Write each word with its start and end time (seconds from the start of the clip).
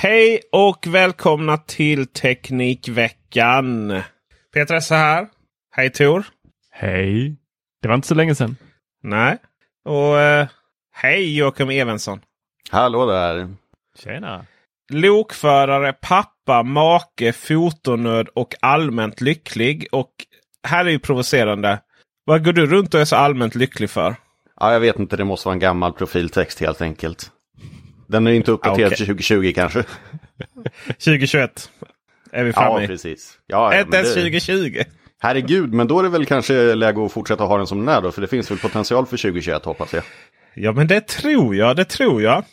Hej 0.00 0.40
och 0.52 0.86
välkomna 0.86 1.56
till 1.56 2.06
Teknikveckan. 2.06 4.00
Peter 4.54 4.74
Esse 4.74 4.94
här. 4.94 5.28
Hej 5.70 5.90
Tor. 5.90 6.26
Hej. 6.70 7.36
Det 7.82 7.88
var 7.88 7.94
inte 7.94 8.08
så 8.08 8.14
länge 8.14 8.34
sedan. 8.34 8.56
Nej. 9.02 9.38
Och 9.84 10.20
eh, 10.20 10.46
hej 10.92 11.36
Joakim 11.36 11.70
Evensson. 11.70 12.20
Hallå 12.70 13.06
där! 13.06 13.54
Tjena. 13.98 14.44
Lokförare, 14.92 15.92
pappa, 15.92 16.62
make, 16.62 17.32
fotonörd 17.32 18.28
och 18.34 18.54
allmänt 18.60 19.20
lycklig. 19.20 19.88
Och 19.92 20.12
här 20.62 20.84
är 20.84 20.90
ju 20.90 20.98
provocerande. 20.98 21.80
Vad 22.24 22.44
går 22.44 22.52
du 22.52 22.66
runt 22.66 22.94
och 22.94 23.00
är 23.00 23.04
så 23.04 23.16
allmänt 23.16 23.54
lycklig 23.54 23.90
för? 23.90 24.16
Ja, 24.60 24.72
jag 24.72 24.80
vet 24.80 24.98
inte, 24.98 25.16
det 25.16 25.24
måste 25.24 25.48
vara 25.48 25.54
en 25.54 25.60
gammal 25.60 25.92
profiltext 25.92 26.60
helt 26.60 26.82
enkelt. 26.82 27.32
Den 28.08 28.26
är 28.26 28.30
inte 28.32 28.50
uppdaterad 28.52 28.86
Okej. 28.86 28.96
till 28.96 29.06
2020 29.06 29.52
kanske. 29.54 29.84
2021 30.88 31.70
är 32.32 32.44
vi 32.44 32.50
Ja, 32.50 32.60
framme 32.62 32.84
i. 32.84 32.86
precis. 32.86 33.38
Ja, 33.46 33.74
ja, 33.74 33.80
Inte 33.80 33.96
ens 33.96 34.14
det- 34.14 34.20
2020. 34.20 34.82
Herregud, 35.20 35.72
men 35.74 35.86
då 35.88 35.98
är 35.98 36.02
det 36.02 36.08
väl 36.08 36.26
kanske 36.26 36.74
läge 36.74 37.04
att 37.06 37.12
fortsätta 37.12 37.44
ha 37.44 37.56
den 37.58 37.66
som 37.66 37.78
den 37.86 37.88
är 37.96 38.00
då. 38.02 38.10
För 38.12 38.20
det 38.20 38.26
finns 38.28 38.50
väl 38.50 38.58
potential 38.58 39.06
för 39.06 39.16
2021 39.16 39.64
hoppas 39.64 39.92
jag. 39.92 40.02
Ja, 40.54 40.72
men 40.72 40.86
det 40.86 41.06
tror 41.06 41.56
jag. 41.56 41.76
Det 41.76 41.84
tror 41.84 42.22
jag. 42.22 42.44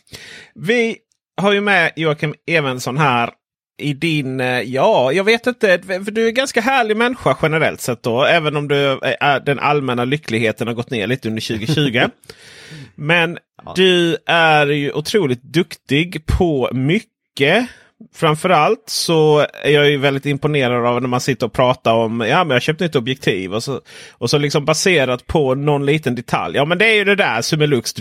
Vi 0.56 0.98
har 1.42 1.52
ju 1.54 1.62
med 1.62 1.92
Joakim 1.96 2.34
Evensson 2.48 2.98
här 2.98 3.30
i 3.78 3.94
din... 3.94 4.40
eh, 4.40 4.62
Ja, 4.62 5.12
jag 5.12 5.24
vet 5.24 5.48
inte. 5.48 5.80
För 5.88 6.12
du 6.12 6.28
är 6.28 6.32
ganska 6.32 6.62
härlig 6.62 6.98
människa 6.98 7.38
generellt 7.42 7.82
sett 7.82 8.04
då. 8.04 8.24
Även 8.26 8.56
om 8.58 8.68
du, 8.68 8.92
eh, 8.92 9.36
den 9.46 9.60
allmänna 9.60 10.06
lyckligheten 10.06 10.68
har 10.68 10.74
gått 10.74 10.90
ner 10.90 11.08
lite 11.08 11.28
under 11.28 11.58
2020. 11.58 12.02
men 12.96 13.38
du 13.76 14.18
är 14.26 14.68
ju 14.68 14.92
otroligt 14.92 15.44
duktig 15.44 16.26
på 16.26 16.70
mycket. 16.74 17.68
Framförallt 18.16 18.84
så 18.86 19.40
är 19.64 19.72
jag 19.72 19.90
ju 19.90 19.98
väldigt 19.98 20.26
imponerad 20.26 20.86
av 20.86 21.02
när 21.02 21.10
man 21.10 21.22
sitter 21.22 21.46
och 21.46 21.54
pratar 21.54 21.94
om 21.94 22.22
ja 22.22 22.44
men 22.44 22.56
jag 22.56 22.62
köpte 22.62 22.84
nytt 22.84 22.96
objektiv. 22.96 23.54
Och 23.54 23.64
så, 23.64 23.82
och 24.12 24.30
så 24.30 24.38
liksom 24.38 24.66
baserat 24.66 25.28
på 25.28 25.56
någon 25.56 25.86
liten 25.86 26.16
detalj. 26.16 26.56
Ja 26.58 26.66
men 26.66 26.78
det 26.78 26.86
är 26.86 26.96
ju 26.96 27.04
det 27.04 27.16
där 27.16 27.42
Sumelux. 27.42 27.94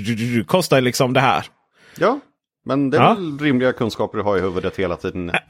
Kostar 0.47 0.81
liksom 0.81 1.13
det 1.13 1.21
här. 1.21 1.45
Ja, 1.99 2.21
men 2.65 2.91
det 2.91 2.97
är 2.97 3.03
Ja. 3.03 3.15
väl 3.15 3.39
rimliga 3.39 3.73
kunskaper 3.73 4.19
att 4.19 4.25
ha 4.25 4.37
i 4.39 4.41
huvudet 4.41 4.77
hela 4.77 4.97
tiden. 4.97 5.33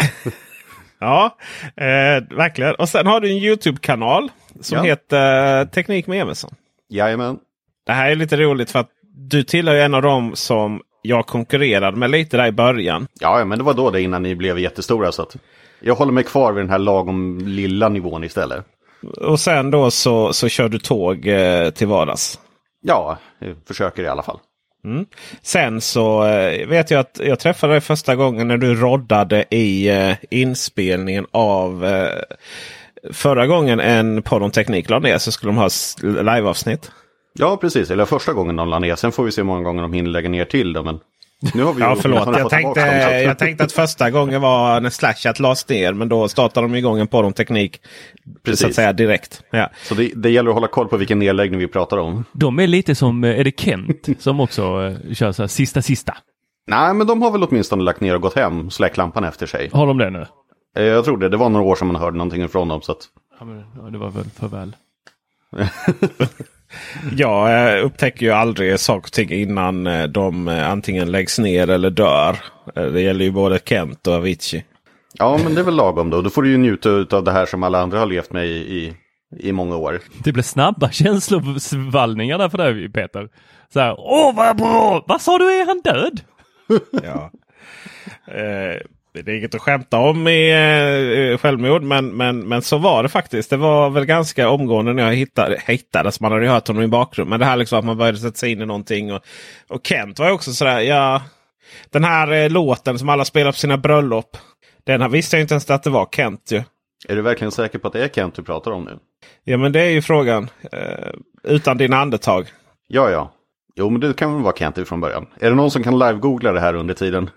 Ja, 0.99 1.37
eh, 1.77 2.37
verkligen. 2.37 2.75
Och 2.75 2.89
sen 2.89 3.07
har 3.07 3.21
du 3.21 3.31
en 3.31 3.37
YouTube-kanal 3.37 4.29
som 4.61 4.77
Ja. 4.79 4.83
heter 4.85 5.65
Teknik 5.65 6.07
med 6.07 6.21
Evensson. 6.21 6.55
Jajamän. 6.91 7.39
Det 7.87 7.93
här 7.93 8.11
är 8.11 8.17
lite 8.17 8.37
roligt 8.37 8.71
för 8.71 8.79
att 8.79 8.89
du 9.17 9.43
tillhör 9.43 9.75
en 9.77 9.95
av 9.95 10.03
dem 10.03 10.31
som 10.35 10.81
jag 11.03 11.27
konkurrerade 11.27 11.97
med 11.97 12.11
lite 12.11 12.37
där 12.37 12.47
i 12.47 12.53
början. 12.53 13.07
Ja, 13.21 13.39
ja, 13.39 13.45
men 13.45 13.59
det 13.59 13.65
var 13.65 13.75
då 13.75 13.91
det 13.91 14.03
innan 14.03 14.23
ni 14.23 14.35
blev 14.35 14.59
jättestora. 14.59 15.13
Så 15.13 15.23
att 15.23 15.37
jag 15.81 15.95
håller 15.95 16.13
mig 16.13 16.25
kvar 16.25 16.53
vid 16.53 16.63
den 16.65 16.71
här 16.71 16.79
lagom 16.79 17.39
lilla 17.39 17.89
nivån 17.89 18.25
istället. 18.25 18.65
Och 19.21 19.41
sen 19.41 19.71
då 19.71 19.91
så, 19.91 20.33
så 20.33 20.49
kör 20.49 20.69
du 20.69 20.79
tåg 20.79 21.27
eh, 21.27 21.71
till 21.71 21.87
vardags. 21.87 22.41
Ja, 22.81 23.19
jag 23.39 23.57
försöker 23.69 24.03
i 24.03 24.09
alla 24.09 24.23
fall. 24.23 24.39
Mm. 24.85 25.07
Sen 25.43 25.81
så 25.81 26.27
eh, 26.27 26.69
vet 26.69 26.91
jag 26.91 27.01
att 27.01 27.21
jag 27.25 27.39
träffade 27.39 27.73
dig 27.73 27.81
första 27.81 28.17
gången 28.17 28.49
när 28.49 28.57
du 28.57 28.75
roddade 28.75 29.45
i 29.51 29.89
eh, 29.89 30.17
inspelningen 30.31 31.27
av 31.31 31.85
eh, 31.85 32.23
förra 33.13 33.47
gången 33.47 33.81
en 33.81 34.23
podd 34.23 34.43
om 34.43 34.51
teknik 34.51 34.91
la 34.91 34.99
ner 34.99 35.19
så 35.19 35.33
skulle 35.33 35.53
de 35.53 35.57
ha 35.57 35.69
liveavsnitt. 36.03 36.91
Ja, 37.39 37.57
precis. 37.57 37.91
Eller 37.91 38.05
första 38.05 38.33
gången 38.33 38.57
de 38.57 38.69
la 38.69 38.79
ner. 38.79 38.95
Sen 38.95 39.13
får 39.13 39.25
vi 39.25 39.33
se 39.33 39.41
hur 39.41 39.47
många 39.47 39.63
gånger 39.63 39.83
de 39.83 39.93
hinner 39.93 40.11
lägga 40.11 40.29
ner 40.29 40.45
till 40.45 40.73
det. 40.73 40.83
Men 40.83 41.01
nu 41.55 41.63
har 41.63 41.73
vi 41.73 41.81
Ja 41.81 41.97
förlåt, 42.01 42.39
jag 42.39 42.51
tänkte, 42.51 42.81
så 42.81 43.25
jag 43.29 43.39
tänkte 43.39 43.65
att 43.65 43.73
första 43.73 44.11
gången 44.11 44.41
var 44.41 44.81
när 44.81 44.91
Slashat 44.91 45.41
lades 45.41 45.69
ner. 45.69 45.93
Men 45.93 46.09
då 46.09 46.29
startade 46.29 46.65
de 46.67 46.75
igång 46.75 47.01
en 47.01 47.07
podd 47.07 47.25
om 47.25 47.33
teknik. 47.33 47.81
Så 48.25 48.31
Precis. 48.43 48.67
att 48.67 48.75
säga 48.75 48.93
direkt. 48.93 49.43
Ja. 49.51 49.71
Så 49.83 49.95
det, 49.95 50.11
det 50.15 50.31
gäller 50.31 50.51
att 50.51 50.55
hålla 50.55 50.69
koll 50.69 50.89
på 50.89 50.97
vilken 50.97 51.19
nedläggning 51.19 51.61
vi 51.61 51.67
pratar 51.69 51.97
om. 51.97 52.25
De 52.33 52.59
är 52.59 52.67
lite 52.67 52.95
som, 52.95 53.25
eh, 53.25 53.41
är 53.41 53.45
det 53.45 53.61
Kent 53.61 54.09
som 54.19 54.41
också 54.41 54.63
eh, 54.63 55.15
kör 55.15 55.33
så 55.33 55.43
här 55.43 55.49
sista 55.49 55.83
sista? 55.83 56.17
Nej, 56.67 56.95
men 56.95 57.07
de 57.07 57.23
har 57.23 57.31
väl 57.31 57.43
åtminstone 57.43 57.83
lagt 57.83 58.01
ner 58.01 58.15
och 58.15 58.21
gått 58.21 58.37
hem, 58.37 58.71
släckt 58.71 58.97
lampan 58.97 59.25
efter 59.25 59.47
sig. 59.47 59.71
Har 59.73 59.87
de 59.87 59.99
det 59.99 60.11
nu? 60.11 60.27
Eh, 60.77 60.85
Jag 60.85 61.05
tror 61.05 61.19
det. 61.19 61.29
Det 61.29 61.37
var 61.37 61.49
några 61.49 61.67
år 61.67 61.77
sedan 61.77 61.87
man 61.87 61.97
hörde 61.97 62.17
någonting 62.17 62.43
ifrån 62.43 62.69
dem. 62.69 62.83
Så 62.83 62.93
att... 62.93 62.99
Ja, 63.39 63.45
men, 63.45 63.65
ja, 63.77 63.91
det 63.91 63.99
var 63.99 64.11
väl 64.11 64.25
för 64.25 64.49
väl. 64.49 64.77
Jag 67.17 67.81
upptäcker 67.83 68.27
ju 68.27 68.33
aldrig 68.33 68.81
saker 68.81 69.07
och 69.09 69.13
ting 69.13 69.31
innan 69.31 69.87
eh, 69.87 70.05
de 70.05 70.49
eh, 70.49 70.71
antingen 70.71 71.11
läggs 71.13 71.39
ner 71.39 71.71
eller 71.71 71.91
dör. 71.91 72.37
Eh, 72.77 72.85
Det 72.85 73.01
gäller 73.01 73.25
ju 73.25 73.31
både 73.31 73.59
Kent 73.65 74.07
och 74.07 74.15
Avicii. 74.15 74.65
Ja, 75.19 75.39
men 75.45 75.55
det 75.55 75.61
är 75.61 75.65
väl 75.65 75.77
lagom 75.77 76.11
då. 76.11 76.23
Då 76.23 76.31
får 76.31 76.43
du 76.43 76.51
ju 76.51 76.59
njuta 76.59 76.91
av 77.17 77.25
det 77.25 77.33
här 77.33 77.47
som 77.47 77.63
alla 77.63 77.81
andra 77.81 77.99
har 77.99 78.07
levt 78.07 78.33
med 78.33 78.47
i, 78.47 78.51
i, 78.51 78.93
i 79.49 79.53
många 79.53 79.77
år. 79.77 80.01
Det 80.25 80.33
blir 80.33 80.43
snabba 80.43 80.91
känslosvallningar 80.93 82.39
där 82.39 82.49
för 82.49 82.59
dig 82.59 82.89
Peter. 82.93 83.29
Så 83.73 83.81
här, 83.81 83.95
åh 83.99 84.35
vad 84.37 84.57
bra! 84.57 85.05
Vad 85.07 85.21
sa 85.21 85.39
du, 85.39 85.45
är 85.61 85.67
han 85.67 85.81
död? 85.85 86.21
Ja. 87.05 87.31
Eh, 88.27 88.81
det 89.23 89.33
är 89.33 89.37
inget 89.37 89.55
att 89.55 89.61
skämta 89.61 89.99
om 89.99 90.29
i 90.29 90.51
eh, 91.33 91.39
självmord 91.39 91.83
men, 91.83 92.09
men, 92.17 92.49
men 92.49 92.63
så 92.63 92.79
var 92.79 93.03
det 93.03 93.09
faktiskt. 93.09 93.51
Det 93.51 93.57
var 93.57 93.91
väl 93.91 94.05
ganska 94.05 94.49
omgående 94.49 94.93
när 94.93 95.03
jag 95.03 95.15
hittade, 95.15 95.63
hittade 95.67 96.13
så 96.13 96.23
man 96.23 96.33
hade 96.33 96.45
ju 96.45 96.51
hört 96.51 96.69
honom 96.69 96.83
i 96.83 96.87
bakgrunden. 96.87 97.31
Men 97.31 97.41
det 97.41 97.47
här 97.47 97.57
liksom 97.57 97.79
att 97.79 97.85
man 97.85 97.97
började 97.97 98.19
sätta 98.19 98.37
sig 98.37 98.53
in 98.53 98.63
i 98.63 98.67
någonting. 98.67 99.13
Och, 99.13 99.23
och 99.69 99.87
Kent 99.87 100.19
var 100.19 100.27
ju 100.27 100.33
också 100.33 100.53
sådär, 100.53 100.81
ja. 100.81 101.23
Den 101.91 102.05
här 102.05 102.33
eh, 102.33 102.51
låten 102.51 102.99
som 102.99 103.09
alla 103.09 103.25
spelar 103.25 103.53
på 103.53 103.59
sina 103.59 103.77
bröllop. 103.77 104.37
Den 104.85 105.01
här 105.01 105.09
visste 105.09 105.37
jag 105.37 105.41
inte 105.41 105.55
ens 105.55 105.71
att 105.71 105.83
det 105.83 105.91
var 105.91 106.09
Kent 106.13 106.53
ju. 106.53 106.63
Är 107.09 107.17
du 107.17 107.23
verkligen 107.23 107.53
säker 107.53 107.79
på 107.79 107.87
att 107.87 107.93
det 107.93 108.05
är 108.05 108.09
Kent 108.09 108.35
du 108.35 108.43
pratar 108.43 108.71
om 108.71 108.85
nu? 108.85 108.99
Ja 109.45 109.57
men 109.57 109.73
det 109.73 109.81
är 109.81 109.91
ju 109.91 110.03
frågan. 110.03 110.51
Eh, 110.73 111.11
utan 111.43 111.79
dina 111.79 111.97
andetag. 111.97 112.47
Ja, 112.89 113.11
ja. 113.11 113.33
Jo, 113.77 113.91
men 113.91 114.01
det 114.01 114.17
kan 114.17 114.35
väl 114.35 114.43
vara 114.43 114.57
Kent 114.57 114.89
från 114.89 115.01
början. 115.01 115.27
Är 115.41 115.51
det 115.51 115.57
någon 115.57 115.71
som 115.71 115.83
kan 115.83 115.99
live-googla 115.99 116.53
det 116.53 116.61
här 116.61 116.75
under 116.75 116.95
tiden? 116.95 117.31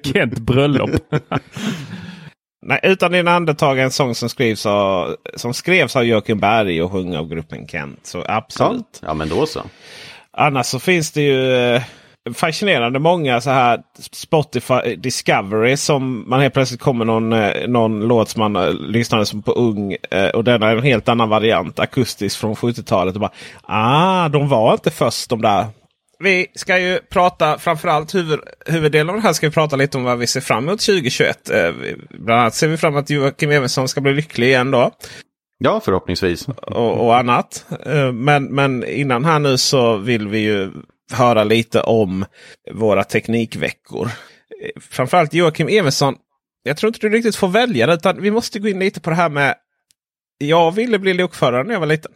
Kent 0.02 0.38
bröllop. 0.38 0.90
Nej, 2.66 2.80
utan 2.82 3.12
dina 3.12 3.30
andetag 3.30 3.78
är 3.78 3.84
en 3.84 3.90
sång 3.90 4.14
som 4.14 4.28
skrivs 4.28 4.66
av, 4.66 5.16
som 5.36 5.54
skrevs 5.54 5.96
av 5.96 6.04
Joakim 6.04 6.38
Berg 6.40 6.82
och 6.82 6.92
sjung 6.92 7.16
av 7.16 7.28
gruppen 7.28 7.68
Kent. 7.68 8.00
Så 8.02 8.18
Ja, 8.18 8.24
absolut. 8.34 9.00
ja 9.02 9.14
men 9.14 9.28
då 9.28 9.46
så. 9.46 9.62
Annars 10.30 10.66
så 10.66 10.78
finns 10.78 11.12
det 11.12 11.22
ju... 11.22 11.80
fascinerande 12.32 12.98
många 12.98 13.40
så 13.40 13.50
här 13.50 13.82
Spotify 14.12 14.96
Discovery 14.96 15.76
som 15.76 16.30
man 16.30 16.40
helt 16.40 16.54
plötsligt 16.54 16.80
kommer 16.80 17.04
någon, 17.04 17.32
eh, 17.32 17.68
någon 17.68 18.00
låt 18.00 18.28
som 18.28 18.40
man 18.40 18.56
eh, 18.56 18.72
lyssnade 18.72 19.26
som 19.26 19.42
på 19.42 19.52
ung 19.52 19.96
eh, 20.10 20.28
och 20.28 20.44
den 20.44 20.62
är 20.62 20.76
en 20.76 20.82
helt 20.82 21.08
annan 21.08 21.28
variant 21.28 21.78
akustisk 21.78 22.40
från 22.40 22.54
70-talet. 22.54 23.14
Och 23.14 23.20
bara, 23.20 23.32
ah, 23.62 24.28
de 24.28 24.48
var 24.48 24.72
inte 24.72 24.90
först 24.90 25.30
de 25.30 25.42
där. 25.42 25.66
Vi 26.18 26.46
ska 26.54 26.78
ju 26.78 26.98
prata 27.10 27.58
framförallt 27.58 28.14
huvud, 28.14 28.40
huvuddelen 28.66 29.08
av 29.08 29.16
det 29.16 29.22
här 29.22 29.32
ska 29.32 29.48
vi 29.48 29.54
prata 29.54 29.76
lite 29.76 29.98
om 29.98 30.04
vad 30.04 30.18
vi 30.18 30.26
ser 30.26 30.40
fram 30.40 30.68
emot 30.68 30.80
2021. 30.80 31.50
Bland 32.10 32.40
annat 32.40 32.54
ser 32.54 32.68
vi 32.68 32.76
fram 32.76 32.92
emot 32.92 33.02
att 33.02 33.10
Joakim 33.10 33.50
Evensson 33.50 33.88
ska 33.88 34.00
bli 34.00 34.14
lycklig 34.14 34.46
igen 34.46 34.70
då. 34.70 34.90
Ja, 35.58 35.80
förhoppningsvis. 35.84 36.48
Och, 36.48 37.06
och 37.06 37.16
annat. 37.16 37.66
Men, 38.12 38.44
men 38.44 38.84
innan 38.84 39.24
här 39.24 39.38
nu 39.38 39.58
så 39.58 39.96
vill 39.96 40.28
vi 40.28 40.38
ju 40.38 40.70
höra 41.12 41.44
lite 41.44 41.80
om 41.80 42.24
våra 42.72 43.04
teknikveckor. 43.04 44.10
Framförallt 44.80 45.34
Joakim 45.34 45.68
Evensson. 45.68 46.14
Jag 46.62 46.76
tror 46.76 46.88
inte 46.88 47.08
du 47.08 47.08
riktigt 47.08 47.36
får 47.36 47.48
välja 47.48 47.86
det. 47.86 47.94
Utan 47.94 48.22
vi 48.22 48.30
måste 48.30 48.58
gå 48.58 48.68
in 48.68 48.78
lite 48.78 49.00
på 49.00 49.10
det 49.10 49.16
här 49.16 49.28
med. 49.28 49.54
Jag 50.38 50.72
ville 50.72 50.98
bli 50.98 51.14
lokförare 51.14 51.64
när 51.64 51.72
jag 51.72 51.80
var 51.80 51.86
liten. 51.86 52.12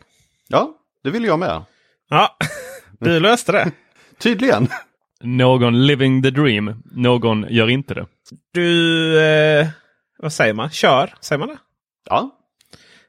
Ja, 0.49 0.75
det 1.05 1.11
ville 1.11 1.27
jag 1.27 1.39
med. 1.39 1.63
Ja, 2.11 2.37
du 3.01 3.21
löste 3.21 3.53
det. 3.53 3.71
Tydligen. 4.19 4.69
Någon 5.21 5.87
living 5.87 6.23
the 6.23 6.31
dream. 6.31 6.83
Någon 6.85 7.47
gör 7.49 7.71
inte 7.71 7.95
det. 7.95 8.07
Du, 8.53 9.21
eh, 9.21 9.69
vad 10.19 10.33
säger 10.33 10.55
man? 10.55 10.71
Kör, 10.71 11.15
säger 11.21 11.39
man 11.39 11.49
det? 11.49 11.59
Ja. 12.11 12.31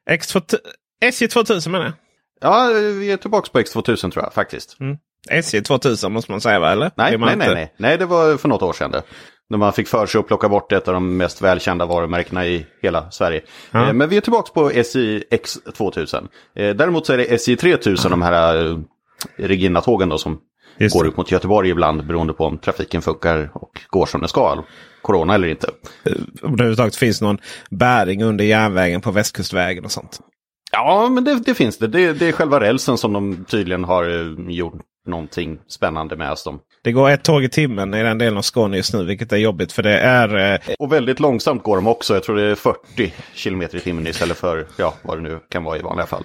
X2, 0.09 0.57
SJ2000 1.03 1.69
menar 1.69 1.85
jag. 1.85 1.93
Ja, 2.41 2.67
vi 2.99 3.11
är 3.11 3.17
tillbaka 3.17 3.49
på 3.51 3.59
X2000 3.59 4.11
tror 4.11 4.23
jag 4.23 4.33
faktiskt. 4.33 4.79
Mm. 4.79 4.97
SJ 5.30 5.62
2000 5.62 6.12
måste 6.12 6.31
man 6.31 6.42
säga 6.42 6.60
va? 6.60 6.71
Eller? 6.71 6.92
Nej, 6.95 7.18
nej, 7.18 7.36
nej, 7.36 7.54
nej. 7.54 7.74
Nej, 7.77 7.98
det 7.98 8.06
var 8.06 8.38
för 8.38 8.50
något 8.50 8.62
år 8.62 8.74
sedan 8.74 8.92
det. 8.92 9.04
När 9.50 9.57
man 9.57 9.74
fick 9.74 9.88
för 9.88 10.06
sig 10.06 10.19
att 10.19 10.27
plocka 10.27 10.50
bort 10.50 10.71
ett 10.71 10.88
av 10.88 10.94
de 10.94 11.18
mest 11.18 11.42
välkända 11.42 11.86
varumärkena 11.86 12.48
i 12.48 12.66
hela 12.81 13.12
Sverige. 13.12 13.42
Ja. 13.71 13.88
Eh, 13.88 13.94
men 13.94 14.10
vi 14.10 14.18
är 14.18 14.21
tillbaka 14.21 14.51
på 14.54 14.69
SJ 14.71 15.19
X2000. 15.19 16.27
Eh, 16.56 16.75
däremot 16.75 17.06
så 17.06 17.13
är 17.13 17.18
det 17.18 17.33
SJ 17.33 17.56
3000, 17.56 18.12
de 18.12 18.21
här 18.21 18.66
eh, 18.66 18.77
Regina-tågen 19.38 20.10
då 20.10 20.18
som 20.18 20.39
Just 20.77 20.95
går 20.95 21.07
upp 21.07 21.18
mot 21.18 21.31
Göteborg 21.31 21.69
ibland 21.69 22.07
beroende 22.07 22.33
på 22.33 22.45
om 22.45 22.57
trafiken 22.57 23.01
funkar 23.01 23.50
och 23.54 23.72
går 23.89 24.06
som 24.06 24.22
den 24.22 24.30
ska. 24.30 24.63
Corona 25.01 25.36
eller 25.36 25.48
inte. 25.48 25.68
Om 26.06 26.12
det 26.42 26.48
överhuvudtaget 26.48 26.95
finns 26.95 27.22
någon 27.22 27.38
bäring 27.69 28.24
under 28.24 28.45
järnvägen 28.45 29.01
på 29.01 29.12
västkustvägen 29.12 29.86
och 29.86 29.92
sånt. 29.92 30.19
Ja, 30.72 31.10
men 31.10 31.24
det, 31.24 31.39
det 31.45 31.54
finns 31.54 31.77
det. 31.77 31.88
det. 31.88 32.13
det. 32.13 32.27
är 32.27 32.31
själva 32.31 32.60
rälsen 32.60 32.98
som 32.98 33.13
de 33.13 33.45
tydligen 33.45 33.83
har 33.83 34.06
gjort 34.51 34.81
någonting 35.09 35.59
spännande 35.67 36.15
med 36.15 36.31
oss. 36.31 36.47
Det 36.83 36.91
går 36.91 37.09
ett 37.09 37.23
tåg 37.23 37.44
i 37.44 37.50
timmen 37.50 37.94
i 37.94 38.03
den 38.03 38.17
delen 38.17 38.38
av 38.38 38.41
Skåne 38.41 38.77
just 38.77 38.94
nu, 38.94 39.03
vilket 39.03 39.31
är 39.31 39.38
jobbigt 39.38 39.71
för 39.71 39.83
det 39.83 40.00
är... 40.00 40.53
Eh... 40.53 40.59
Och 40.79 40.94
väldigt 40.94 41.19
långsamt 41.19 41.63
går 41.63 41.75
de 41.75 41.88
också. 41.88 42.13
Jag 42.13 42.23
tror 42.23 42.35
det 42.35 42.44
är 42.44 42.56
40 42.56 43.13
km 43.35 43.61
i 43.61 43.67
timmen 43.67 44.07
istället 44.07 44.38
för 44.38 44.65
ja, 44.77 44.94
vad 45.01 45.17
det 45.17 45.21
nu 45.21 45.39
kan 45.50 45.63
vara 45.63 45.77
i 45.77 45.81
vanliga 45.81 46.06
fall. 46.06 46.23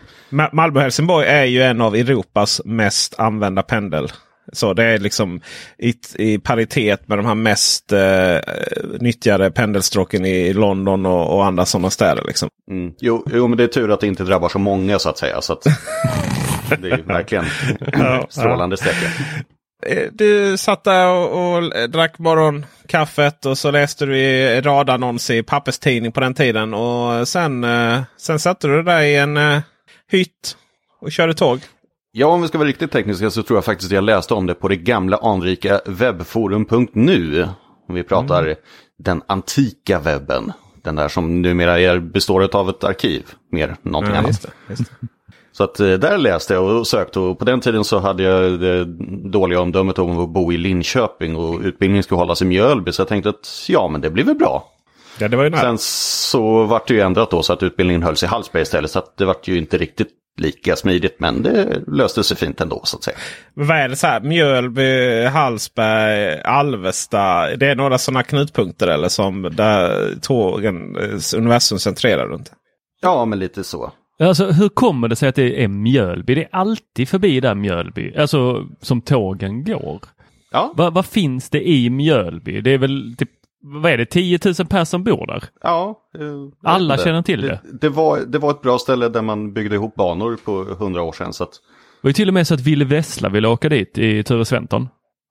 Malmö-Helsingborg 0.53 1.27
är 1.27 1.45
ju 1.45 1.63
en 1.63 1.81
av 1.81 1.95
Europas 1.95 2.61
mest 2.65 3.19
använda 3.19 3.63
pendel. 3.63 4.09
Så 4.53 4.75
det 4.75 4.85
är 4.85 4.99
liksom 4.99 5.41
i, 5.79 5.95
i 6.15 6.39
paritet 6.39 7.09
med 7.09 7.19
de 7.19 7.27
här 7.27 7.35
mest 7.35 7.93
eh, 7.93 8.39
nyttjade 9.01 9.51
pendelstråken 9.51 10.25
i 10.25 10.53
London 10.53 11.07
och, 11.07 11.37
och 11.37 11.45
andra 11.45 11.65
sådana 11.67 11.91
städer. 11.91 12.25
Liksom. 12.27 12.49
Mm. 12.71 12.93
Jo, 13.01 13.27
jo, 13.33 13.49
men 13.49 13.59
det 13.59 13.65
är 13.65 13.69
tur 13.69 13.91
att 13.91 14.01
det 14.01 14.07
inte 14.07 14.25
drabbar 14.25 14.49
så 14.49 14.59
många 14.59 14.99
så 14.99 15.09
att 15.09 15.19
säga. 15.19 15.41
Så 15.41 15.53
att... 15.53 15.65
Det 16.79 16.91
är 16.91 17.03
verkligen 17.03 17.45
strålande 18.29 18.77
sträcka. 18.77 19.07
Eh, 19.87 20.09
du 20.13 20.57
satt 20.57 20.85
där 20.85 21.09
och, 21.09 21.57
och 21.57 21.91
drack 21.91 22.19
morgonkaffet 22.19 23.47
och 23.47 23.59
så 23.59 23.71
läste 23.71 24.07
du 24.07 24.19
i 24.19 24.61
radannons 24.61 25.31
i 25.31 25.43
papperstidning 25.43 26.13
på 26.13 26.21
den 26.21 26.35
tiden. 26.35 26.75
Och 26.75 27.29
sen, 27.29 27.65
eh, 27.65 28.03
sen 28.17 28.39
satte 28.39 28.67
du 28.69 28.83
dig 28.83 29.13
i 29.13 29.17
en 29.17 29.37
uh, 29.37 29.61
hytt 30.11 30.57
och 31.01 31.13
körde 31.13 31.35
tåg. 31.35 31.61
Ja, 32.13 32.27
om 32.27 32.43
vi 32.43 32.49
ska 32.49 32.59
vara 32.59 32.69
riktigt 32.69 32.93
tekniska 32.93 33.31
så 33.31 33.43
tror 33.43 33.57
jag 33.57 33.65
faktiskt 33.65 33.91
att 33.91 33.95
jag 33.95 34.05
läste 34.05 34.35
om 34.35 34.47
det 34.47 34.55
på 34.55 34.69
det 34.69 34.77
gamla 34.77 35.17
anrika 35.17 35.81
webbforum.nu. 35.87 37.49
Om 37.89 37.95
vi 37.95 38.03
pratar 38.03 38.43
mm. 38.43 38.57
den 38.99 39.23
antika 39.27 39.99
webben. 39.99 40.53
Den 40.85 40.95
där 40.95 41.09
som 41.09 41.43
numera 41.43 41.81
är, 41.81 41.99
består 41.99 42.57
av 42.57 42.71
ett 42.71 42.85
arkiv 42.85 43.23
mer 43.53 43.69
än 43.69 43.77
någonting 43.83 44.15
ja, 44.15 44.19
annat. 44.19 44.31
Just 44.31 44.43
det, 44.43 44.51
just 44.69 44.91
det. 45.01 45.09
Så 45.57 45.65
att 45.65 45.81
eh, 45.81 45.93
där 45.93 46.19
läste 46.19 46.55
jag 46.55 46.65
och 46.65 46.87
sökte 46.87 47.21
och 47.21 47.39
på 47.39 47.45
den 47.45 47.61
tiden 47.61 47.85
så 47.85 47.99
hade 47.99 48.23
jag 48.23 48.61
det 48.61 48.85
dåliga 49.31 49.61
omdömet 49.61 49.99
om 49.99 50.19
att 50.19 50.29
bo 50.29 50.53
i 50.53 50.57
Linköping 50.57 51.37
och 51.37 51.61
utbildningen 51.61 52.03
skulle 52.03 52.19
hållas 52.19 52.43
i 52.43 52.45
Mjölby. 52.45 52.93
Så 52.93 53.01
jag 53.01 53.09
tänkte 53.09 53.29
att 53.29 53.67
ja 53.69 53.89
men 53.89 54.01
det 54.01 54.11
blir 54.11 54.25
väl 54.25 54.35
bra. 54.35 54.71
Ja, 55.19 55.29
det 55.29 55.37
var 55.37 55.45
ju 55.45 55.51
nära. 55.51 55.61
Sen 55.61 55.79
så 55.79 56.65
vart 56.65 56.89
det 56.89 56.95
ju 56.95 57.01
ändrat 57.01 57.31
då 57.31 57.43
så 57.43 57.53
att 57.53 57.63
utbildningen 57.63 58.03
hölls 58.03 58.23
i 58.23 58.27
Hallsberg 58.27 58.63
istället. 58.63 58.91
Så 58.91 58.99
att 58.99 59.17
det 59.17 59.25
vart 59.25 59.49
ju 59.49 59.59
inte 59.59 59.79
riktigt 59.79 60.09
lika 60.41 60.77
smidigt 60.77 61.21
men 61.21 61.43
det 61.43 61.83
löste 61.87 62.25
sig 62.25 62.37
fint 62.37 62.61
ändå 62.61 62.81
så 62.85 62.97
att 62.97 63.05
säga. 63.05 63.17
Men 63.55 63.67
vad 63.67 63.77
är 63.77 63.89
det 63.89 63.97
så 63.97 64.07
här? 64.07 64.21
Mjölby, 64.21 65.25
Hallsberg, 65.25 66.41
Alvesta. 66.41 67.57
Det 67.57 67.67
är 67.67 67.75
några 67.75 67.99
sådana 67.99 68.23
knutpunkter 68.23 68.89
eller 68.89 69.09
som 69.09 69.43
där 69.43 70.11
tågen, 70.23 70.97
eh, 70.97 71.39
universum 71.39 71.79
centrerar 71.79 72.27
runt? 72.27 72.53
Ja 73.03 73.25
men 73.25 73.39
lite 73.39 73.65
så. 73.65 73.93
Alltså 74.19 74.47
hur 74.47 74.69
kommer 74.69 75.09
det 75.09 75.17
sig 75.17 75.29
att 75.29 75.35
det 75.35 75.65
är 75.65 75.69
Mjölby? 75.69 76.35
Det 76.35 76.43
är 76.45 76.49
alltid 76.53 77.09
förbi 77.09 77.41
där 77.41 77.55
Mjölby, 77.55 78.17
alltså 78.17 78.69
som 78.81 79.01
tågen 79.01 79.65
går. 79.65 80.01
Ja. 80.53 80.73
Vad, 80.77 80.95
vad 80.95 81.07
finns 81.07 81.51
det 81.51 81.69
i 81.69 81.91
Mjölby? 81.91 82.61
Det 82.61 82.71
är 82.71 82.79
väl 82.79 83.15
typ, 83.19 83.31
vad 83.63 83.93
är 83.93 83.99
det, 83.99 84.07
10 84.07 84.39
000 84.45 84.55
personer 84.55 84.85
som 84.85 85.05
bor 85.05 85.27
där? 85.27 85.45
Ja. 85.63 86.01
Alla 86.63 86.99
känner 86.99 87.23
till 87.23 87.41
det. 87.41 87.61
Det, 87.65 87.79
det, 87.81 87.89
var, 87.89 88.21
det 88.21 88.39
var 88.39 88.51
ett 88.51 88.63
bra 88.63 88.79
ställe 88.79 89.09
där 89.09 89.23
man 89.23 89.53
byggde 89.53 89.75
ihop 89.75 89.95
banor 89.95 90.39
på 90.45 90.65
hundra 90.65 91.03
år 91.03 91.13
sedan. 91.13 91.33
Så 91.33 91.45
att... 91.45 91.51
Det 91.51 92.07
var 92.07 92.09
ju 92.09 92.15
till 92.15 92.29
och 92.29 92.35
med 92.35 92.47
så 92.47 92.55
att 92.55 92.61
Ville 92.61 92.85
Vessla 92.85 93.29
ville 93.29 93.49
åka 93.49 93.69
dit 93.69 93.99
i 93.99 94.23
Ture 94.23 94.45
Sventon. 94.45 94.89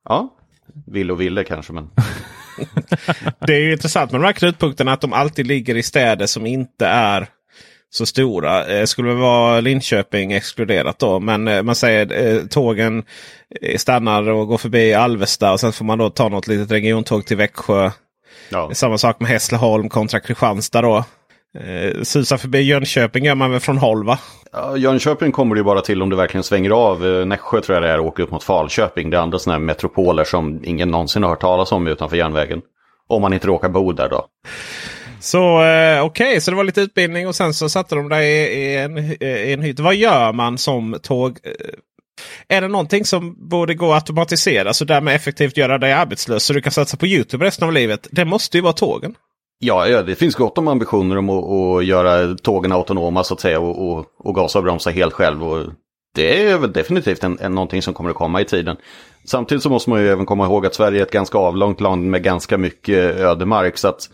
Ja, 0.09 0.37
ville 0.85 1.13
och 1.13 1.21
ville 1.21 1.43
kanske 1.43 1.73
men. 1.73 1.89
det 3.39 3.53
är 3.53 3.59
ju 3.59 3.71
intressant 3.71 4.11
med 4.11 4.21
de 4.21 4.25
här 4.25 4.33
knutpunkterna 4.33 4.93
att 4.93 5.01
de 5.01 5.13
alltid 5.13 5.47
ligger 5.47 5.75
i 5.75 5.83
städer 5.83 6.25
som 6.25 6.45
inte 6.45 6.87
är 6.87 7.27
så 7.93 8.05
stora. 8.05 8.65
Eh, 8.65 8.85
skulle 8.85 9.13
vara 9.13 9.59
Linköping 9.59 10.33
exkluderat 10.33 10.99
då. 10.99 11.19
Men 11.19 11.47
eh, 11.47 11.63
man 11.63 11.75
säger 11.75 12.35
eh, 12.35 12.41
tågen 12.47 13.03
stannar 13.77 14.29
och 14.29 14.47
går 14.47 14.57
förbi 14.57 14.93
Alvesta 14.93 15.51
och 15.51 15.59
sen 15.59 15.73
får 15.73 15.85
man 15.85 15.97
då 15.97 16.09
ta 16.09 16.29
något 16.29 16.47
litet 16.47 16.71
regiontåg 16.71 17.25
till 17.25 17.37
Växjö. 17.37 17.91
Ja. 18.49 18.69
Samma 18.73 18.97
sak 18.97 19.19
med 19.19 19.29
Hässleholm 19.29 19.89
kontra 19.89 20.19
Kristianstad 20.19 20.81
då. 20.81 21.03
Eh, 21.59 22.01
susar 22.01 22.37
förbi 22.37 22.61
Jönköping 22.61 23.25
gör 23.25 23.35
man 23.35 23.51
väl 23.51 23.59
från 23.59 23.77
håll 23.77 24.05
va? 24.05 24.19
Ja, 24.51 24.77
Jönköping 24.77 25.31
kommer 25.31 25.55
det 25.55 25.63
bara 25.63 25.81
till 25.81 26.01
om 26.01 26.09
du 26.09 26.15
verkligen 26.15 26.43
svänger 26.43 26.69
av. 26.69 27.07
Eh, 27.07 27.25
Nässjö 27.25 27.61
tror 27.61 27.75
jag 27.75 27.83
det 27.83 27.89
är 27.89 27.99
och 27.99 28.05
åker 28.05 28.23
upp 28.23 28.31
mot 28.31 28.43
Falköping. 28.43 29.09
Det 29.09 29.17
är 29.17 29.21
andra 29.21 29.39
sådana 29.39 29.59
här 29.59 29.65
metropoler 29.65 30.23
som 30.23 30.61
ingen 30.63 30.91
någonsin 30.91 31.23
har 31.23 31.29
hört 31.29 31.41
talas 31.41 31.71
om 31.71 31.87
utanför 31.87 32.17
järnvägen. 32.17 32.61
Om 33.07 33.21
man 33.21 33.33
inte 33.33 33.47
råkar 33.47 33.69
bo 33.69 33.91
där 33.91 34.09
då. 34.09 34.25
Så 35.23 35.63
eh, 35.63 36.05
okej, 36.05 36.27
okay, 36.29 36.39
så 36.39 36.51
det 36.51 36.57
var 36.57 36.63
lite 36.63 36.81
utbildning 36.81 37.27
och 37.27 37.35
sen 37.35 37.53
så 37.53 37.69
satte 37.69 37.95
de 37.95 38.09
dig 38.09 38.27
i, 38.29 38.77
en, 38.77 38.97
eh, 38.97 39.27
i 39.27 39.53
en 39.53 39.61
hytt. 39.61 39.79
Vad 39.79 39.95
gör 39.95 40.33
man 40.33 40.57
som 40.57 40.97
tåg? 41.01 41.39
Eh, 41.43 41.51
är 42.47 42.61
det 42.61 42.67
någonting 42.67 43.05
som 43.05 43.49
borde 43.49 43.73
gå 43.73 43.91
att 43.93 44.03
automatisera 44.03 44.73
så 44.73 44.85
därmed 44.85 45.15
effektivt 45.15 45.57
göra 45.57 45.77
dig 45.77 45.93
arbetslös 45.93 46.43
så 46.43 46.53
du 46.53 46.61
kan 46.61 46.71
satsa 46.71 46.97
på 46.97 47.07
YouTube 47.07 47.45
resten 47.45 47.67
av 47.67 47.73
livet? 47.73 48.07
Det 48.11 48.25
måste 48.25 48.57
ju 48.57 48.61
vara 48.61 48.73
tågen. 48.73 49.15
Ja, 49.59 49.87
ja 49.87 50.03
det 50.03 50.15
finns 50.15 50.35
gott 50.35 50.57
om 50.57 50.67
ambitioner 50.67 51.17
om 51.17 51.29
att, 51.29 51.45
att 51.45 51.85
göra 51.85 52.35
tågen 52.35 52.71
autonoma 52.71 53.23
så 53.23 53.33
att 53.33 53.39
säga 53.39 53.59
och, 53.59 53.91
och, 53.91 54.05
och 54.17 54.35
gasa 54.35 54.59
och 54.59 54.63
bromsa 54.63 54.89
helt 54.89 55.13
själv. 55.13 55.43
Och 55.43 55.65
det 56.15 56.47
är 56.47 56.57
väl 56.57 56.73
definitivt 56.73 57.23
en, 57.23 57.37
en, 57.41 57.55
någonting 57.55 57.81
som 57.81 57.93
kommer 57.93 58.09
att 58.09 58.15
komma 58.15 58.41
i 58.41 58.45
tiden. 58.45 58.77
Samtidigt 59.25 59.63
så 59.63 59.69
måste 59.69 59.89
man 59.89 60.01
ju 60.01 60.09
även 60.09 60.25
komma 60.25 60.45
ihåg 60.45 60.65
att 60.65 60.75
Sverige 60.75 60.99
är 60.99 61.03
ett 61.03 61.11
ganska 61.11 61.37
avlångt 61.37 61.81
land 61.81 62.09
med 62.09 62.23
ganska 62.23 62.57
mycket 62.57 63.15
ödemark. 63.15 63.77
Så 63.77 63.87
att 63.87 64.09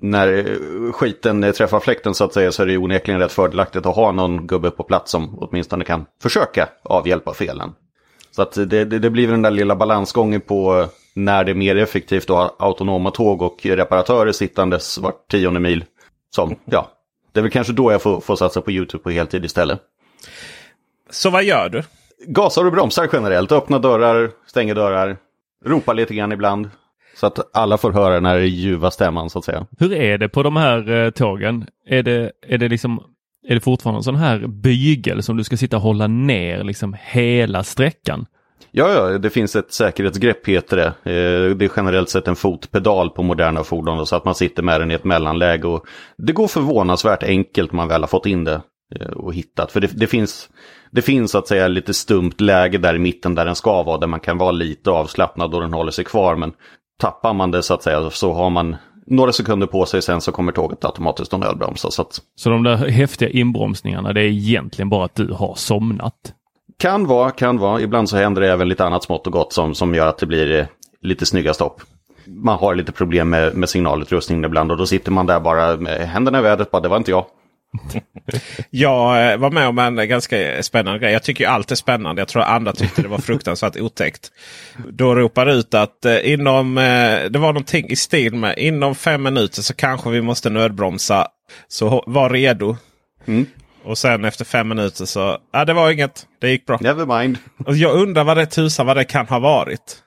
när 0.00 0.92
skiten 0.92 1.52
träffar 1.52 1.80
fläkten 1.80 2.14
så 2.14 2.24
att 2.24 2.34
säga 2.34 2.52
så 2.52 2.62
är 2.62 2.66
det 2.66 2.78
onekligen 2.78 3.20
rätt 3.20 3.32
fördelaktigt 3.32 3.86
att 3.86 3.96
ha 3.96 4.12
någon 4.12 4.46
gubbe 4.46 4.70
på 4.70 4.82
plats 4.82 5.10
som 5.10 5.38
åtminstone 5.38 5.84
kan 5.84 6.06
försöka 6.22 6.68
avhjälpa 6.82 7.34
felen. 7.34 7.72
Så 8.30 8.42
att 8.42 8.52
det, 8.52 8.84
det, 8.84 8.98
det 8.98 9.10
blir 9.10 9.28
den 9.28 9.42
där 9.42 9.50
lilla 9.50 9.76
balansgången 9.76 10.40
på 10.40 10.86
när 11.14 11.44
det 11.44 11.52
är 11.52 11.54
mer 11.54 11.76
effektivt 11.76 12.30
att 12.30 12.36
ha 12.36 12.56
autonoma 12.58 13.10
tåg 13.10 13.42
och 13.42 13.60
reparatörer 13.66 14.32
sittandes 14.32 14.98
vart 14.98 15.30
tionde 15.30 15.60
mil. 15.60 15.84
Som, 16.30 16.56
ja, 16.64 16.90
det 17.32 17.40
är 17.40 17.42
väl 17.42 17.50
kanske 17.50 17.72
då 17.72 17.92
jag 17.92 18.02
får, 18.02 18.20
får 18.20 18.36
satsa 18.36 18.60
på 18.60 18.70
YouTube 18.70 19.02
på 19.02 19.10
heltid 19.10 19.44
istället. 19.44 19.80
Så 21.10 21.30
vad 21.30 21.44
gör 21.44 21.68
du? 21.68 21.82
Gasar 22.26 22.64
och 22.64 22.72
bromsar 22.72 23.08
generellt, 23.12 23.52
öppna 23.52 23.78
dörrar, 23.78 24.30
stänger 24.46 24.74
dörrar, 24.74 25.16
ropar 25.64 25.94
lite 25.94 26.14
grann 26.14 26.32
ibland. 26.32 26.70
Så 27.14 27.26
att 27.26 27.56
alla 27.56 27.78
får 27.78 27.92
höra 27.92 28.14
den 28.14 28.24
här 28.24 28.38
ljuva 28.38 28.90
stämman 28.90 29.30
så 29.30 29.38
att 29.38 29.44
säga. 29.44 29.66
Hur 29.78 29.92
är 29.92 30.18
det 30.18 30.28
på 30.28 30.42
de 30.42 30.56
här 30.56 30.90
eh, 30.90 31.10
tågen? 31.10 31.66
Är 31.86 32.02
det, 32.02 32.32
är 32.48 32.58
det 32.58 32.68
liksom 32.68 33.00
är 33.48 33.54
det 33.54 33.60
fortfarande 33.60 33.98
en 33.98 34.02
sån 34.02 34.16
här 34.16 34.46
bygel 34.46 35.22
som 35.22 35.36
du 35.36 35.44
ska 35.44 35.56
sitta 35.56 35.76
och 35.76 35.82
hålla 35.82 36.06
ner 36.06 36.64
liksom 36.64 36.96
hela 37.00 37.64
sträckan? 37.64 38.26
Ja, 38.70 38.92
ja, 38.92 39.18
det 39.18 39.30
finns 39.30 39.56
ett 39.56 39.72
säkerhetsgrepp 39.72 40.48
heter 40.48 40.76
det. 40.76 40.86
Eh, 40.86 41.56
det 41.56 41.64
är 41.64 41.70
generellt 41.76 42.08
sett 42.08 42.28
en 42.28 42.36
fotpedal 42.36 43.10
på 43.10 43.22
moderna 43.22 43.64
fordon 43.64 44.06
så 44.06 44.16
att 44.16 44.24
man 44.24 44.34
sitter 44.34 44.62
med 44.62 44.80
den 44.80 44.90
i 44.90 44.94
ett 44.94 45.04
mellanläge. 45.04 45.68
Och 45.68 45.86
det 46.16 46.32
går 46.32 46.48
förvånansvärt 46.48 47.22
enkelt 47.22 47.72
man 47.72 47.88
väl 47.88 48.00
har 48.00 48.08
fått 48.08 48.26
in 48.26 48.44
det 48.44 48.62
eh, 49.00 49.06
och 49.06 49.34
hittat. 49.34 49.72
För 49.72 49.80
det, 49.80 49.90
det, 49.94 50.06
finns, 50.06 50.48
det 50.90 51.02
finns 51.02 51.30
så 51.30 51.38
att 51.38 51.48
säga 51.48 51.68
lite 51.68 51.94
stumt 51.94 52.34
läge 52.38 52.78
där 52.78 52.94
i 52.94 52.98
mitten 52.98 53.34
där 53.34 53.44
den 53.44 53.54
ska 53.54 53.82
vara, 53.82 53.98
där 53.98 54.06
man 54.06 54.20
kan 54.20 54.38
vara 54.38 54.50
lite 54.50 54.90
avslappnad 54.90 55.54
och 55.54 55.60
den 55.60 55.72
håller 55.72 55.92
sig 55.92 56.04
kvar. 56.04 56.36
Men 56.36 56.52
tappar 57.02 57.34
man 57.34 57.50
det 57.50 57.62
så 57.62 57.74
att 57.74 57.82
säga 57.82 58.10
så 58.10 58.32
har 58.32 58.50
man 58.50 58.76
några 59.06 59.32
sekunder 59.32 59.66
på 59.66 59.86
sig 59.86 60.02
sen 60.02 60.20
så 60.20 60.32
kommer 60.32 60.52
tåget 60.52 60.84
automatiskt 60.84 61.34
att 61.34 61.40
nödbromsa. 61.40 61.90
Så, 61.90 62.02
att... 62.02 62.20
så 62.36 62.50
de 62.50 62.62
där 62.62 62.76
häftiga 62.76 63.28
inbromsningarna 63.28 64.12
det 64.12 64.20
är 64.20 64.24
egentligen 64.24 64.88
bara 64.88 65.04
att 65.04 65.14
du 65.14 65.32
har 65.32 65.54
somnat? 65.54 66.14
Kan 66.78 67.06
vara, 67.06 67.30
kan 67.30 67.58
vara. 67.58 67.80
Ibland 67.80 68.08
så 68.08 68.16
händer 68.16 68.42
det 68.42 68.52
även 68.52 68.68
lite 68.68 68.84
annat 68.84 69.04
smått 69.04 69.26
och 69.26 69.32
gott 69.32 69.52
som, 69.52 69.74
som 69.74 69.94
gör 69.94 70.06
att 70.06 70.18
det 70.18 70.26
blir 70.26 70.58
eh, 70.58 70.66
lite 71.00 71.26
snygga 71.26 71.54
stopp. 71.54 71.80
Man 72.26 72.58
har 72.58 72.74
lite 72.74 72.92
problem 72.92 73.30
med, 73.30 73.54
med 73.54 73.68
signalutrustningen 73.68 74.44
ibland 74.44 74.70
och 74.70 74.76
då 74.76 74.86
sitter 74.86 75.10
man 75.10 75.26
där 75.26 75.40
bara 75.40 75.76
med 75.76 76.08
händerna 76.08 76.38
i 76.38 76.42
vädret. 76.42 76.70
Bara, 76.70 76.82
det 76.82 76.88
var 76.88 76.96
inte 76.96 77.10
jag. 77.10 77.24
jag 78.70 79.32
eh, 79.32 79.38
var 79.38 79.50
med 79.50 79.68
om 79.68 79.78
en 79.78 80.08
ganska 80.08 80.62
spännande 80.62 80.98
grej. 80.98 81.12
Jag 81.12 81.22
tycker 81.22 81.46
allt 81.46 81.70
är 81.70 81.74
spännande. 81.74 82.20
Jag 82.20 82.28
tror 82.28 82.42
andra 82.42 82.72
tyckte 82.72 83.02
det 83.02 83.08
var 83.08 83.18
fruktansvärt 83.18 83.76
otäckt. 83.76 84.32
Då 84.88 85.14
ropade 85.14 85.52
ut 85.52 85.74
att 85.74 86.04
eh, 86.04 86.32
inom, 86.32 86.74
det 87.30 87.38
var 87.38 87.52
någonting 87.52 87.88
i 87.88 87.96
stil 87.96 88.34
med 88.34 88.58
inom 88.58 88.94
fem 88.94 89.22
minuter 89.22 89.62
så 89.62 89.74
kanske 89.74 90.10
vi 90.10 90.22
måste 90.22 90.50
nödbromsa. 90.50 91.26
Så 91.68 92.04
var 92.06 92.30
redo. 92.30 92.76
Mm. 93.26 93.46
Och 93.84 93.98
sen 93.98 94.24
efter 94.24 94.44
fem 94.44 94.68
minuter 94.68 95.04
så, 95.04 95.38
ja 95.52 95.64
det 95.64 95.72
var 95.72 95.90
inget. 95.90 96.26
Det 96.40 96.50
gick 96.50 96.66
bra. 96.66 96.78
Never 96.80 97.20
mind. 97.20 97.38
Och 97.66 97.76
jag 97.76 97.94
undrar 97.94 98.24
vad 98.24 98.36
det 98.36 98.46
tusan 98.46 98.86
vad 98.86 98.96
det 98.96 99.04
kan 99.04 99.26
ha 99.26 99.38
varit. 99.38 100.02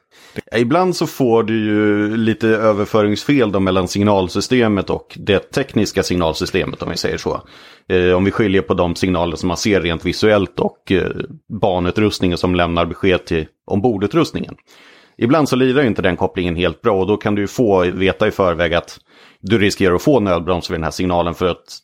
Ja, 0.51 0.57
ibland 0.57 0.95
så 0.95 1.07
får 1.07 1.43
du 1.43 1.65
ju 1.65 2.17
lite 2.17 2.47
överföringsfel 2.47 3.51
då 3.51 3.59
mellan 3.59 3.87
signalsystemet 3.87 4.89
och 4.89 5.17
det 5.19 5.39
tekniska 5.39 6.03
signalsystemet 6.03 6.81
om 6.81 6.89
vi 6.89 6.97
säger 6.97 7.17
så. 7.17 7.41
Eh, 7.89 8.11
om 8.11 8.25
vi 8.25 8.31
skiljer 8.31 8.61
på 8.61 8.73
de 8.73 8.95
signaler 8.95 9.35
som 9.35 9.47
man 9.47 9.57
ser 9.57 9.81
rent 9.81 10.05
visuellt 10.05 10.59
och 10.59 10.91
eh, 10.91 11.09
banutrustningen 11.61 12.37
som 12.37 12.55
lämnar 12.55 12.85
besked 12.85 13.25
till 13.25 13.45
ombordutrustningen. 13.65 14.55
Ibland 15.17 15.49
så 15.49 15.55
lirar 15.55 15.83
inte 15.83 16.01
den 16.01 16.17
kopplingen 16.17 16.55
helt 16.55 16.81
bra 16.81 16.99
och 16.99 17.07
då 17.07 17.17
kan 17.17 17.35
du 17.35 17.47
få 17.47 17.83
veta 17.91 18.27
i 18.27 18.31
förväg 18.31 18.73
att 18.73 18.99
du 19.41 19.57
riskerar 19.59 19.95
att 19.95 20.01
få 20.01 20.19
nödbroms 20.19 20.69
vid 20.69 20.75
den 20.75 20.83
här 20.83 20.91
signalen 20.91 21.33
för 21.33 21.45
att 21.45 21.79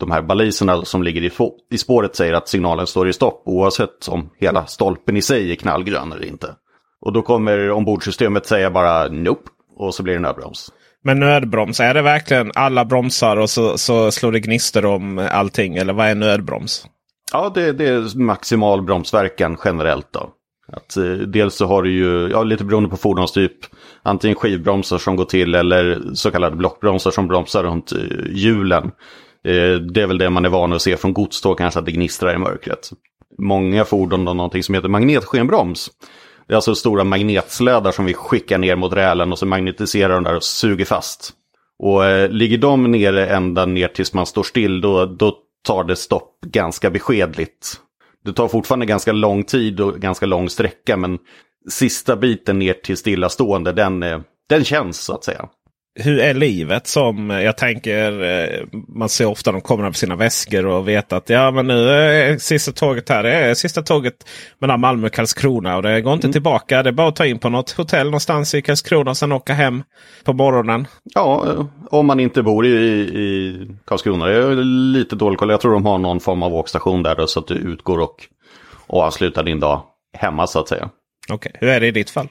de 0.00 0.10
här 0.10 0.22
baliserna 0.22 0.84
som 0.84 1.02
ligger 1.02 1.22
i, 1.22 1.30
i 1.70 1.78
spåret 1.78 2.16
säger 2.16 2.32
att 2.32 2.48
signalen 2.48 2.86
står 2.86 3.08
i 3.08 3.12
stopp 3.12 3.42
oavsett 3.46 4.08
om 4.08 4.30
hela 4.38 4.66
stolpen 4.66 5.16
i 5.16 5.22
sig 5.22 5.50
är 5.50 5.54
knallgrön 5.54 6.12
eller 6.12 6.26
inte. 6.26 6.54
Och 7.00 7.12
då 7.12 7.22
kommer 7.22 7.70
ombordsystemet 7.70 8.46
säga 8.46 8.70
bara 8.70 9.08
nope 9.08 9.50
och 9.76 9.94
så 9.94 10.02
blir 10.02 10.14
det 10.14 10.20
nödbroms. 10.20 10.72
Men 11.04 11.20
nödbroms, 11.20 11.80
är 11.80 11.94
det 11.94 12.02
verkligen 12.02 12.52
alla 12.54 12.84
bromsar 12.84 13.36
och 13.36 13.50
så, 13.50 13.78
så 13.78 14.10
slår 14.10 14.32
det 14.32 14.40
gnister 14.40 14.84
om 14.84 15.28
allting? 15.32 15.76
Eller 15.76 15.92
vad 15.92 16.06
är 16.06 16.14
nödbroms? 16.14 16.86
Ja, 17.32 17.52
det, 17.54 17.72
det 17.72 17.88
är 17.88 18.18
maximal 18.18 18.82
bromsverkan 18.82 19.56
generellt 19.64 20.12
då. 20.12 20.30
Att, 20.72 20.96
eh, 20.96 21.12
dels 21.12 21.54
så 21.54 21.66
har 21.66 21.82
du 21.82 21.92
ju, 21.92 22.28
ja, 22.30 22.42
lite 22.42 22.64
beroende 22.64 22.88
på 22.88 22.96
fordonstyp, 22.96 23.52
antingen 24.02 24.34
skivbromsar 24.34 24.98
som 24.98 25.16
går 25.16 25.24
till 25.24 25.54
eller 25.54 26.00
så 26.14 26.30
kallade 26.30 26.56
blockbromsar 26.56 27.10
som 27.10 27.28
bromsar 27.28 27.62
runt 27.62 27.92
eh, 27.92 27.98
hjulen. 28.30 28.84
Eh, 29.44 29.74
det 29.74 30.02
är 30.02 30.06
väl 30.06 30.18
det 30.18 30.30
man 30.30 30.44
är 30.44 30.48
van 30.48 30.72
att 30.72 30.82
se 30.82 30.96
från 30.96 31.12
godståg, 31.12 31.58
kanske 31.58 31.80
att 31.80 31.86
det 31.86 31.92
gnistrar 31.92 32.34
i 32.34 32.38
mörkret. 32.38 32.90
Många 33.38 33.84
fordon 33.84 34.26
har 34.26 34.34
någonting 34.34 34.62
som 34.62 34.74
heter 34.74 34.88
magnetskenbroms. 34.88 35.90
Det 36.50 36.54
är 36.54 36.56
alltså 36.56 36.74
stora 36.74 37.04
magnetslädar 37.04 37.92
som 37.92 38.04
vi 38.04 38.14
skickar 38.14 38.58
ner 38.58 38.76
mot 38.76 38.92
rälen 38.92 39.32
och 39.32 39.38
så 39.38 39.46
magnetiserar 39.46 40.14
de 40.14 40.24
där 40.24 40.36
och 40.36 40.44
suger 40.44 40.84
fast. 40.84 41.32
Och 41.78 42.04
eh, 42.04 42.30
ligger 42.30 42.58
de 42.58 42.90
nere 42.90 43.26
ända 43.26 43.66
ner 43.66 43.88
tills 43.88 44.14
man 44.14 44.26
står 44.26 44.42
still 44.42 44.80
då, 44.80 45.06
då 45.06 45.36
tar 45.66 45.84
det 45.84 45.96
stopp 45.96 46.40
ganska 46.46 46.90
beskedligt. 46.90 47.80
Det 48.24 48.32
tar 48.32 48.48
fortfarande 48.48 48.86
ganska 48.86 49.12
lång 49.12 49.44
tid 49.44 49.80
och 49.80 50.00
ganska 50.00 50.26
lång 50.26 50.48
sträcka 50.48 50.96
men 50.96 51.18
sista 51.70 52.16
biten 52.16 52.58
ner 52.58 52.72
till 52.72 52.96
stillastående 52.96 53.72
den, 53.72 54.02
eh, 54.02 54.20
den 54.48 54.64
känns 54.64 55.00
så 55.00 55.14
att 55.14 55.24
säga 55.24 55.48
hur 56.02 56.18
är 56.18 56.34
livet 56.34 56.86
som 56.86 57.30
jag 57.30 57.56
tänker 57.56 58.22
eh, 58.22 58.66
man 58.88 59.08
ser 59.08 59.26
ofta 59.26 59.52
de 59.52 59.60
kommer 59.60 59.84
med 59.84 59.96
sina 59.96 60.16
väskor 60.16 60.66
och 60.66 60.88
vet 60.88 61.12
att 61.12 61.28
ja 61.28 61.50
men 61.50 61.66
nu 61.66 61.90
är 61.90 62.38
sista 62.38 62.72
tåget 62.72 63.08
här. 63.08 63.22
Det 63.22 63.32
är 63.32 63.54
sista 63.54 63.82
tåget 63.82 64.14
mellan 64.58 64.80
Malmö 64.80 65.06
och 65.06 65.12
Karlskrona 65.12 65.76
och 65.76 65.82
det 65.82 66.00
går 66.00 66.12
inte 66.12 66.26
mm. 66.26 66.32
tillbaka. 66.32 66.82
Det 66.82 66.90
är 66.90 66.92
bara 66.92 67.08
att 67.08 67.16
ta 67.16 67.26
in 67.26 67.38
på 67.38 67.48
något 67.48 67.70
hotell 67.70 68.06
någonstans 68.06 68.54
i 68.54 68.62
Karlskrona 68.62 69.10
och 69.10 69.16
sen 69.16 69.32
åka 69.32 69.52
hem 69.54 69.82
på 70.24 70.32
morgonen. 70.32 70.86
Ja, 71.14 71.46
eh, 71.46 71.66
om 71.90 72.06
man 72.06 72.20
inte 72.20 72.42
bor 72.42 72.66
i, 72.66 72.70
i 73.00 73.56
Karlskrona. 73.84 74.26
Det 74.26 74.36
är 74.36 74.64
lite 74.92 75.16
dålig 75.16 75.38
koll. 75.38 75.50
Jag 75.50 75.60
tror 75.60 75.72
de 75.72 75.86
har 75.86 75.98
någon 75.98 76.20
form 76.20 76.42
av 76.42 76.54
åkstation 76.54 77.02
där 77.02 77.26
så 77.26 77.40
att 77.40 77.46
du 77.46 77.54
utgår 77.54 77.98
och, 77.98 78.26
och 78.86 79.02
avslutar 79.02 79.42
din 79.42 79.60
dag 79.60 79.82
hemma 80.18 80.46
så 80.46 80.58
att 80.58 80.68
säga. 80.68 80.90
Okej, 81.30 81.34
okay. 81.34 81.52
hur 81.60 81.68
är 81.68 81.80
det 81.80 81.86
i 81.86 81.90
ditt 81.90 82.10
fall? 82.10 82.28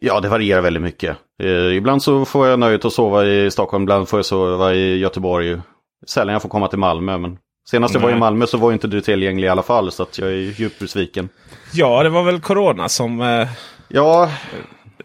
Ja, 0.00 0.20
det 0.20 0.28
varierar 0.28 0.60
väldigt 0.60 0.82
mycket. 0.82 1.16
Eh, 1.42 1.76
ibland 1.76 2.02
så 2.02 2.24
får 2.24 2.48
jag 2.48 2.58
nöjet 2.58 2.84
att 2.84 2.92
sova 2.92 3.26
i 3.26 3.50
Stockholm, 3.50 3.82
ibland 3.82 4.08
får 4.08 4.18
jag 4.18 4.26
sova 4.26 4.74
i 4.74 4.98
Göteborg. 4.98 5.60
Sällan 6.06 6.32
jag 6.32 6.42
får 6.42 6.48
komma 6.48 6.68
till 6.68 6.78
Malmö, 6.78 7.18
men 7.18 7.38
senast 7.70 7.94
jag 7.94 8.00
var 8.00 8.10
i 8.10 8.18
Malmö 8.18 8.46
så 8.46 8.58
var 8.58 8.72
inte 8.72 8.86
du 8.86 9.00
tillgänglig 9.00 9.46
i 9.46 9.50
alla 9.50 9.62
fall, 9.62 9.92
så 9.92 10.02
att 10.02 10.18
jag 10.18 10.28
är 10.28 10.60
djupt 10.60 10.78
besviken. 10.78 11.28
Ja, 11.72 12.02
det 12.02 12.08
var 12.08 12.22
väl 12.22 12.40
corona 12.40 12.88
som... 12.88 13.20
Eh... 13.20 13.48
Ja, 13.88 14.30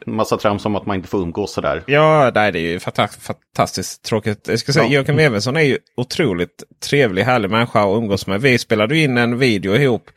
en 0.05 0.15
massa 0.15 0.37
trams 0.37 0.65
om 0.65 0.75
att 0.75 0.85
man 0.85 0.95
inte 0.95 1.07
får 1.09 1.21
umgås 1.21 1.53
sådär. 1.53 1.83
Ja, 1.85 2.31
nej, 2.35 2.51
det 2.51 2.59
är 2.59 2.71
ju 2.71 2.79
fantastiskt 2.79 4.03
tråkigt. 4.03 4.47
Jag 4.47 4.59
ska 4.59 4.73
säga, 4.73 4.85
ja. 4.85 4.91
Joakim 4.91 5.19
Evensson 5.19 5.57
är 5.57 5.61
ju 5.61 5.77
otroligt 5.97 6.63
trevlig, 6.89 7.23
härlig 7.23 7.49
människa 7.49 7.81
att 7.81 7.97
umgås 7.97 8.27
med. 8.27 8.41
Vi 8.41 8.57
spelade 8.57 8.97
in 8.97 9.17
en 9.17 9.37
video 9.37 9.75
ihop 9.75 10.09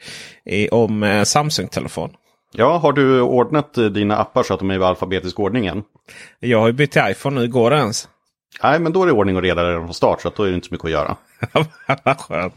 i, 0.44 0.68
om 0.68 1.02
eh, 1.02 1.22
Samsung-telefon. 1.22 2.10
Ja, 2.56 2.76
har 2.76 2.92
du 2.92 3.20
ordnat 3.20 3.78
eh, 3.78 3.84
dina 3.84 4.16
appar 4.16 4.42
så 4.42 4.54
att 4.54 4.60
de 4.60 4.70
är 4.70 4.80
i 4.80 4.82
alfabetisk 4.82 5.40
ordning 5.40 5.66
än? 5.66 5.82
Jag 6.40 6.60
har 6.60 6.66
ju 6.66 6.72
bytt 6.72 6.90
till 6.92 7.02
iPhone 7.10 7.40
nu. 7.40 7.48
Går 7.48 7.70
det 7.70 7.76
ens? 7.76 8.08
Nej, 8.62 8.80
men 8.80 8.92
då 8.92 9.02
är 9.02 9.06
det 9.06 9.12
ordning 9.12 9.36
och 9.36 9.42
reda 9.42 9.68
redan 9.68 9.84
från 9.84 9.94
start 9.94 10.22
så 10.22 10.32
då 10.36 10.42
är 10.42 10.48
det 10.48 10.54
inte 10.54 10.68
så 10.68 10.74
mycket 10.74 10.84
att 10.84 10.90
göra. 10.90 11.16
Vad 12.04 12.20
skönt. 12.20 12.54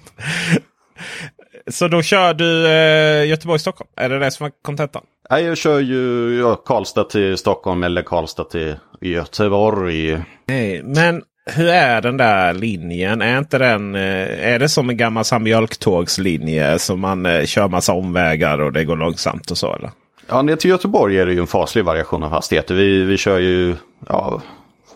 Så 1.67 1.87
då 1.87 2.01
kör 2.01 2.33
du 2.33 2.67
eh, 2.67 3.29
Göteborg-Stockholm? 3.29 3.89
Är 3.95 4.09
det 4.09 4.19
det 4.19 4.31
som 4.31 4.43
var 4.43 4.51
kontentan? 4.61 5.03
Nej, 5.29 5.43
jag 5.43 5.57
kör 5.57 5.79
ju 5.79 6.35
ja, 6.39 6.55
Karlstad 6.55 7.03
till 7.03 7.37
Stockholm 7.37 7.83
eller 7.83 8.01
Karlstad 8.01 8.43
till 8.43 8.75
Göteborg. 9.01 10.23
Nej, 10.45 10.83
men 10.83 11.23
hur 11.55 11.67
är 11.67 12.01
den 12.01 12.17
där 12.17 12.53
linjen? 12.53 13.21
Är 13.21 13.37
inte 13.37 13.57
den, 13.57 13.95
eh, 13.95 14.53
är 14.53 14.59
det 14.59 14.69
som 14.69 14.89
en 14.89 14.97
gammal 14.97 15.25
mjölktågslinje 15.39 16.79
som 16.79 16.99
man 16.99 17.25
eh, 17.25 17.45
kör 17.45 17.67
massa 17.67 17.93
omvägar 17.93 18.61
och 18.61 18.73
det 18.73 18.85
går 18.85 18.95
långsamt 18.95 19.51
och 19.51 19.57
så 19.57 19.75
eller? 19.75 19.91
Ja, 20.27 20.41
ner 20.41 20.55
till 20.55 20.69
Göteborg 20.69 21.19
är 21.19 21.25
det 21.25 21.33
ju 21.33 21.39
en 21.39 21.47
faslig 21.47 21.85
variation 21.85 22.23
av 22.23 22.29
hastigheter. 22.29 22.75
Vi, 22.75 23.03
vi 23.03 23.17
kör 23.17 23.39
ju, 23.39 23.75
ja, 24.07 24.41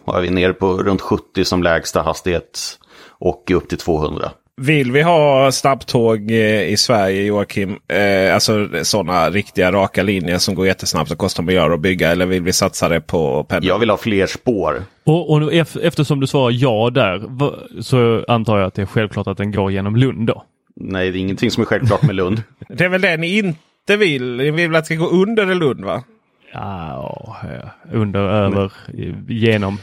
är 0.07 0.21
vi 0.21 0.29
nere 0.29 0.53
på 0.53 0.77
runt 0.77 1.01
70 1.01 1.45
som 1.45 1.63
lägsta 1.63 2.01
hastighet 2.01 2.79
och 3.09 3.51
upp 3.51 3.69
till 3.69 3.77
200. 3.77 4.31
Vill 4.61 4.91
vi 4.91 5.01
ha 5.01 5.51
snabbtåg 5.51 6.31
eh, 6.31 6.69
i 6.69 6.77
Sverige 6.77 7.23
Joakim? 7.23 7.79
Eh, 7.87 8.33
alltså 8.33 8.69
sådana 8.83 9.29
riktiga 9.29 9.71
raka 9.71 10.03
linjer 10.03 10.37
som 10.37 10.55
går 10.55 10.67
jättesnabbt 10.67 11.11
och 11.11 11.17
kostar 11.17 11.43
miljarder 11.43 11.75
att 11.75 11.81
bygga. 11.81 12.11
Eller 12.11 12.25
vill 12.25 12.43
vi 12.43 12.53
satsa 12.53 12.89
det 12.89 13.01
på 13.01 13.43
pendel? 13.43 13.67
Jag 13.67 13.79
vill 13.79 13.89
ha 13.89 13.97
fler 13.97 14.27
spår. 14.27 14.83
Och, 15.03 15.33
och 15.33 15.53
eftersom 15.81 16.19
du 16.19 16.27
svarar 16.27 16.51
ja 16.51 16.89
där 16.89 17.21
så 17.81 18.25
antar 18.27 18.57
jag 18.57 18.67
att 18.67 18.73
det 18.73 18.81
är 18.81 18.85
självklart 18.85 19.27
att 19.27 19.37
den 19.37 19.51
går 19.51 19.71
genom 19.71 19.95
Lund 19.95 20.27
då? 20.27 20.43
Nej, 20.75 21.11
det 21.11 21.17
är 21.17 21.21
ingenting 21.21 21.51
som 21.51 21.61
är 21.61 21.65
självklart 21.65 22.01
med 22.01 22.15
Lund. 22.15 22.43
det 22.69 22.83
är 22.83 22.89
väl 22.89 23.01
det 23.01 23.17
ni 23.17 23.37
inte 23.37 23.97
vill? 23.97 24.37
Ni 24.37 24.51
vill 24.51 24.75
att 24.75 24.81
det 24.81 24.85
ska 24.85 24.95
gå 24.95 25.09
under 25.09 25.55
Lund 25.55 25.85
va? 25.85 26.03
Ja, 26.53 27.37
under, 27.91 28.19
över, 28.19 28.71
genom. 29.27 29.77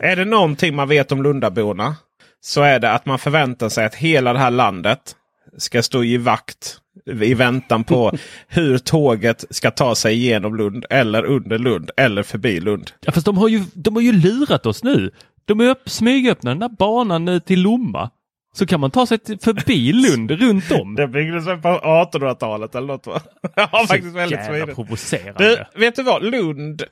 Är 0.00 0.16
det 0.16 0.24
någonting 0.24 0.74
man 0.74 0.88
vet 0.88 1.12
om 1.12 1.22
Lundaborna? 1.22 1.96
Så 2.40 2.62
är 2.62 2.78
det 2.78 2.92
att 2.92 3.06
man 3.06 3.18
förväntar 3.18 3.68
sig 3.68 3.84
att 3.84 3.94
hela 3.94 4.32
det 4.32 4.38
här 4.38 4.50
landet 4.50 5.16
ska 5.58 5.82
stå 5.82 6.04
i 6.04 6.16
vakt 6.16 6.80
i 7.06 7.34
väntan 7.34 7.84
på 7.84 8.12
hur 8.48 8.78
tåget 8.78 9.44
ska 9.50 9.70
ta 9.70 9.94
sig 9.94 10.14
igenom 10.14 10.56
Lund 10.56 10.86
eller 10.90 11.24
under 11.24 11.58
Lund 11.58 11.90
eller 11.96 12.22
förbi 12.22 12.60
Lund. 12.60 12.90
Ja, 13.00 13.12
fast 13.12 13.26
de 13.26 13.38
har 13.38 13.48
ju, 13.48 13.64
de 13.74 13.94
har 13.94 14.02
ju 14.02 14.12
lurat 14.12 14.66
oss 14.66 14.84
nu. 14.84 15.10
De 15.44 15.60
har 15.60 15.76
smygöppnat 15.84 16.50
den 16.52 16.58
där 16.58 16.76
banan 16.76 17.40
till 17.40 17.62
Lomma. 17.62 18.10
Så 18.52 18.66
kan 18.66 18.80
man 18.80 18.90
ta 18.90 19.06
sig 19.06 19.18
förbi 19.42 19.92
Lund 20.08 20.30
runt 20.30 20.70
om. 20.70 20.94
Det 20.94 21.08
byggdes 21.08 21.46
väl 21.46 21.58
på 21.58 21.68
1800-talet 21.68 22.74
eller 22.74 22.86
något 22.86 23.06
va? 23.06 23.20
ja, 23.56 23.84
faktiskt 23.88 24.16
väldigt 24.16 24.38
jävla 24.38 24.74
provocerande. 24.74 25.66
Du, 25.74 25.80
vet 25.80 25.96
du 25.96 26.02
vad? 26.02 26.22
Lund. 26.24 26.82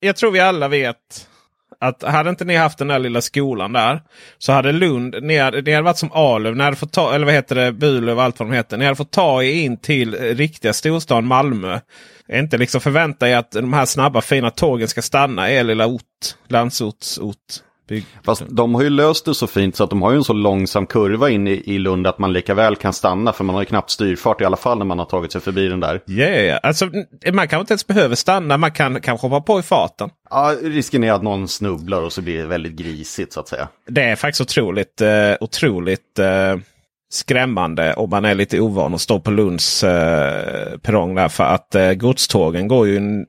Jag 0.00 0.16
tror 0.16 0.30
vi 0.30 0.40
alla 0.40 0.68
vet 0.68 1.28
att 1.78 2.02
hade 2.02 2.30
inte 2.30 2.44
ni 2.44 2.56
haft 2.56 2.78
den 2.78 2.88
där 2.88 2.98
lilla 2.98 3.20
skolan 3.20 3.72
där. 3.72 4.02
Så 4.38 4.52
hade 4.52 4.72
Lund, 4.72 5.16
ni 5.22 5.38
hade, 5.38 5.62
ni 5.62 5.72
hade 5.72 5.84
varit 5.84 5.98
som 5.98 6.12
Alöv, 6.12 6.56
ni 6.56 6.64
hade 6.64 6.76
fått 6.76 6.92
ta, 6.92 7.14
eller 7.14 7.26
vad 7.26 7.34
heter 7.34 7.54
det, 7.54 7.72
Burlöv 7.72 8.18
allt 8.18 8.38
vad 8.38 8.48
de 8.48 8.54
heter. 8.54 8.76
Ni 8.76 8.84
hade 8.84 8.96
fått 8.96 9.10
ta 9.10 9.42
er 9.42 9.52
in 9.52 9.76
till 9.76 10.14
eh, 10.14 10.20
riktiga 10.20 10.72
storstan 10.72 11.26
Malmö. 11.26 11.80
Inte 12.32 12.58
liksom 12.58 12.80
förvänta 12.80 13.28
er 13.28 13.36
att 13.36 13.50
de 13.50 13.72
här 13.72 13.86
snabba 13.86 14.20
fina 14.20 14.50
tågen 14.50 14.88
ska 14.88 15.02
stanna 15.02 15.50
i 15.50 15.56
er 15.56 15.64
lilla 15.64 15.86
ort. 15.86 16.02
Landsortsort. 16.48 17.36
Fast 18.24 18.42
de 18.48 18.74
har 18.74 18.82
ju 18.82 18.90
löst 18.90 19.24
det 19.24 19.34
så 19.34 19.46
fint 19.46 19.76
så 19.76 19.84
att 19.84 19.90
de 19.90 20.02
har 20.02 20.10
ju 20.10 20.16
en 20.16 20.24
så 20.24 20.32
långsam 20.32 20.86
kurva 20.86 21.30
in 21.30 21.48
i, 21.48 21.62
i 21.64 21.78
Lund 21.78 22.06
att 22.06 22.18
man 22.18 22.32
lika 22.32 22.54
väl 22.54 22.76
kan 22.76 22.92
stanna. 22.92 23.32
För 23.32 23.44
man 23.44 23.54
har 23.54 23.62
ju 23.62 23.66
knappt 23.66 23.90
styrfart 23.90 24.40
i 24.40 24.44
alla 24.44 24.56
fall 24.56 24.78
när 24.78 24.84
man 24.84 24.98
har 24.98 25.06
tagit 25.06 25.32
sig 25.32 25.40
förbi 25.40 25.68
den 25.68 25.80
där. 25.80 26.00
Ja, 26.04 26.14
yeah, 26.14 26.60
alltså 26.62 26.84
man 27.32 27.48
kanske 27.48 27.60
inte 27.60 27.72
ens 27.72 27.86
behöver 27.86 28.14
stanna. 28.14 28.56
Man 28.56 28.72
kan 28.72 29.00
kanske 29.00 29.26
hoppa 29.26 29.40
på 29.40 29.60
i 29.60 29.62
farten. 29.62 30.10
Ja, 30.30 30.54
risken 30.62 31.04
är 31.04 31.12
att 31.12 31.22
någon 31.22 31.48
snubblar 31.48 32.02
och 32.02 32.12
så 32.12 32.22
blir 32.22 32.38
det 32.38 32.46
väldigt 32.46 32.72
grisigt 32.72 33.32
så 33.32 33.40
att 33.40 33.48
säga. 33.48 33.68
Det 33.86 34.02
är 34.02 34.16
faktiskt 34.16 34.40
otroligt, 34.40 35.00
eh, 35.00 35.32
otroligt 35.40 36.18
eh, 36.18 36.56
skrämmande 37.10 37.94
om 37.94 38.10
man 38.10 38.24
är 38.24 38.34
lite 38.34 38.60
ovan 38.60 38.94
att 38.94 39.00
stå 39.00 39.20
på 39.20 39.30
Lunds 39.30 39.84
eh, 39.84 40.78
perrong 40.78 41.14
där. 41.14 41.28
För 41.28 41.44
att 41.44 41.74
eh, 41.74 41.92
godstågen 41.92 42.68
går 42.68 42.88
ju 42.88 43.24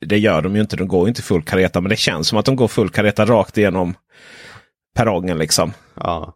det 0.00 0.18
gör 0.18 0.42
de 0.42 0.54
ju 0.54 0.60
inte. 0.60 0.76
De 0.76 0.88
går 0.88 1.08
inte 1.08 1.22
full 1.22 1.42
kareta. 1.42 1.80
Men 1.80 1.90
det 1.90 1.96
känns 1.96 2.28
som 2.28 2.38
att 2.38 2.44
de 2.44 2.56
går 2.56 2.68
full 2.68 2.88
kareta 2.88 3.24
rakt 3.24 3.58
igenom 3.58 3.94
perrongen 4.94 5.38
liksom. 5.38 5.72
Ja. 5.94 6.34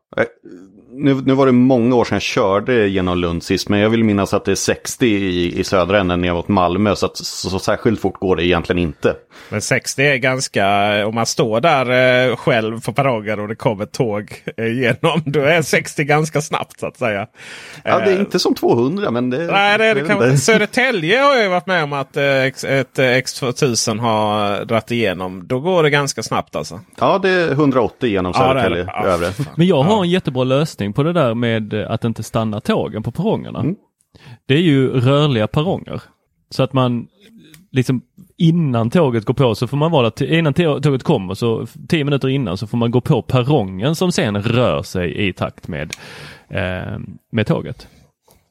Eh, 0.97 1.05
nu, 1.05 1.15
nu 1.15 1.35
var 1.35 1.47
det 1.47 1.53
många 1.53 1.97
år 1.97 2.05
sedan 2.05 2.17
jag 2.17 2.23
körde 2.23 2.89
genom 2.89 3.19
Lund 3.19 3.43
sist. 3.43 3.69
Men 3.69 3.81
jag 3.81 3.91
vill 3.91 4.05
minnas 4.05 4.35
att 4.35 4.45
det 4.45 4.51
är 4.51 4.55
60 4.55 5.07
i, 5.07 5.61
i 5.61 5.65
södra 5.65 6.01
änden 6.01 6.21
ner 6.21 6.33
mot 6.33 6.49
Malmö. 6.49 6.97
Så, 6.97 7.07
att, 7.07 7.17
så, 7.17 7.51
så 7.51 7.59
särskilt 7.59 8.01
fort 8.01 8.21
går 8.21 8.37
det 8.37 8.47
egentligen 8.47 8.79
inte. 8.79 9.15
Men 9.49 9.63
60 9.63 10.03
är 10.03 10.17
ganska, 10.17 10.67
om 11.07 11.15
man 11.15 11.27
står 11.27 11.61
där 11.61 12.31
eh, 12.31 12.37
själv 12.37 12.81
på 12.81 12.93
perrongen 12.93 13.41
och 13.41 13.49
det 13.49 13.57
kommer 13.57 13.85
ett 13.85 13.93
tåg 13.93 14.43
igenom. 14.59 15.23
Då 15.27 15.41
är 15.41 15.63
60 15.63 16.05
ganska 16.05 16.41
snabbt 16.41 16.81
så 16.81 16.87
att 16.87 16.97
säga. 16.97 17.27
Ja, 17.85 17.99
det 17.99 18.13
är 18.13 18.21
inte 18.21 18.39
som 18.39 18.55
200 18.55 19.11
men 19.11 19.31
det... 19.31 19.39
Nej, 19.39 19.79
det 19.79 19.85
är 19.85 19.95
det 19.95 20.05
kanske 20.07 20.37
Södertälje 20.37 21.19
har 21.21 21.37
jag 21.37 21.51
varit 21.51 21.67
med 21.67 21.85
om 21.85 21.93
att 21.93 22.17
eh, 22.17 22.25
ett 22.25 22.99
X2000 22.99 24.01
har 24.01 24.65
dragit 24.65 24.91
igenom. 24.91 25.47
Då 25.47 25.61
går 25.61 25.83
det 25.83 25.91
ganska 25.91 26.23
snabbt 26.23 26.57
alltså. 26.57 26.81
Ja, 26.99 27.19
det 27.19 27.31
är 27.31 27.51
180 27.51 28.09
genom 28.11 28.35
Södertälje. 28.35 28.85
Ja, 28.87 29.07
övre. 29.07 29.33
Men 29.57 29.67
jag 29.67 29.83
har 29.83 30.03
en 30.03 30.11
jättebra 30.11 30.45
lösning 30.45 30.86
på 30.93 31.03
det 31.03 31.13
där 31.13 31.35
med 31.35 31.75
att 31.75 32.05
inte 32.05 32.23
stanna 32.23 32.61
tågen 32.61 33.03
på 33.03 33.11
perrongerna. 33.11 33.61
Mm. 33.61 33.77
Det 34.47 34.55
är 34.55 34.63
ju 34.63 35.01
rörliga 35.01 35.47
perronger. 35.47 36.03
Så 36.51 36.63
att 36.63 36.73
man 36.73 37.09
liksom 37.71 38.03
innan 38.37 38.91
tåget 38.91 39.25
går 39.25 39.35
på 39.35 39.55
så 39.55 39.67
får 39.67 39.77
man 39.77 39.91
vara 39.91 40.13
innan 40.21 40.55
tåget 40.55 41.03
kommer 41.03 41.35
så 41.35 41.67
tio 41.89 42.05
minuter 42.05 42.29
innan 42.29 42.57
så 42.57 42.67
får 42.67 42.79
man 42.79 42.91
gå 42.91 43.01
på 43.01 43.23
perrongen 43.23 43.95
som 43.95 44.13
sen 44.13 44.43
rör 44.43 44.83
sig 44.83 45.29
i 45.29 45.33
takt 45.33 45.69
med, 45.69 45.93
eh, 46.49 46.99
med 47.33 47.47
tåget. 47.47 47.89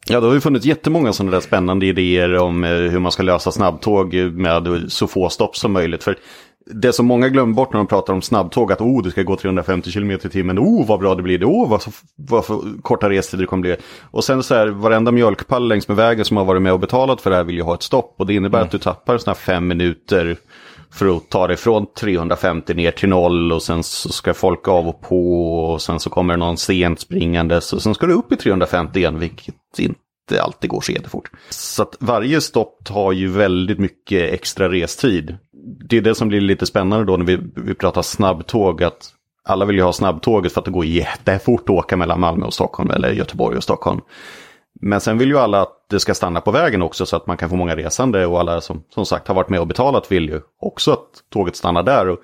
Ja, 0.08 0.20
det 0.20 0.28
har 0.28 0.34
ju 0.34 0.42
funnits 0.42 0.66
jättemånga 0.66 1.14
sådana 1.14 1.32
där 1.32 1.40
spännande 1.40 1.86
idéer 1.86 2.38
om 2.38 2.64
eh, 2.64 2.70
hur 2.70 3.00
man 3.00 3.12
ska 3.12 3.24
lösa 3.24 3.52
snabbtåg 3.52 4.14
med 4.16 4.86
så 4.88 5.08
få 5.08 5.30
stopp 5.30 5.56
som 5.56 5.72
möjligt. 5.72 6.04
För 6.04 6.18
det 6.66 6.94
som 6.94 7.06
många 7.06 7.30
glömmer 7.30 7.54
bort 7.54 7.74
när 7.74 7.78
de 7.78 7.88
pratar 7.88 8.14
om 8.14 8.22
snabbtåg, 8.22 8.72
att 8.72 8.82
oh, 8.82 9.04
det 9.04 9.12
ska 9.12 9.24
gå 9.24 9.36
350 9.36 9.92
km 9.92 10.12
i 10.12 10.18
timmen, 10.18 10.60
oh 10.60 10.88
vad 10.88 11.00
bra 11.00 11.16
det 11.16 11.24
blir, 11.24 11.46
oh 11.46 11.70
vad, 11.70 11.84
vad 12.16 12.46
för 12.46 12.82
korta 12.82 13.10
restider 13.10 13.44
det 13.44 13.48
kommer 13.48 13.62
bli. 13.62 13.76
Och 14.12 14.24
sen 14.24 14.44
så 14.44 14.56
här, 14.56 14.68
varenda 14.68 15.12
mjölkpall 15.12 15.68
längs 15.68 15.88
med 15.88 15.98
vägen 15.98 16.26
som 16.26 16.38
har 16.38 16.46
varit 16.46 16.62
med 16.62 16.74
och 16.74 16.80
betalat 16.80 17.22
för 17.22 17.30
det 17.30 17.36
här 17.36 17.44
vill 17.44 17.56
ju 17.56 17.62
ha 17.62 17.74
ett 17.74 17.84
stopp. 17.84 18.16
Och 18.18 18.26
det 18.26 18.34
innebär 18.34 18.60
mm. 18.60 18.66
att 18.66 18.72
du 18.72 18.78
tappar 18.78 19.18
sådana 19.18 19.36
här 19.36 19.42
fem 19.42 19.68
minuter 19.68 20.38
för 20.92 21.18
att 21.18 21.30
ta 21.30 21.48
dig 21.48 21.58
från 21.58 21.86
350 22.00 22.74
ner 22.74 22.92
till 22.92 23.10
noll 23.10 23.52
och 23.52 23.64
sen 23.64 23.84
så 23.84 24.10
ska 24.10 24.34
folk 24.34 24.68
av 24.68 24.88
och 24.88 25.02
på 25.02 25.50
och 25.74 25.82
sen 25.82 26.00
så 26.00 26.10
kommer 26.10 26.38
någon 26.38 26.58
sent 26.58 27.00
springandes 27.00 27.74
och 27.74 27.82
sen 27.82 27.96
ska 27.96 28.08
du 28.08 28.14
upp 28.14 28.32
i 28.32 28.36
350 28.36 29.00
igen, 29.00 29.20
vilket 29.20 29.56
inte 29.80 30.05
alltid 30.32 30.70
går 30.70 30.82
så 30.82 30.92
jättefort. 30.92 31.32
Så 31.50 31.84
att 31.84 31.96
varje 32.00 32.42
stopp 32.42 32.86
tar 32.86 33.12
ju 33.12 33.28
väldigt 33.28 33.80
mycket 33.80 34.34
extra 34.34 34.72
restid 34.72 35.38
det 35.90 35.98
är 35.98 36.02
det 36.02 36.16
som 36.16 36.28
blir 36.28 36.42
lite 36.42 36.66
spännande 36.66 37.06
då 37.06 37.18
när 37.18 37.26
vi, 37.26 37.40
vi 37.56 37.74
pratar 37.74 38.02
snabbtåg. 38.02 38.84
Att 38.84 39.12
alla 39.44 39.66
vill 39.66 39.76
ju 39.76 39.82
ha 39.82 39.94
snabbtåget 39.94 40.54
för 40.54 40.62
att 40.62 40.66
det 40.66 40.72
går 40.72 40.86
jättefort 40.86 41.62
att 41.64 41.70
åka 41.70 41.98
mellan 41.98 42.20
Malmö 42.20 42.46
och 42.46 42.54
Stockholm 42.54 42.92
eller 42.92 43.12
Göteborg 43.12 43.58
och 43.58 43.64
Stockholm. 43.64 44.02
Men 44.82 45.02
sen 45.02 45.18
vill 45.18 45.30
ju 45.30 45.38
alla 45.38 45.62
att 45.62 45.86
det 45.90 46.00
ska 46.00 46.14
stanna 46.14 46.42
på 46.42 46.52
vägen 46.52 46.82
också 46.82 47.06
så 47.06 47.16
att 47.16 47.28
man 47.28 47.38
kan 47.38 47.50
få 47.50 47.56
många 47.56 47.76
resande 47.76 48.26
och 48.26 48.40
alla 48.40 48.62
som 48.62 48.84
som 48.90 49.06
sagt 49.06 49.28
har 49.28 49.36
varit 49.36 49.50
med 49.50 49.60
och 49.60 49.68
betalat 49.68 50.12
vill 50.12 50.30
ju 50.30 50.42
också 50.62 50.92
att 50.92 51.10
tåget 51.34 51.56
stannar 51.56 51.84
där. 51.84 52.10
Och 52.10 52.20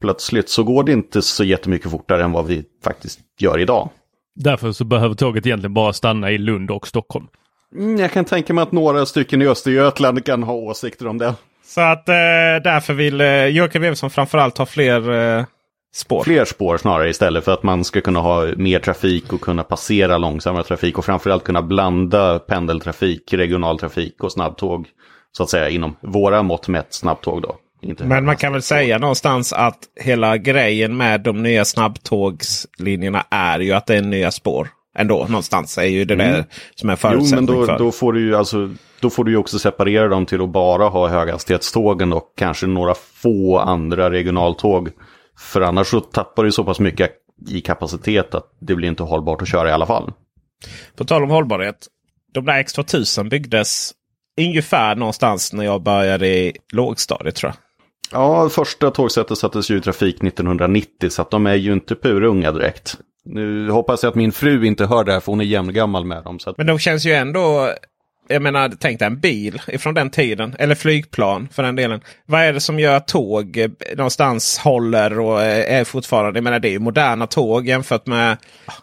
plötsligt 0.00 0.48
så 0.48 0.62
går 0.62 0.84
det 0.84 0.92
inte 0.92 1.22
så 1.22 1.44
jättemycket 1.44 1.90
fortare 1.90 2.24
än 2.24 2.32
vad 2.32 2.46
vi 2.46 2.64
faktiskt 2.84 3.20
gör 3.38 3.58
idag. 3.58 3.88
Därför 4.34 4.72
så 4.72 4.84
behöver 4.84 5.14
tåget 5.14 5.46
egentligen 5.46 5.74
bara 5.74 5.92
stanna 5.92 6.30
i 6.30 6.38
Lund 6.38 6.70
och 6.70 6.88
Stockholm. 6.88 7.26
Mm, 7.76 7.96
jag 7.96 8.12
kan 8.12 8.24
tänka 8.24 8.54
mig 8.54 8.62
att 8.62 8.72
några 8.72 9.06
stycken 9.06 9.42
i 9.42 9.46
Östergötland 9.46 10.24
kan 10.24 10.42
ha 10.42 10.54
åsikter 10.54 11.06
om 11.06 11.18
det. 11.18 11.34
Så 11.64 11.80
att 11.80 12.08
eh, 12.08 12.14
därför 12.64 12.94
vill 12.94 13.20
eh, 13.20 13.46
Joakim 13.46 13.82
Evensson 13.82 14.10
framförallt 14.10 14.58
ha 14.58 14.66
fler 14.66 15.10
eh, 15.10 15.44
spår. 15.94 16.24
Fler 16.24 16.44
spår 16.44 16.76
snarare 16.76 17.10
istället 17.10 17.44
för 17.44 17.52
att 17.52 17.62
man 17.62 17.84
ska 17.84 18.00
kunna 18.00 18.20
ha 18.20 18.46
mer 18.56 18.78
trafik 18.78 19.32
och 19.32 19.40
kunna 19.40 19.62
passera 19.62 20.18
långsammare 20.18 20.64
trafik 20.64 20.98
och 20.98 21.04
framförallt 21.04 21.44
kunna 21.44 21.62
blanda 21.62 22.38
pendeltrafik, 22.38 23.32
regionaltrafik 23.32 24.24
och 24.24 24.32
snabbtåg. 24.32 24.88
Så 25.32 25.42
att 25.42 25.50
säga 25.50 25.68
inom 25.68 25.96
våra 26.00 26.42
mått 26.42 26.68
mätt 26.68 26.94
snabbtåg 26.94 27.42
då. 27.42 27.56
Men 27.80 28.24
man 28.24 28.36
kan 28.36 28.52
väl 28.52 28.62
säga 28.62 28.98
någonstans 28.98 29.52
att 29.52 29.78
hela 30.00 30.36
grejen 30.36 30.96
med 30.96 31.20
de 31.20 31.42
nya 31.42 31.64
snabbtågslinjerna 31.64 33.24
är 33.30 33.60
ju 33.60 33.72
att 33.72 33.86
det 33.86 33.96
är 33.96 34.02
nya 34.02 34.30
spår 34.30 34.68
ändå. 34.98 35.26
Någonstans 35.28 35.78
är 35.78 35.84
ju 35.84 36.04
det 36.04 36.14
mm. 36.14 36.32
där 36.32 36.44
som 36.74 36.90
är 36.90 36.96
förutsättning 36.96 37.46
jo, 37.48 37.54
men 37.54 37.60
då, 37.60 37.66
för. 37.66 37.78
Då 37.78 37.92
får 37.92 38.12
du 38.12 38.20
ju 38.20 38.36
alltså, 38.36 38.70
då 39.00 39.10
får 39.10 39.24
du 39.24 39.36
också 39.36 39.58
separera 39.58 40.08
dem 40.08 40.26
till 40.26 40.40
att 40.40 40.52
bara 40.52 40.88
ha 40.88 41.08
höghastighetstågen 41.08 42.12
och 42.12 42.32
kanske 42.36 42.66
några 42.66 42.94
få 42.94 43.58
andra 43.58 44.10
regionaltåg. 44.10 44.90
För 45.38 45.60
annars 45.60 45.86
så 45.86 46.00
tappar 46.00 46.44
du 46.44 46.52
så 46.52 46.64
pass 46.64 46.80
mycket 46.80 47.10
i 47.48 47.60
kapacitet 47.60 48.34
att 48.34 48.44
det 48.60 48.74
blir 48.74 48.88
inte 48.88 49.02
hållbart 49.02 49.42
att 49.42 49.48
köra 49.48 49.68
i 49.68 49.72
alla 49.72 49.86
fall. 49.86 50.12
På 50.96 51.04
tal 51.04 51.22
om 51.22 51.30
hållbarhet. 51.30 51.86
De 52.34 52.44
där 52.44 52.62
X2000 52.62 53.28
byggdes 53.28 53.92
ungefär 54.40 54.96
någonstans 54.96 55.52
när 55.52 55.64
jag 55.64 55.82
började 55.82 56.28
i 56.28 56.52
lågstadiet 56.72 57.34
tror 57.34 57.52
jag. 57.52 57.69
Ja, 58.12 58.48
första 58.48 58.90
tågsättet 58.90 59.38
sattes 59.38 59.70
ju 59.70 59.76
i 59.76 59.80
trafik 59.80 60.24
1990 60.24 61.10
så 61.10 61.22
att 61.22 61.30
de 61.30 61.46
är 61.46 61.54
ju 61.54 61.72
inte 61.72 61.94
purunga 61.94 62.52
direkt. 62.52 62.96
Nu 63.24 63.70
hoppas 63.70 64.02
jag 64.02 64.10
att 64.10 64.16
min 64.16 64.32
fru 64.32 64.66
inte 64.66 64.86
hör 64.86 65.04
det 65.04 65.12
här 65.12 65.20
för 65.20 65.32
hon 65.32 65.40
är 65.40 65.44
jämngammal 65.44 66.04
med 66.04 66.24
dem. 66.24 66.38
Så 66.38 66.50
att... 66.50 66.58
Men 66.58 66.66
de 66.66 66.78
känns 66.78 67.06
ju 67.06 67.12
ändå... 67.12 67.72
Jag 68.28 68.42
menar, 68.42 68.72
tänk 68.80 68.98
dig 68.98 69.06
en 69.06 69.20
bil 69.20 69.62
från 69.78 69.94
den 69.94 70.10
tiden. 70.10 70.56
Eller 70.58 70.74
flygplan 70.74 71.48
för 71.52 71.62
den 71.62 71.76
delen. 71.76 72.00
Vad 72.26 72.40
är 72.40 72.52
det 72.52 72.60
som 72.60 72.80
gör 72.80 72.96
att 72.96 73.08
tåg 73.08 73.70
någonstans 73.96 74.58
håller 74.58 75.18
och 75.18 75.42
är 75.42 75.84
fortfarande... 75.84 76.36
Jag 76.36 76.44
menar 76.44 76.58
det 76.58 76.68
är 76.68 76.72
ju 76.72 76.78
moderna 76.78 77.26
tåg 77.26 77.68
jämfört 77.68 78.06
med... 78.06 78.36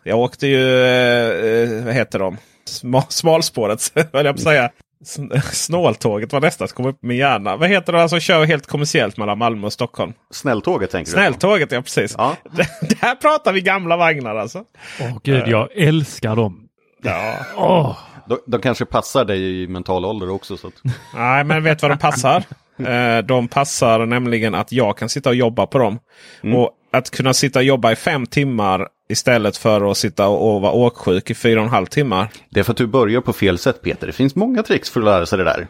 Jag 0.03 0.19
åkte 0.19 0.47
ju... 0.47 0.85
Eh, 0.85 1.85
vad 1.85 1.93
heter 1.93 2.19
de? 2.19 2.37
Smalspåret 3.09 3.91
höll 4.13 4.25
jag 4.25 4.35
på 4.35 4.39
att 4.39 4.39
säga. 4.39 4.71
Snåltåget 5.51 6.33
var 6.33 6.41
nästan 6.41 6.67
som 6.67 6.75
kom 6.75 6.85
upp 6.85 7.03
i 7.03 7.07
min 7.07 7.17
hjärna. 7.17 7.57
Vad 7.57 7.69
heter 7.69 7.93
det 7.93 8.01
alltså 8.01 8.19
kör 8.19 8.45
helt 8.45 8.67
kommersiellt 8.67 9.17
mellan 9.17 9.37
Malmö 9.37 9.67
och 9.67 9.73
Stockholm? 9.73 10.13
Snälltåget 10.31 10.91
tänker 10.91 11.11
du 11.11 11.17
Snälltåget, 11.17 11.71
ja 11.71 11.81
precis. 11.81 12.15
Ja. 12.17 12.35
Det, 12.81 12.97
här 12.99 13.15
pratar 13.15 13.53
vi 13.53 13.61
gamla 13.61 13.97
vagnar 13.97 14.35
alltså. 14.35 14.63
Åh 15.01 15.07
oh, 15.07 15.19
gud, 15.23 15.47
jag 15.47 15.69
älskar 15.75 16.35
dem. 16.35 16.67
Ja. 17.03 17.37
Oh. 17.57 17.97
De, 18.27 18.39
de 18.47 18.61
kanske 18.61 18.85
passar 18.85 19.25
dig 19.25 19.63
i 19.63 19.67
mental 19.67 20.05
ålder 20.05 20.29
också. 20.29 20.57
Så 20.57 20.67
att... 20.67 20.73
Nej, 21.15 21.43
men 21.43 21.63
vet 21.63 21.81
vad 21.81 21.91
de 21.91 21.97
passar? 21.97 22.43
Eh, 22.79 23.17
de 23.17 23.47
passar 23.47 24.05
nämligen 24.05 24.55
att 24.55 24.71
jag 24.71 24.97
kan 24.97 25.09
sitta 25.09 25.29
och 25.29 25.35
jobba 25.35 25.67
på 25.67 25.77
dem. 25.77 25.99
Mm. 26.43 26.55
Och 26.55 26.71
att 26.91 27.09
kunna 27.09 27.33
sitta 27.33 27.59
och 27.59 27.65
jobba 27.65 27.91
i 27.91 27.95
fem 27.95 28.25
timmar 28.25 28.87
Istället 29.09 29.57
för 29.57 29.91
att 29.91 29.97
sitta 29.97 30.27
och 30.27 30.61
vara 30.61 30.71
åksjuk 30.71 31.31
i 31.31 31.33
fyra 31.33 31.59
och 31.59 31.65
en 31.65 31.71
halv 31.71 31.85
timmar. 31.85 32.27
Det 32.49 32.59
är 32.59 32.63
för 32.63 32.71
att 32.71 32.77
du 32.77 32.87
börjar 32.87 33.21
på 33.21 33.33
fel 33.33 33.57
sätt 33.57 33.81
Peter. 33.81 34.07
Det 34.07 34.13
finns 34.13 34.35
många 34.35 34.63
tricks 34.63 34.89
för 34.89 34.99
att 34.99 35.05
lära 35.05 35.25
sig 35.25 35.37
det 35.37 35.43
där. 35.43 35.67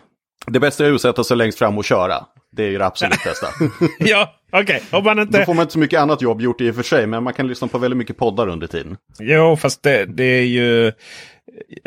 Det 0.47 0.59
bästa 0.59 0.85
är 0.85 0.93
att 0.93 1.01
sätta 1.01 1.23
sig 1.23 1.37
längst 1.37 1.57
fram 1.57 1.77
och 1.77 1.85
köra. 1.85 2.25
Det 2.51 2.63
är 2.63 2.69
ju 2.69 2.77
det 2.77 2.85
absolut 2.85 3.23
bästa. 3.25 3.47
ja, 3.99 4.33
okej. 4.51 4.81
Okay. 4.91 5.21
inte... 5.21 5.39
Då 5.39 5.45
får 5.45 5.53
man 5.53 5.61
inte 5.61 5.73
så 5.73 5.79
mycket 5.79 5.99
annat 5.99 6.21
jobb 6.21 6.41
gjort 6.41 6.61
i 6.61 6.71
och 6.71 6.75
för 6.75 6.83
sig. 6.83 7.07
Men 7.07 7.23
man 7.23 7.33
kan 7.33 7.47
lyssna 7.47 7.67
på 7.67 7.77
väldigt 7.77 7.97
mycket 7.97 8.17
poddar 8.17 8.47
under 8.47 8.67
tiden. 8.67 8.97
Jo, 9.19 9.55
fast 9.55 9.83
det, 9.83 10.05
det 10.05 10.23
är 10.23 10.43
ju 10.43 10.91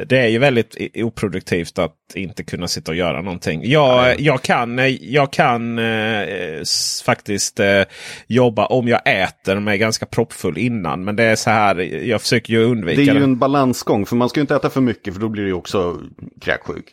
det 0.06 0.18
är 0.18 0.26
ju 0.26 0.38
väldigt 0.38 0.76
oproduktivt 0.94 1.78
att 1.78 1.96
inte 2.14 2.44
kunna 2.44 2.68
sitta 2.68 2.90
och 2.90 2.96
göra 2.96 3.22
någonting. 3.22 3.60
Jag, 3.64 4.20
jag 4.20 4.42
kan, 4.42 4.80
jag 5.00 5.32
kan 5.32 5.78
eh, 5.78 6.62
faktiskt 7.04 7.60
eh, 7.60 7.82
jobba 8.26 8.66
om 8.66 8.88
jag 8.88 9.00
äter 9.04 9.60
mig 9.60 9.78
ganska 9.78 10.06
proppfull 10.06 10.58
innan. 10.58 11.04
Men 11.04 11.16
det 11.16 11.24
är 11.24 11.36
så 11.36 11.50
här, 11.50 11.76
jag 12.04 12.20
försöker 12.20 12.52
ju 12.52 12.64
undvika 12.64 13.02
det. 13.02 13.10
är 13.10 13.14
ju 13.14 13.22
en 13.22 13.38
balansgång, 13.38 14.06
för 14.06 14.16
man 14.16 14.28
ska 14.28 14.40
ju 14.40 14.42
inte 14.42 14.56
äta 14.56 14.70
för 14.70 14.80
mycket 14.80 15.14
för 15.14 15.20
då 15.20 15.28
blir 15.28 15.44
du 15.44 15.52
också 15.52 15.98
kräksjuk. 16.40 16.84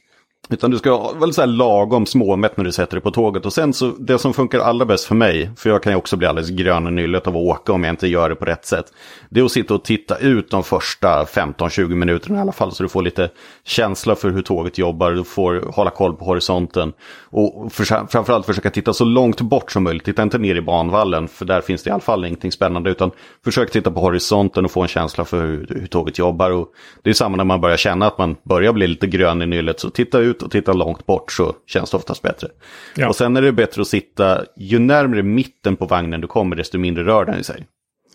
Utan 0.49 0.71
du 0.71 0.77
ska 0.77 0.91
ha 0.91 1.31
så 1.31 1.41
här 1.41 1.47
lagom 1.47 2.05
småmätt 2.05 2.57
när 2.57 2.65
du 2.65 2.71
sätter 2.71 2.95
dig 2.95 3.01
på 3.01 3.11
tåget. 3.11 3.45
Och 3.45 3.53
sen 3.53 3.73
så, 3.73 3.93
det 3.99 4.17
som 4.17 4.33
funkar 4.33 4.59
allra 4.59 4.85
bäst 4.85 5.05
för 5.05 5.15
mig, 5.15 5.51
för 5.57 5.69
jag 5.69 5.83
kan 5.83 5.93
ju 5.93 5.97
också 5.97 6.17
bli 6.17 6.27
alldeles 6.27 6.49
grön 6.49 6.87
i 6.87 6.91
nyllet 6.91 7.27
av 7.27 7.37
att 7.37 7.43
åka 7.43 7.73
om 7.73 7.83
jag 7.83 7.93
inte 7.93 8.07
gör 8.07 8.29
det 8.29 8.35
på 8.35 8.45
rätt 8.45 8.65
sätt. 8.65 8.85
Det 9.29 9.39
är 9.39 9.45
att 9.45 9.51
sitta 9.51 9.73
och 9.73 9.83
titta 9.83 10.17
ut 10.17 10.51
de 10.51 10.63
första 10.63 11.23
15-20 11.23 11.87
minuterna 11.87 12.37
i 12.37 12.41
alla 12.41 12.51
fall. 12.51 12.71
Så 12.71 12.83
du 12.83 12.89
får 12.89 13.01
lite 13.01 13.29
känsla 13.65 14.15
för 14.15 14.29
hur 14.29 14.41
tåget 14.41 14.77
jobbar, 14.77 15.11
du 15.11 15.23
får 15.23 15.71
hålla 15.75 15.89
koll 15.89 16.15
på 16.15 16.25
horisonten. 16.25 16.93
Och 17.23 17.73
för, 17.73 18.07
framförallt 18.07 18.45
försöka 18.45 18.69
titta 18.69 18.93
så 18.93 19.05
långt 19.05 19.41
bort 19.41 19.71
som 19.71 19.83
möjligt. 19.83 20.05
Titta 20.05 20.23
inte 20.23 20.37
ner 20.37 20.55
i 20.55 20.61
banvallen, 20.61 21.27
för 21.27 21.45
där 21.45 21.61
finns 21.61 21.83
det 21.83 21.89
i 21.89 21.91
alla 21.91 22.01
fall 22.01 22.25
ingenting 22.25 22.51
spännande. 22.51 22.89
Utan 22.89 23.11
försök 23.43 23.71
titta 23.71 23.91
på 23.91 23.99
horisonten 23.99 24.65
och 24.65 24.71
få 24.71 24.81
en 24.81 24.87
känsla 24.87 25.25
för 25.25 25.41
hur, 25.41 25.67
hur 25.79 25.87
tåget 25.87 26.19
jobbar. 26.19 26.51
Och 26.51 26.67
det 27.03 27.09
är 27.09 27.13
samma 27.13 27.37
när 27.37 27.43
man 27.43 27.61
börjar 27.61 27.77
känna 27.77 28.07
att 28.07 28.17
man 28.17 28.35
börjar 28.43 28.73
bli 28.73 28.87
lite 28.87 29.07
grön 29.07 29.41
i 29.41 29.45
nyllet. 29.45 29.79
Så 29.79 29.89
titta 29.89 30.19
ut 30.19 30.36
ut 30.37 30.43
och 30.43 30.51
tittar 30.51 30.73
långt 30.73 31.05
bort 31.05 31.31
så 31.31 31.55
känns 31.65 31.91
det 31.91 31.97
oftast 31.97 32.21
bättre. 32.21 32.47
Ja. 32.95 33.09
Och 33.09 33.15
sen 33.15 33.37
är 33.37 33.41
det 33.41 33.51
bättre 33.51 33.81
att 33.81 33.87
sitta, 33.87 34.45
ju 34.55 34.79
närmare 34.79 35.23
mitten 35.23 35.75
på 35.75 35.85
vagnen 35.85 36.21
du 36.21 36.27
kommer 36.27 36.55
desto 36.55 36.77
mindre 36.77 37.03
rör 37.03 37.25
den 37.25 37.39
i 37.39 37.43
sig. 37.43 37.67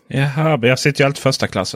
Jaha, 0.07 0.57
men 0.57 0.69
jag 0.69 0.79
sitter 0.79 1.03
ju 1.03 1.05
alltid 1.05 1.21
första 1.21 1.47
klass. 1.47 1.75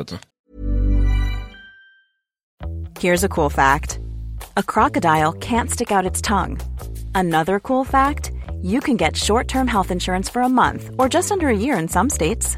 Here's 3.00 3.26
a 3.26 3.30
cool 3.30 3.52
fact. 3.52 4.00
A 4.56 4.64
crocodile 4.64 5.34
can't 5.34 5.70
stick 5.70 5.92
out 5.92 6.12
its 6.12 6.22
tongue. 6.22 6.58
Another 7.14 7.60
cool 7.60 7.86
fact. 7.86 8.32
You 8.64 8.82
can 8.82 8.98
get 8.98 9.16
short-term 9.16 9.68
health 9.68 9.92
insurance 9.92 10.32
for 10.34 10.42
a 10.42 10.50
month 10.50 10.90
or 10.98 11.08
just 11.14 11.32
under 11.32 11.48
a 11.48 11.58
year 11.58 11.80
in 11.82 11.88
some 11.88 12.10
states. 12.10 12.58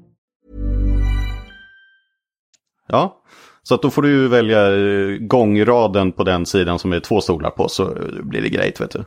Ja, 2.91 3.21
så 3.63 3.75
att 3.75 3.81
då 3.81 3.89
får 3.89 4.01
du 4.01 4.27
välja 4.27 4.67
eh, 4.67 5.17
gångraden 5.19 6.11
på 6.11 6.23
den 6.23 6.45
sidan 6.45 6.79
som 6.79 6.93
är 6.93 6.99
två 6.99 7.21
stolar 7.21 7.49
på 7.49 7.67
så 7.69 7.95
blir 8.21 8.41
det 8.41 8.49
grejt 8.49 8.81
vet 8.81 8.91
du. 8.91 9.03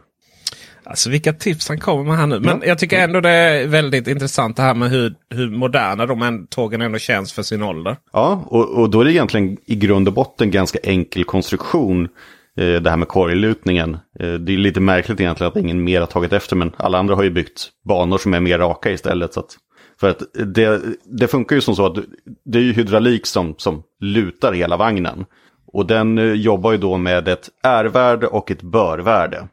Alltså 0.86 1.10
vilka 1.10 1.32
tips 1.32 1.68
han 1.68 1.80
kommer 1.80 2.04
med 2.04 2.16
här 2.16 2.26
nu. 2.26 2.40
Men 2.40 2.58
ja. 2.60 2.66
jag 2.66 2.78
tycker 2.78 2.98
ändå 2.98 3.20
det 3.20 3.30
är 3.30 3.66
väldigt 3.66 4.08
intressant 4.08 4.56
det 4.56 4.62
här 4.62 4.74
med 4.74 4.90
hur, 4.90 5.14
hur 5.30 5.50
moderna 5.50 6.06
de 6.06 6.22
här 6.22 6.46
tågen 6.50 6.80
ändå 6.80 6.98
känns 6.98 7.32
för 7.32 7.42
sin 7.42 7.62
ålder. 7.62 7.96
Ja, 8.12 8.44
och, 8.46 8.68
och 8.68 8.90
då 8.90 9.00
är 9.00 9.04
det 9.04 9.12
egentligen 9.12 9.56
i 9.66 9.74
grund 9.74 10.08
och 10.08 10.14
botten 10.14 10.50
ganska 10.50 10.78
enkel 10.82 11.24
konstruktion. 11.24 12.08
Eh, 12.56 12.82
det 12.82 12.90
här 12.90 12.96
med 12.96 13.08
korglutningen. 13.08 13.94
Eh, 14.20 14.32
det 14.32 14.52
är 14.52 14.56
lite 14.56 14.80
märkligt 14.80 15.20
egentligen 15.20 15.48
att 15.48 15.56
ingen 15.56 15.84
mer 15.84 16.00
har 16.00 16.06
tagit 16.06 16.32
efter 16.32 16.56
men 16.56 16.72
alla 16.76 16.98
andra 16.98 17.14
har 17.14 17.22
ju 17.22 17.30
byggt 17.30 17.68
banor 17.88 18.18
som 18.18 18.34
är 18.34 18.40
mer 18.40 18.58
raka 18.58 18.90
istället. 18.90 19.34
Så 19.34 19.40
att 19.40 19.56
för 20.04 20.10
att 20.10 20.54
det, 20.54 20.82
det 21.04 21.28
funkar 21.28 21.56
ju 21.56 21.62
som 21.62 21.76
så 21.76 21.86
att 21.86 21.98
det 22.44 22.58
är 22.58 22.62
ju 22.62 22.72
hydraulik 22.72 23.26
som, 23.26 23.54
som 23.58 23.82
lutar 24.00 24.52
hela 24.52 24.76
vagnen. 24.76 25.24
Och 25.66 25.86
den 25.86 26.18
eh, 26.18 26.32
jobbar 26.32 26.72
ju 26.72 26.78
då 26.78 26.96
med 26.96 27.28
ett 27.28 27.50
R-värde 27.62 28.26
och 28.26 28.50
ett 28.50 28.62
bör-värde. 28.62 29.48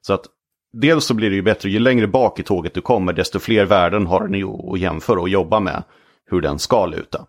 Så 0.00 0.12
att 0.12 0.24
dels 0.72 1.04
så 1.04 1.14
blir 1.14 1.30
det 1.30 1.36
ju 1.36 1.42
bättre, 1.42 1.70
ju 1.70 1.78
längre 1.78 2.06
bak 2.06 2.40
i 2.40 2.42
tåget 2.42 2.74
du 2.74 2.80
kommer, 2.80 3.12
desto 3.12 3.38
fler 3.38 3.64
värden 3.64 4.06
har 4.06 4.28
den 4.28 4.44
att 4.72 4.80
jämföra 4.80 5.20
och 5.20 5.28
jobba 5.28 5.60
med 5.60 5.82
hur 6.30 6.40
den 6.40 6.58
ska 6.58 6.86
luta. 6.86 7.26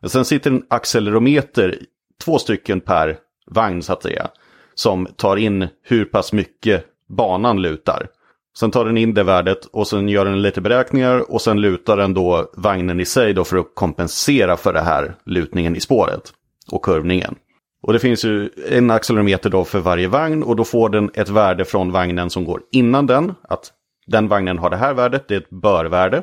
Men 0.00 0.10
sen 0.10 0.24
sitter 0.24 0.50
en 0.50 0.62
accelerometer, 0.68 1.78
två 2.24 2.38
stycken 2.38 2.80
per 2.80 3.18
vagn 3.46 3.82
så 3.82 3.92
att 3.92 4.02
säga, 4.02 4.28
som 4.74 5.06
tar 5.16 5.36
in 5.36 5.68
hur 5.82 6.04
pass 6.04 6.32
mycket 6.32 6.84
banan 7.08 7.62
lutar. 7.62 8.08
Sen 8.58 8.70
tar 8.70 8.84
den 8.84 8.96
in 8.96 9.14
det 9.14 9.22
värdet 9.22 9.64
och 9.64 9.88
sen 9.88 10.08
gör 10.08 10.24
den 10.24 10.42
lite 10.42 10.60
beräkningar 10.60 11.32
och 11.32 11.42
sen 11.42 11.60
lutar 11.60 11.96
den 11.96 12.14
då 12.14 12.50
vagnen 12.56 13.00
i 13.00 13.04
sig 13.04 13.34
då 13.34 13.44
för 13.44 13.56
att 13.56 13.74
kompensera 13.74 14.56
för 14.56 14.72
det 14.72 14.80
här 14.80 15.14
lutningen 15.24 15.76
i 15.76 15.80
spåret 15.80 16.32
och 16.72 16.84
kurvningen. 16.84 17.34
Och 17.82 17.92
det 17.92 17.98
finns 17.98 18.24
ju 18.24 18.50
en 18.70 18.90
accelerometer 18.90 19.50
då 19.50 19.64
för 19.64 19.78
varje 19.78 20.08
vagn 20.08 20.42
och 20.42 20.56
då 20.56 20.64
får 20.64 20.88
den 20.88 21.10
ett 21.14 21.28
värde 21.28 21.64
från 21.64 21.92
vagnen 21.92 22.30
som 22.30 22.44
går 22.44 22.60
innan 22.72 23.06
den. 23.06 23.34
Att 23.48 23.72
den 24.06 24.28
vagnen 24.28 24.58
har 24.58 24.70
det 24.70 24.76
här 24.76 24.94
värdet, 24.94 25.28
det 25.28 25.34
är 25.34 25.38
ett 25.38 25.50
börvärde. 25.50 26.22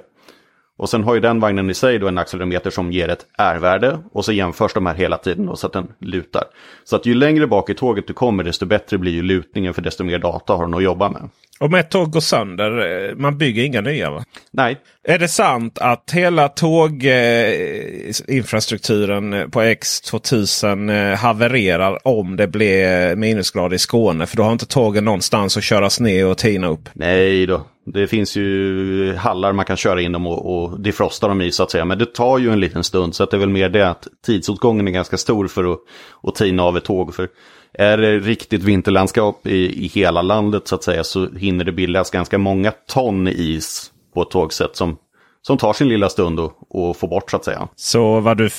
Och 0.83 0.89
sen 0.89 1.03
har 1.03 1.13
ju 1.13 1.19
den 1.19 1.39
vagnen 1.39 1.69
i 1.69 1.73
sig 1.73 1.99
då 1.99 2.07
en 2.07 2.17
accelerometer 2.17 2.69
som 2.69 2.91
ger 2.91 3.09
ett 3.09 3.25
R-värde 3.37 3.99
och 4.11 4.25
så 4.25 4.31
jämförs 4.31 4.73
de 4.73 4.85
här 4.85 4.93
hela 4.93 5.17
tiden 5.17 5.45
då, 5.45 5.55
så 5.55 5.67
att 5.67 5.73
den 5.73 5.87
lutar. 5.99 6.43
Så 6.83 6.95
att 6.95 7.05
ju 7.05 7.15
längre 7.15 7.47
bak 7.47 7.69
i 7.69 7.73
tåget 7.73 8.07
du 8.07 8.13
kommer 8.13 8.43
desto 8.43 8.65
bättre 8.65 8.97
blir 8.97 9.11
ju 9.11 9.21
lutningen 9.21 9.73
för 9.73 9.81
desto 9.81 10.03
mer 10.03 10.19
data 10.19 10.53
har 10.53 10.65
den 10.65 10.73
att 10.73 10.83
jobba 10.83 11.09
med. 11.09 11.29
Om 11.59 11.73
ett 11.73 11.89
tåg 11.89 12.11
går 12.11 12.19
sönder, 12.19 13.05
eh, 13.09 13.15
man 13.15 13.37
bygger 13.37 13.63
inga 13.63 13.81
nya 13.81 14.11
va? 14.11 14.23
Nej. 14.51 14.77
Är 15.03 15.19
det 15.19 15.27
sant 15.27 15.79
att 15.79 16.11
hela 16.13 16.47
tåginfrastrukturen 16.47 19.33
eh, 19.33 19.47
på 19.47 19.61
X2000 19.61 21.11
eh, 21.11 21.17
havererar 21.17 22.07
om 22.07 22.35
det 22.35 22.47
blir 22.47 23.15
minusgrader 23.15 23.75
i 23.75 23.79
Skåne? 23.79 24.25
För 24.25 24.37
då 24.37 24.43
har 24.43 24.51
inte 24.51 24.65
tågen 24.65 25.05
någonstans 25.05 25.57
att 25.57 25.63
köras 25.63 25.99
ner 25.99 26.25
och 26.25 26.37
tina 26.37 26.67
upp. 26.67 26.89
Nej 26.93 27.45
då. 27.45 27.65
Det 27.85 28.07
finns 28.07 28.35
ju 28.35 29.15
hallar 29.15 29.53
man 29.53 29.65
kan 29.65 29.77
köra 29.77 30.01
in 30.01 30.11
dem 30.11 30.27
och, 30.27 30.63
och 30.63 30.79
defrosta 30.79 31.27
dem 31.27 31.41
i 31.41 31.51
så 31.51 31.63
att 31.63 31.71
säga. 31.71 31.85
Men 31.85 31.97
det 31.97 32.13
tar 32.13 32.37
ju 32.37 32.51
en 32.51 32.59
liten 32.59 32.83
stund 32.83 33.15
så 33.15 33.23
att 33.23 33.31
det 33.31 33.37
är 33.37 33.39
väl 33.39 33.49
mer 33.49 33.69
det 33.69 33.89
att 33.89 34.07
tidsåtgången 34.25 34.87
är 34.87 34.91
ganska 34.91 35.17
stor 35.17 35.47
för 35.47 35.73
att, 35.73 35.79
att 36.23 36.35
tina 36.35 36.63
av 36.63 36.77
ett 36.77 36.83
tåg. 36.85 37.15
För 37.15 37.29
är 37.73 37.97
det 37.97 38.19
riktigt 38.19 38.63
vinterlandskap 38.63 39.47
i, 39.47 39.85
i 39.85 39.87
hela 39.87 40.21
landet 40.21 40.67
så 40.67 40.75
att 40.75 40.83
säga 40.83 41.03
så 41.03 41.29
hinner 41.29 41.65
det 41.65 41.71
bildas 41.71 42.11
ganska 42.11 42.37
många 42.37 42.71
ton 42.71 43.27
is 43.27 43.91
på 44.13 44.21
ett 44.21 44.29
tågsätt 44.29 44.75
som, 44.75 44.97
som 45.41 45.57
tar 45.57 45.73
sin 45.73 45.89
lilla 45.89 46.09
stund 46.09 46.39
att 46.39 46.97
få 46.97 47.07
bort 47.07 47.31
så 47.31 47.37
att 47.37 47.45
säga. 47.45 47.67
Så 47.75 48.19
vad 48.19 48.37
du 48.37 48.49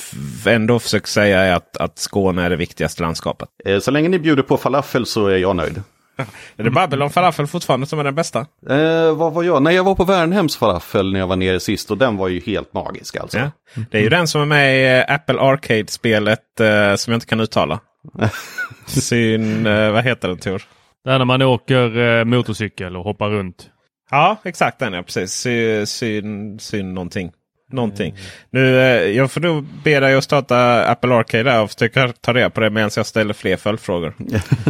ändå 0.45 0.79
försöker 0.79 1.07
säga 1.07 1.39
är 1.39 1.53
att, 1.53 1.77
att 1.77 1.99
Skåne 1.99 2.43
är 2.43 2.49
det 2.49 2.55
viktigaste 2.55 3.03
landskapet? 3.03 3.49
Eh, 3.65 3.79
så 3.79 3.91
länge 3.91 4.09
ni 4.09 4.19
bjuder 4.19 4.43
på 4.43 4.57
falafel 4.57 5.05
så 5.05 5.27
är 5.27 5.37
jag 5.37 5.55
nöjd. 5.55 5.81
Är 6.57 6.63
det 6.63 6.71
Babylon 6.71 7.09
falafel 7.09 7.47
fortfarande 7.47 7.85
som 7.85 7.99
är 7.99 8.03
den 8.03 8.15
bästa? 8.15 8.39
Eh, 8.69 9.15
vad 9.15 9.33
var 9.33 9.43
jag? 9.43 9.61
Nej, 9.63 9.75
jag 9.75 9.83
var 9.83 9.95
på 9.95 10.03
Värnhems 10.03 10.57
falafel 10.57 11.13
när 11.13 11.19
jag 11.19 11.27
var 11.27 11.35
nere 11.35 11.59
sist 11.59 11.91
och 11.91 11.97
den 11.97 12.17
var 12.17 12.27
ju 12.27 12.39
helt 12.39 12.73
magisk 12.73 13.15
alltså. 13.15 13.37
Ja. 13.37 13.51
Det 13.91 13.97
är 13.97 14.01
ju 14.01 14.09
den 14.09 14.27
som 14.27 14.41
är 14.41 14.45
med 14.45 14.79
i 14.79 14.99
eh, 14.99 15.15
Apple 15.15 15.39
Arcade-spelet 15.39 16.59
eh, 16.59 16.95
som 16.95 17.11
jag 17.11 17.17
inte 17.17 17.25
kan 17.27 17.39
uttala. 17.39 17.79
Syn, 18.85 19.65
eh, 19.67 19.91
vad 19.91 20.03
heter 20.03 20.27
den 20.27 20.37
Tor? 20.37 20.63
Det 21.03 21.11
är 21.11 21.17
när 21.17 21.25
man 21.25 21.41
åker 21.41 21.97
eh, 21.97 22.25
motorcykel 22.25 22.97
och 22.97 23.03
hoppar 23.03 23.29
runt. 23.29 23.69
Ja, 24.11 24.37
exakt 24.43 24.79
den 24.79 24.93
ja. 24.93 25.03
Precis. 25.03 25.33
Syn, 25.33 25.87
syn, 25.87 26.59
syn 26.59 26.93
någonting. 26.93 27.31
Någonting. 27.71 28.15
Nu, 28.49 28.79
eh, 28.79 29.17
jag 29.17 29.31
får 29.31 29.41
nog 29.41 29.63
be 29.83 29.99
dig 29.99 30.15
att 30.15 30.23
starta 30.23 30.85
Apple 30.85 31.15
Arcade 31.15 31.59
och 31.59 31.71
försöka 31.71 32.13
ta 32.21 32.33
reda 32.33 32.49
på 32.49 32.61
det 32.61 32.69
medan 32.69 32.89
jag 32.95 33.05
ställer 33.05 33.33
fler 33.33 33.57
följdfrågor. 33.57 34.13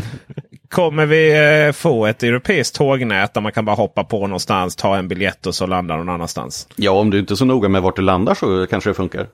Kommer 0.69 1.05
vi 1.05 1.31
eh, 1.67 1.71
få 1.71 2.05
ett 2.05 2.23
europeiskt 2.23 2.75
tågnät 2.75 3.33
där 3.33 3.41
man 3.41 3.51
kan 3.51 3.65
bara 3.65 3.75
hoppa 3.75 4.03
på 4.03 4.27
någonstans, 4.27 4.75
ta 4.75 4.97
en 4.97 5.07
biljett 5.07 5.45
och 5.45 5.55
så 5.55 5.65
landa 5.65 5.97
någon 5.97 6.09
annanstans? 6.09 6.67
Ja, 6.75 6.91
om 6.91 7.09
du 7.09 7.19
inte 7.19 7.33
är 7.33 7.35
så 7.35 7.45
noga 7.45 7.69
med 7.69 7.81
vart 7.81 7.95
du 7.95 8.01
landar 8.01 8.33
så 8.33 8.67
kanske 8.67 8.89
det 8.89 8.93
funkar. 8.93 9.27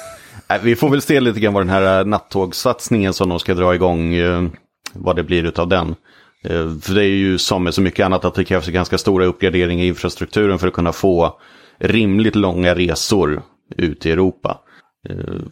vi 0.62 0.76
får 0.76 0.90
väl 0.90 1.02
se 1.02 1.20
lite 1.20 1.40
grann 1.40 1.54
vad 1.54 1.62
den 1.62 1.70
här 1.70 2.04
nattågssatsningen 2.04 3.12
som 3.12 3.28
de 3.28 3.38
ska 3.38 3.54
dra 3.54 3.74
igång, 3.74 4.14
vad 4.92 5.16
det 5.16 5.22
blir 5.22 5.44
utav 5.44 5.68
den. 5.68 5.94
För 6.82 6.94
det 6.94 7.04
är 7.04 7.08
ju 7.08 7.38
som 7.38 7.64
med 7.64 7.74
så 7.74 7.80
mycket 7.80 8.06
annat 8.06 8.24
att 8.24 8.34
det 8.34 8.44
krävs 8.44 8.66
ganska 8.66 8.98
stora 8.98 9.24
uppgraderingar 9.24 9.84
i 9.84 9.88
infrastrukturen 9.88 10.58
för 10.58 10.68
att 10.68 10.74
kunna 10.74 10.92
få 10.92 11.38
rimligt 11.78 12.36
långa 12.36 12.74
resor 12.74 13.42
ut 13.76 14.06
i 14.06 14.10
Europa. 14.10 14.60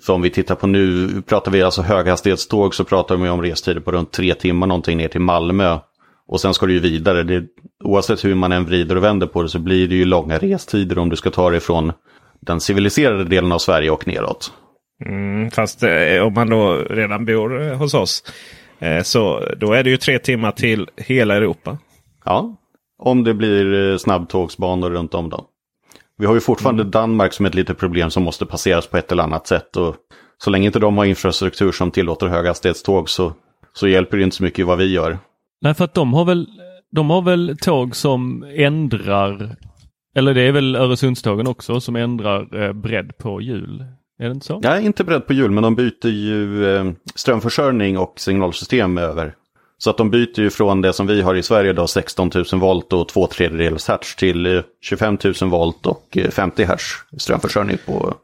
För 0.00 0.12
om 0.12 0.22
vi 0.22 0.30
tittar 0.30 0.54
på 0.54 0.66
nu, 0.66 1.08
pratar 1.22 1.52
vi 1.52 1.62
alltså 1.62 1.82
höghastighetståg 1.82 2.74
så 2.74 2.84
pratar 2.84 3.16
vi 3.16 3.28
om 3.28 3.42
restider 3.42 3.80
på 3.80 3.92
runt 3.92 4.12
tre 4.12 4.34
timmar 4.34 4.66
någonting 4.66 4.98
ner 4.98 5.08
till 5.08 5.20
Malmö. 5.20 5.78
Och 6.28 6.40
sen 6.40 6.54
ska 6.54 6.66
du 6.66 6.72
ju 6.72 6.80
vidare. 6.80 7.22
Det, 7.22 7.44
oavsett 7.84 8.24
hur 8.24 8.34
man 8.34 8.52
än 8.52 8.64
vrider 8.64 8.96
och 8.96 9.04
vänder 9.04 9.26
på 9.26 9.42
det 9.42 9.48
så 9.48 9.58
blir 9.58 9.88
det 9.88 9.94
ju 9.94 10.04
långa 10.04 10.38
restider 10.38 10.98
om 10.98 11.08
du 11.08 11.16
ska 11.16 11.30
ta 11.30 11.50
dig 11.50 11.60
från 11.60 11.92
den 12.40 12.60
civiliserade 12.60 13.24
delen 13.24 13.52
av 13.52 13.58
Sverige 13.58 13.90
och 13.90 14.06
neråt. 14.06 14.52
Mm, 15.04 15.50
fast 15.50 15.82
eh, 15.82 16.22
om 16.22 16.34
man 16.34 16.50
då 16.50 16.74
redan 16.74 17.24
bor 17.24 17.62
eh, 17.62 17.76
hos 17.76 17.94
oss 17.94 18.22
eh, 18.78 19.02
så 19.02 19.42
då 19.56 19.72
är 19.72 19.84
det 19.84 19.90
ju 19.90 19.96
tre 19.96 20.18
timmar 20.18 20.52
till 20.52 20.88
hela 20.96 21.34
Europa. 21.36 21.78
Ja, 22.24 22.56
om 22.98 23.24
det 23.24 23.34
blir 23.34 23.90
eh, 23.90 23.96
snabbtågsbanor 23.96 24.90
runt 24.90 25.14
om 25.14 25.30
då. 25.30 25.46
Vi 26.18 26.26
har 26.26 26.34
ju 26.34 26.40
fortfarande 26.40 26.82
mm. 26.82 26.90
Danmark 26.90 27.32
som 27.32 27.46
ett 27.46 27.54
litet 27.54 27.78
problem 27.78 28.10
som 28.10 28.22
måste 28.22 28.46
passeras 28.46 28.86
på 28.86 28.96
ett 28.96 29.12
eller 29.12 29.22
annat 29.22 29.46
sätt. 29.46 29.76
Och 29.76 29.96
så 30.38 30.50
länge 30.50 30.66
inte 30.66 30.78
de 30.78 30.98
har 30.98 31.04
infrastruktur 31.04 31.72
som 31.72 31.90
tillåter 31.90 32.26
höghastighetståg 32.26 33.10
så, 33.10 33.32
så 33.72 33.88
hjälper 33.88 34.16
det 34.16 34.22
inte 34.22 34.36
så 34.36 34.42
mycket 34.42 34.66
vad 34.66 34.78
vi 34.78 34.92
gör. 34.92 35.18
Nej, 35.60 35.74
för 35.74 35.84
att 35.84 35.94
de 35.94 36.14
har 36.14 36.24
väl, 36.24 36.48
de 36.92 37.10
har 37.10 37.22
väl 37.22 37.56
tåg 37.60 37.96
som 37.96 38.44
ändrar, 38.56 39.56
eller 40.16 40.34
det 40.34 40.42
är 40.42 40.52
väl 40.52 40.76
Öresundstågen 40.76 41.46
också 41.46 41.80
som 41.80 41.96
ändrar 41.96 42.62
eh, 42.62 42.72
bredd 42.72 43.18
på 43.18 43.40
hjul? 43.40 43.84
Är 44.18 44.24
det 44.24 44.32
inte 44.32 44.46
så? 44.46 44.60
Ja, 44.62 44.80
inte 44.80 45.04
bredd 45.04 45.26
på 45.26 45.32
hjul, 45.32 45.50
men 45.50 45.62
de 45.62 45.74
byter 45.74 46.08
ju 46.08 46.76
eh, 46.76 46.92
strömförsörjning 47.14 47.98
och 47.98 48.20
signalsystem 48.20 48.98
över. 48.98 49.34
Så 49.78 49.90
att 49.90 49.96
de 49.96 50.10
byter 50.10 50.40
ju 50.40 50.50
från 50.50 50.80
det 50.80 50.92
som 50.92 51.06
vi 51.06 51.22
har 51.22 51.34
i 51.34 51.42
Sverige 51.42 51.72
då 51.72 51.86
16 51.86 52.30
000 52.34 52.60
volt 52.60 52.92
och 52.92 53.08
2 53.08 53.26
tredjedels 53.26 53.88
hertz 53.88 54.16
till 54.16 54.46
eh, 54.46 54.62
25 54.82 55.18
000 55.40 55.50
volt 55.50 55.86
och 55.86 56.16
eh, 56.16 56.30
50 56.30 56.64
hertz 56.64 56.84
strömförsörjning 57.18 57.78
på 57.86 58.14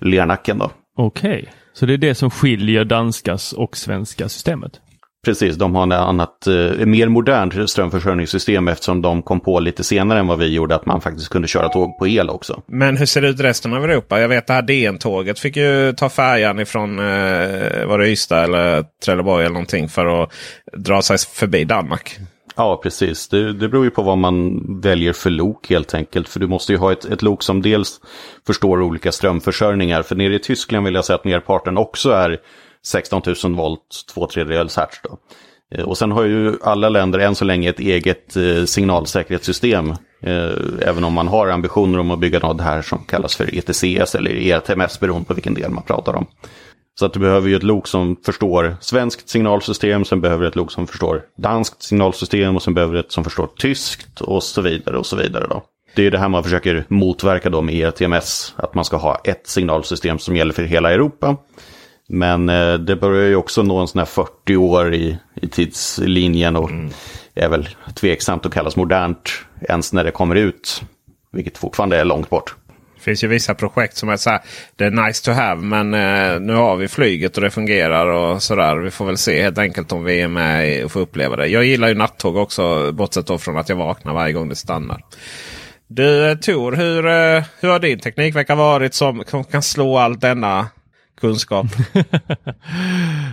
Lernacken 0.00 0.58
då. 0.58 0.70
Okej, 0.96 1.30
okay. 1.30 1.52
så 1.72 1.86
det 1.86 1.92
är 1.92 1.98
det 1.98 2.14
som 2.14 2.30
skiljer 2.30 2.84
danskas 2.84 3.52
och 3.52 3.76
svenska 3.76 4.28
systemet? 4.28 4.80
Precis, 5.24 5.56
de 5.56 5.74
har 5.74 5.86
ett 5.86 5.92
annat, 5.92 6.46
eh, 6.46 6.86
mer 6.86 7.08
modernt 7.08 7.70
strömförsörjningssystem 7.70 8.68
eftersom 8.68 9.02
de 9.02 9.22
kom 9.22 9.40
på 9.40 9.60
lite 9.60 9.84
senare 9.84 10.18
än 10.18 10.26
vad 10.26 10.38
vi 10.38 10.54
gjorde 10.54 10.74
att 10.74 10.86
man 10.86 11.00
faktiskt 11.00 11.28
kunde 11.28 11.48
köra 11.48 11.68
tåg 11.68 11.98
på 11.98 12.08
el 12.08 12.30
också. 12.30 12.62
Men 12.66 12.96
hur 12.96 13.06
ser 13.06 13.22
det 13.22 13.28
ut 13.28 13.40
i 13.40 13.42
resten 13.42 13.74
av 13.74 13.84
Europa? 13.84 14.20
Jag 14.20 14.28
vet 14.28 14.46
det 14.46 14.52
här 14.52 14.62
DN-tåget 14.62 15.38
fick 15.38 15.56
ju 15.56 15.92
ta 15.92 16.08
färjan 16.08 16.60
ifrån 16.60 16.98
eh, 16.98 17.86
var 17.86 17.98
det 17.98 18.08
Ystad 18.08 18.44
eller 18.44 18.84
Trelleborg 19.04 19.44
eller 19.44 19.54
någonting 19.54 19.88
för 19.88 20.22
att 20.22 20.32
dra 20.76 21.02
sig 21.02 21.18
förbi 21.18 21.64
Danmark. 21.64 22.18
Ja, 22.56 22.80
precis. 22.82 23.28
Det, 23.28 23.52
det 23.52 23.68
beror 23.68 23.84
ju 23.84 23.90
på 23.90 24.02
vad 24.02 24.18
man 24.18 24.60
väljer 24.80 25.12
för 25.12 25.30
lok 25.30 25.70
helt 25.70 25.94
enkelt. 25.94 26.28
För 26.28 26.40
du 26.40 26.46
måste 26.46 26.72
ju 26.72 26.78
ha 26.78 26.92
ett, 26.92 27.04
ett 27.04 27.22
lok 27.22 27.42
som 27.42 27.62
dels 27.62 28.00
förstår 28.46 28.82
olika 28.82 29.12
strömförsörjningar. 29.12 30.02
För 30.02 30.14
nere 30.14 30.34
i 30.34 30.38
Tyskland 30.38 30.84
vill 30.84 30.94
jag 30.94 31.04
säga 31.04 31.16
att 31.16 31.24
merparten 31.24 31.78
också 31.78 32.10
är 32.10 32.38
16 32.84 33.22
000 33.44 33.54
volt, 33.54 34.04
två 34.14 34.26
tredjedels 34.26 34.76
hertz. 34.76 35.00
Då. 35.02 35.18
Eh, 35.74 35.84
och 35.84 35.98
sen 35.98 36.12
har 36.12 36.24
ju 36.24 36.58
alla 36.62 36.88
länder 36.88 37.18
än 37.18 37.34
så 37.34 37.44
länge 37.44 37.70
ett 37.70 37.80
eget 37.80 38.36
eh, 38.36 38.64
signalsäkerhetssystem. 38.64 39.90
Eh, 40.22 40.50
även 40.80 41.04
om 41.04 41.12
man 41.12 41.28
har 41.28 41.48
ambitioner 41.48 41.98
om 41.98 42.10
att 42.10 42.18
bygga 42.18 42.38
något 42.38 42.60
här 42.60 42.82
som 42.82 42.98
kallas 42.98 43.36
för 43.36 43.58
ETCS 43.58 44.14
eller 44.14 44.30
ETMS 44.30 45.00
beroende 45.00 45.26
på 45.26 45.34
vilken 45.34 45.54
del 45.54 45.70
man 45.70 45.82
pratar 45.82 46.14
om. 46.14 46.26
Så 46.94 47.06
att 47.06 47.12
du 47.12 47.20
behöver 47.20 47.48
ju 47.48 47.56
ett 47.56 47.62
lok 47.62 47.86
som 47.86 48.16
förstår 48.24 48.76
svenskt 48.80 49.28
signalsystem, 49.28 50.04
sen 50.04 50.20
behöver 50.20 50.46
ett 50.46 50.56
lok 50.56 50.72
som 50.72 50.86
förstår 50.86 51.22
danskt 51.38 51.82
signalsystem 51.82 52.56
och 52.56 52.62
sen 52.62 52.74
behöver 52.74 52.94
ett 52.94 53.12
som 53.12 53.24
förstår 53.24 53.46
tyskt 53.46 54.20
och 54.20 54.42
så 54.42 54.60
vidare 54.60 54.98
och 54.98 55.06
så 55.06 55.16
vidare. 55.16 55.46
Då. 55.50 55.62
Det 55.94 56.06
är 56.06 56.10
det 56.10 56.18
här 56.18 56.28
man 56.28 56.44
försöker 56.44 56.84
motverka 56.88 57.50
då 57.50 57.62
med 57.62 57.74
ERTMS, 57.74 58.54
att 58.56 58.74
man 58.74 58.84
ska 58.84 58.96
ha 58.96 59.20
ett 59.24 59.46
signalsystem 59.46 60.18
som 60.18 60.36
gäller 60.36 60.52
för 60.52 60.62
hela 60.62 60.92
Europa. 60.92 61.36
Men 62.14 62.48
eh, 62.48 62.74
det 62.74 62.96
börjar 62.96 63.28
ju 63.28 63.36
också 63.36 63.62
nå 63.62 63.78
en 63.78 63.88
sån 63.88 63.98
här 63.98 64.06
40 64.06 64.56
år 64.56 64.94
i, 64.94 65.18
i 65.34 65.48
tidslinjen 65.48 66.56
och 66.56 66.70
mm. 66.70 66.90
är 67.34 67.48
väl 67.48 67.68
tveksamt 67.94 68.46
att 68.46 68.54
kallas 68.54 68.76
modernt 68.76 69.30
ens 69.68 69.92
när 69.92 70.04
det 70.04 70.10
kommer 70.10 70.34
ut. 70.34 70.82
Vilket 71.32 71.58
fortfarande 71.58 71.96
är 71.96 72.04
långt 72.04 72.30
bort. 72.30 72.54
Det 72.94 73.02
finns 73.02 73.24
ju 73.24 73.28
vissa 73.28 73.54
projekt 73.54 73.96
som 73.96 74.08
är 74.08 74.16
så 74.16 74.30
här, 74.30 74.40
det 74.76 74.84
är 74.84 74.90
nice 74.90 75.24
to 75.24 75.30
have 75.30 75.62
men 75.62 75.94
eh, 75.94 76.40
nu 76.40 76.54
har 76.54 76.76
vi 76.76 76.88
flyget 76.88 77.36
och 77.36 77.42
det 77.42 77.50
fungerar 77.50 78.06
och 78.06 78.42
sådär. 78.42 78.76
Vi 78.76 78.90
får 78.90 79.04
väl 79.04 79.18
se 79.18 79.42
helt 79.42 79.58
enkelt 79.58 79.92
om 79.92 80.04
vi 80.04 80.20
är 80.20 80.28
med 80.28 80.84
och 80.84 80.92
får 80.92 81.00
uppleva 81.00 81.36
det. 81.36 81.46
Jag 81.46 81.64
gillar 81.64 81.88
ju 81.88 81.94
nattåg 81.94 82.36
också 82.36 82.92
bortsett 82.92 83.26
då 83.26 83.38
från 83.38 83.58
att 83.58 83.68
jag 83.68 83.76
vaknar 83.76 84.14
varje 84.14 84.32
gång 84.32 84.48
det 84.48 84.56
stannar. 84.56 85.04
Du 85.86 86.30
eh, 86.30 86.36
Tor, 86.36 86.72
hur, 86.72 87.06
eh, 87.06 87.44
hur 87.60 87.68
har 87.68 87.78
din 87.78 87.98
teknikvecka 87.98 88.54
varit 88.54 88.94
som 88.94 89.24
kan 89.50 89.62
slå 89.62 89.98
allt 89.98 90.20
denna 90.20 90.66
kunskap. 91.22 91.66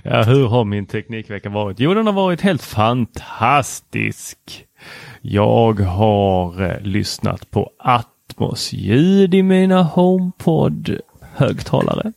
ja, 0.03 0.23
hur 0.23 0.47
har 0.47 0.65
min 0.65 0.85
teknikvecka 0.85 1.49
varit? 1.49 1.79
Jo, 1.79 1.93
den 1.93 2.05
har 2.05 2.13
varit 2.13 2.41
helt 2.41 2.63
fantastisk. 2.63 4.37
Jag 5.21 5.79
har 5.79 6.61
eh, 6.61 6.81
lyssnat 6.81 7.51
på 7.51 7.69
Atmos 7.79 8.73
ljud 8.73 9.33
i 9.33 9.43
mina 9.43 9.83
HomePod 9.83 10.99
högtalare. 11.35 12.13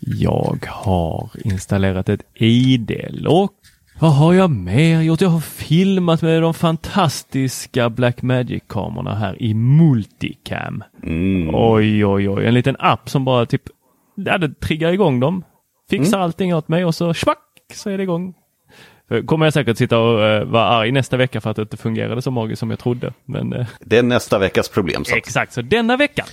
Jag 0.00 0.66
har 0.68 1.30
installerat 1.44 2.08
ett 2.08 2.22
ID-lock. 2.34 3.52
Vad 3.98 4.12
har 4.12 4.32
jag 4.32 4.50
mer 4.50 5.00
gjort? 5.00 5.20
Jag 5.20 5.28
har 5.28 5.40
filmat 5.40 6.22
med 6.22 6.42
de 6.42 6.54
fantastiska 6.54 7.88
Blackmagic-kamerorna 7.88 9.14
här 9.14 9.42
i 9.42 9.54
Multicam. 9.54 10.84
Mm. 11.02 11.54
Oj, 11.54 12.06
oj, 12.06 12.28
oj. 12.28 12.46
En 12.46 12.54
liten 12.54 12.76
app 12.78 13.10
som 13.10 13.24
bara 13.24 13.46
typ 13.46 13.62
ja, 14.14 14.38
det 14.38 14.60
triggar 14.60 14.92
igång 14.92 15.20
dem. 15.20 15.44
Fixar 15.90 16.16
mm. 16.16 16.24
allting 16.24 16.54
åt 16.54 16.68
mig 16.68 16.84
och 16.84 16.94
så 16.94 17.14
schmack 17.14 17.38
så 17.74 17.90
är 17.90 17.96
det 17.96 18.02
igång. 18.02 18.34
Kommer 19.26 19.46
jag 19.46 19.52
säkert 19.52 19.76
sitta 19.76 19.98
och 19.98 20.18
uh, 20.18 20.44
vara 20.44 20.64
arg 20.64 20.92
nästa 20.92 21.16
vecka 21.16 21.40
för 21.40 21.50
att 21.50 21.56
det 21.56 21.62
inte 21.62 21.76
fungerade 21.76 22.22
så 22.22 22.30
magiskt 22.30 22.60
som 22.60 22.70
jag 22.70 22.78
trodde. 22.78 23.12
Men, 23.24 23.52
uh, 23.52 23.66
det 23.80 23.98
är 23.98 24.02
nästa 24.02 24.38
veckas 24.38 24.68
problem. 24.68 25.04
Så. 25.04 25.16
Exakt, 25.16 25.52
så 25.52 25.62
denna 25.62 25.96
vecka 25.96 26.24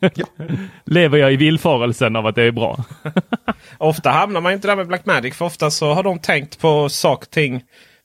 ja. 0.14 0.26
lever 0.84 1.18
jag 1.18 1.32
i 1.32 1.36
villfarelsen 1.36 2.16
av 2.16 2.26
att 2.26 2.34
det 2.34 2.42
är 2.42 2.50
bra. 2.50 2.84
ofta 3.78 4.10
hamnar 4.10 4.40
man 4.40 4.52
inte 4.52 4.68
där 4.68 4.76
med 4.76 4.86
Blackmagic 4.86 5.36
för 5.36 5.44
ofta 5.44 5.70
så 5.70 5.92
har 5.92 6.02
de 6.02 6.18
tänkt 6.18 6.60
på 6.60 6.88
saker 6.88 7.26
ting. 7.26 7.62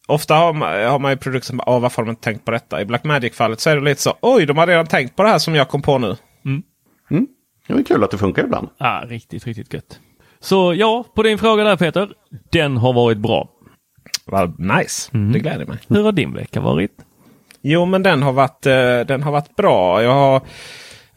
Ofta 0.07 0.35
har 0.35 0.53
man, 0.53 0.83
har 0.85 0.99
man 0.99 1.11
ju 1.11 1.17
produkter 1.17 1.47
som 1.47 1.59
oh, 1.59 1.79
varför 1.79 2.01
har 2.01 2.05
de 2.05 2.09
inte 2.09 2.23
tänkt 2.23 2.45
på 2.45 2.51
detta? 2.51 2.81
I 2.81 2.85
Blackmagic-fallet 2.85 3.59
så 3.59 3.69
är 3.69 3.75
det 3.75 3.81
lite 3.81 4.01
så 4.01 4.13
oj, 4.21 4.45
de 4.45 4.57
har 4.57 4.67
redan 4.67 4.87
tänkt 4.87 5.15
på 5.15 5.23
det 5.23 5.29
här 5.29 5.39
som 5.39 5.55
jag 5.55 5.69
kom 5.69 5.81
på 5.81 5.97
nu. 5.97 6.15
Mm. 6.45 6.63
Mm. 7.11 7.27
Det 7.67 7.73
är 7.73 7.83
kul 7.83 8.03
att 8.03 8.11
det 8.11 8.17
funkar 8.17 8.43
ibland. 8.43 8.69
Ja, 8.77 9.03
riktigt, 9.07 9.45
riktigt 9.45 9.73
gött. 9.73 9.99
Så 10.39 10.73
ja, 10.73 11.05
på 11.15 11.23
din 11.23 11.37
fråga 11.37 11.63
där 11.63 11.75
Peter. 11.75 12.09
Den 12.51 12.77
har 12.77 12.93
varit 12.93 13.17
bra. 13.17 13.49
Well, 14.31 14.51
nice, 14.57 15.11
mm. 15.13 15.31
det 15.31 15.39
gläder 15.39 15.65
mig. 15.65 15.77
Hur 15.87 16.03
har 16.03 16.11
din 16.11 16.33
vecka 16.33 16.61
varit? 16.61 16.91
Jo, 17.61 17.85
men 17.85 18.03
den 18.03 18.23
har 18.23 18.33
varit, 18.33 18.65
eh, 18.65 18.99
den 18.99 19.23
har 19.23 19.31
varit 19.31 19.55
bra. 19.55 20.03
Jag 20.03 20.13
har 20.13 20.41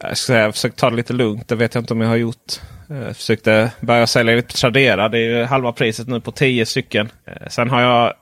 jag 0.01 0.17
ska 0.17 0.33
säga, 0.33 0.51
försökt 0.51 0.77
ta 0.77 0.89
det 0.89 0.95
lite 0.95 1.13
lugnt. 1.13 1.47
Det 1.47 1.55
vet 1.55 1.75
jag 1.75 1.81
inte 1.81 1.93
om 1.93 2.01
jag 2.01 2.09
har 2.09 2.15
gjort. 2.15 2.61
Jag 2.87 3.07
eh, 3.07 3.13
försökte 3.13 3.71
börja 3.79 4.07
sälja 4.07 4.35
lite 4.35 4.55
Tradera. 4.55 5.09
Det 5.09 5.17
är 5.17 5.39
ju 5.39 5.43
halva 5.43 5.71
priset 5.71 6.07
nu 6.07 6.21
på 6.21 6.31
10 6.31 6.65
stycken. 6.65 7.09
Eh, 7.25 7.47
sen 7.47 7.69
har 7.69 7.81
jag... 7.81 8.13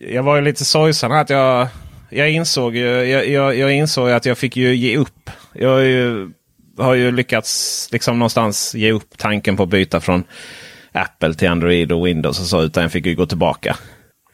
Jag 0.00 0.22
var 0.22 0.36
ju 0.36 0.42
lite 0.42 0.64
sorgsen 0.64 1.12
att 1.12 1.30
jag... 1.30 1.68
Jag 2.10 2.30
insåg 2.30 2.76
ju 2.76 2.86
jag, 2.86 3.28
jag, 3.28 3.56
jag 3.56 3.72
insåg 3.72 4.10
att 4.10 4.26
jag 4.26 4.38
fick 4.38 4.56
ju 4.56 4.74
ge 4.74 4.96
upp. 4.96 5.30
Jag 5.52 5.70
har 5.70 5.78
ju, 5.78 6.30
har 6.78 6.94
ju 6.94 7.10
lyckats 7.10 7.88
liksom 7.92 8.18
någonstans 8.18 8.74
ge 8.74 8.92
upp 8.92 9.18
tanken 9.18 9.56
på 9.56 9.62
att 9.62 9.68
byta 9.68 10.00
från 10.00 10.24
Apple 10.92 11.34
till 11.34 11.48
Android 11.48 11.92
och 11.92 12.06
Windows 12.06 12.40
och 12.40 12.46
så. 12.46 12.62
Utan 12.62 12.82
jag 12.82 12.92
fick 12.92 13.06
ju 13.06 13.14
gå 13.14 13.26
tillbaka. 13.26 13.76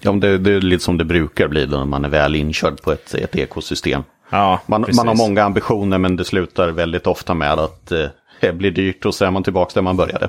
Ja, 0.01 0.13
det, 0.13 0.39
det 0.39 0.53
är 0.53 0.61
lite 0.61 0.85
som 0.85 0.99
det 0.99 1.05
brukar 1.05 1.49
bli 1.49 1.67
när 1.67 1.85
man 1.85 2.05
är 2.05 2.09
väl 2.09 2.37
inkörd 2.37 2.83
på 2.83 2.93
ett, 2.93 3.15
ett 3.15 3.37
ekosystem. 3.37 4.03
Ja, 4.31 4.61
man, 4.67 4.87
man, 4.97 5.09
har 5.09 5.15
många 5.15 5.43
ambitioner 5.43 5.99
men 5.99 6.17
det 6.17 6.25
slutar 6.25 6.69
väldigt 6.69 7.07
ofta 7.07 7.35
med 7.35 7.53
att 7.53 7.93
eh, 7.93 8.07
det 8.41 8.53
blir 8.53 8.71
dyrt 8.71 9.05
och 9.05 9.15
så 9.15 9.25
är 9.25 9.31
man 9.31 9.43
tillbaka 9.43 9.71
där 9.75 9.83
man 9.83 9.97
började. 9.97 10.29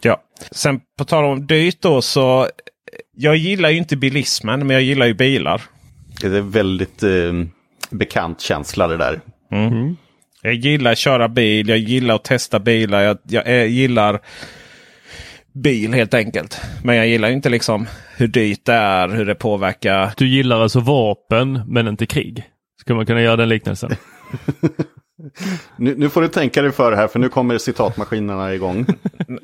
Ja, 0.00 0.22
sen 0.50 0.80
på 0.98 1.04
tal 1.04 1.24
om 1.24 1.46
dyrt 1.46 1.80
då 1.80 2.02
så. 2.02 2.48
Jag 3.16 3.36
gillar 3.36 3.70
ju 3.70 3.78
inte 3.78 3.96
bilismen 3.96 4.66
men 4.66 4.70
jag 4.70 4.82
gillar 4.82 5.06
ju 5.06 5.14
bilar. 5.14 5.62
Det 6.20 6.26
är 6.26 6.40
väldigt 6.40 7.02
eh, 7.02 7.32
bekant 7.90 8.40
känsla 8.40 8.88
det 8.88 8.96
där. 8.96 9.20
Mm. 9.52 9.96
Jag 10.46 10.54
gillar 10.54 10.92
att 10.92 10.98
köra 10.98 11.28
bil, 11.28 11.68
jag 11.68 11.78
gillar 11.78 12.14
att 12.14 12.24
testa 12.24 12.58
bilar, 12.58 13.02
jag, 13.02 13.18
jag, 13.22 13.48
jag 13.48 13.68
gillar 13.68 14.20
bil 15.52 15.94
helt 15.94 16.14
enkelt. 16.14 16.60
Men 16.82 16.96
jag 16.96 17.06
gillar 17.06 17.28
inte 17.28 17.48
liksom 17.48 17.86
hur 18.16 18.26
dyrt 18.26 18.64
det 18.64 18.72
är, 18.72 19.08
hur 19.08 19.26
det 19.26 19.34
påverkar. 19.34 20.12
Du 20.16 20.28
gillar 20.28 20.60
alltså 20.60 20.80
vapen 20.80 21.62
men 21.66 21.88
inte 21.88 22.06
krig? 22.06 22.44
Skulle 22.80 22.96
man 22.96 23.06
kunna 23.06 23.22
göra 23.22 23.36
den 23.36 23.48
liknelsen? 23.48 23.90
nu, 25.76 25.94
nu, 25.96 26.08
får 26.08 26.22
du 26.22 26.28
tänka 26.28 26.62
dig 26.62 26.72
för 26.72 26.92
här 26.92 27.08
för 27.08 27.18
nu 27.18 27.28
kommer 27.28 27.58
citatmaskinerna 27.58 28.54
igång. 28.54 28.86